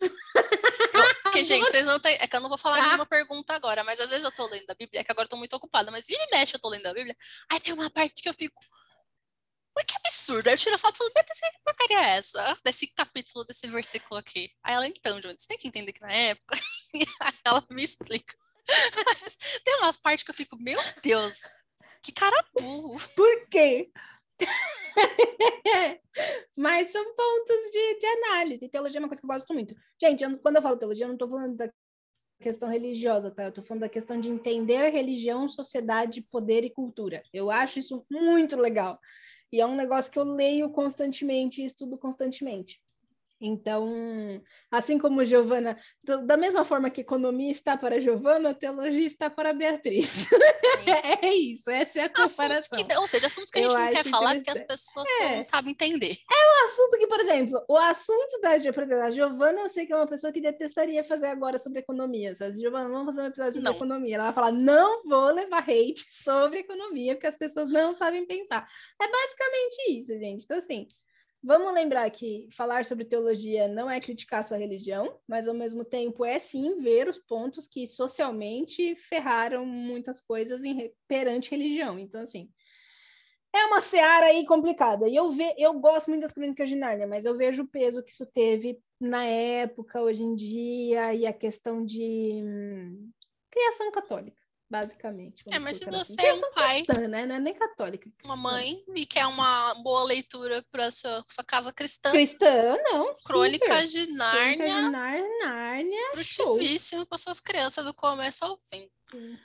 [1.23, 2.17] Porque, gente, vocês não têm.
[2.19, 2.83] É que eu não vou falar Tá.
[2.87, 5.29] nenhuma pergunta agora, mas às vezes eu tô lendo a Bíblia, é que agora eu
[5.29, 7.15] tô muito ocupada, mas vira e mexe eu tô lendo a Bíblia.
[7.49, 8.61] Aí tem uma parte que eu fico.
[9.73, 10.47] Mas que absurdo!
[10.49, 12.53] Aí eu tiro a foto e falo, Beatriz, que porcaria é essa?
[12.65, 14.51] Desse capítulo, desse versículo aqui.
[14.61, 16.59] Aí ela, então, João, você tem que entender que na época.
[17.21, 18.35] Aí ela me explica.
[19.63, 21.41] Tem umas partes que eu fico, meu Deus,
[22.03, 22.95] que cara burro.
[23.15, 23.91] Por quê?
[26.57, 28.69] Mas são pontos de, de análise.
[28.69, 29.75] Teologia é uma coisa que eu gosto muito.
[30.01, 31.71] Gente, eu- quando eu falo teologia, eu não estou falando da
[32.41, 33.43] questão religiosa, tá?
[33.43, 37.21] Eu estou falando da questão de entender religião, sociedade, poder e cultura.
[37.31, 38.99] Eu acho isso muito legal.
[39.51, 42.81] E é um negócio que eu leio constantemente e estudo constantemente.
[43.41, 49.51] Então, assim como Giovana, da mesma forma que economia está para Giovana, teologia está para
[49.51, 50.05] Beatriz.
[50.07, 50.27] Sim.
[51.21, 52.83] É isso, essa é a comparação.
[52.83, 55.35] que, ou seja, assuntos que a gente Eu não quer falar porque as pessoas É.
[55.37, 56.15] não sabem entender.
[56.31, 59.93] um assunto que, por exemplo, o assunto da, por exemplo, a Giovana, eu sei que
[59.93, 62.33] é uma pessoa que detestaria fazer agora sobre economia.
[62.35, 62.59] Sabe?
[62.59, 63.75] Giovana, vamos fazer um episódio sobre Não.
[63.75, 64.15] economia.
[64.15, 68.67] Ela vai falar, não vou levar hate sobre economia, porque as pessoas não sabem pensar.
[69.01, 70.43] É basicamente isso, gente.
[70.43, 70.87] Então, assim,
[71.43, 76.23] vamos lembrar que falar sobre teologia não é criticar sua religião, mas ao mesmo tempo
[76.23, 81.97] é sim ver os pontos que socialmente ferraram muitas coisas em, perante religião.
[81.97, 82.49] Então, assim,
[83.53, 85.07] é uma seara aí complicada.
[85.07, 88.03] E eu, ve, eu gosto muito das Crônicas de Nárnia, mas eu vejo o peso
[88.03, 93.11] que isso teve na época, hoje em dia, e a questão de hum,
[93.49, 94.40] criação católica.
[94.71, 95.43] Basicamente.
[95.51, 96.15] É, mas se assim.
[96.15, 97.25] você é um pai, cristã, né?
[97.25, 98.09] Não é nem católica.
[98.23, 102.11] Uma mãe e quer uma boa leitura para sua, sua casa cristã.
[102.11, 103.13] Cristã, não.
[103.25, 104.55] Crônicas de Nárnia.
[104.57, 106.11] Crônicas de Nar- Nárnia.
[106.13, 108.89] Frutivíssimo para suas crianças do começo ao fim.
[109.11, 109.37] Sim,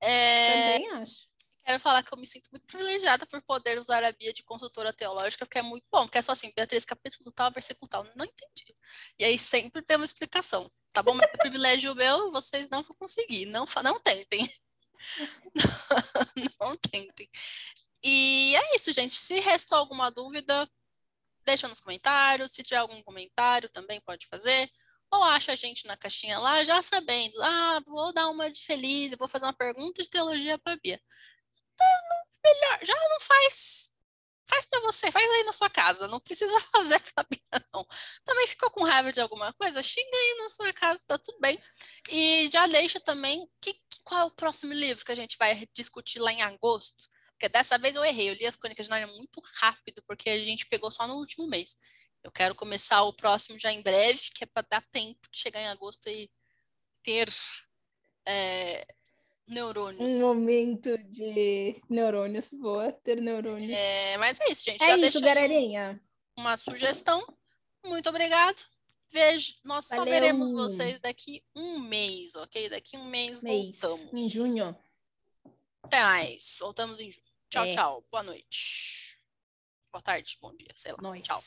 [0.00, 1.28] É, Também acho.
[1.64, 4.92] quero falar que eu me sinto muito privilegiada por poder usar a Bia de consultora
[4.92, 8.24] teológica, porque é muito bom, porque é só assim, Beatriz, capítulo tal, versículo tal, não
[8.24, 8.74] entendi.
[9.18, 11.12] E aí sempre tem uma explicação, tá bom?
[11.12, 14.48] Mas é privilégio meu, vocês não vão conseguir, não, não tentem.
[16.60, 17.28] não tentem.
[18.02, 19.12] E é isso, gente.
[19.12, 20.70] Se restou alguma dúvida,
[21.44, 22.52] deixa nos comentários.
[22.52, 24.70] Se tiver algum comentário, também pode fazer.
[25.10, 27.42] Ou acha a gente na caixinha lá, já sabendo.
[27.42, 31.00] Ah, vou dar uma de feliz, vou fazer uma pergunta de teologia para Bia.
[31.74, 31.86] Então,
[32.44, 33.93] melhor, já não faz.
[34.48, 36.06] Faz para você, faz aí na sua casa.
[36.08, 37.00] Não precisa fazer
[37.30, 37.86] Bia, não.
[38.24, 39.82] Também ficou com raiva de alguma coisa?
[39.82, 41.58] Xinga aí na sua casa, tá tudo bem.
[42.10, 46.18] E já deixa também que- qual é o próximo livro que a gente vai discutir
[46.20, 47.08] lá em agosto.
[47.32, 50.42] Porque dessa vez eu errei, eu li as Crônicas de Nárnia muito rápido, porque a
[50.42, 51.76] gente pegou só no último mês.
[52.22, 55.60] Eu quero começar o próximo já em breve, que é para dar tempo de chegar
[55.60, 56.30] em agosto e
[57.02, 57.28] ter
[58.26, 58.86] é,
[59.46, 60.12] neurônios.
[60.12, 63.70] Um momento de neurônios, boa, ter neurônios.
[63.72, 64.82] É, mas é isso, gente.
[64.82, 66.00] É já isso, galerinha.
[66.38, 67.24] uma sugestão.
[67.84, 68.60] Muito obrigado.
[69.12, 70.12] Vejo, nós só Valeu.
[70.12, 72.68] veremos vocês daqui um mês, ok?
[72.68, 74.12] Daqui um mês, Mês, voltamos.
[74.20, 74.76] em junho.
[75.82, 76.56] Até mais.
[76.60, 77.24] Voltamos em junho.
[77.50, 77.70] Tchau, É.
[77.70, 78.04] tchau.
[78.10, 79.18] Boa noite.
[79.92, 80.98] Boa tarde, bom dia, sei lá.
[81.00, 81.22] Nós.
[81.24, 81.44] Tchau.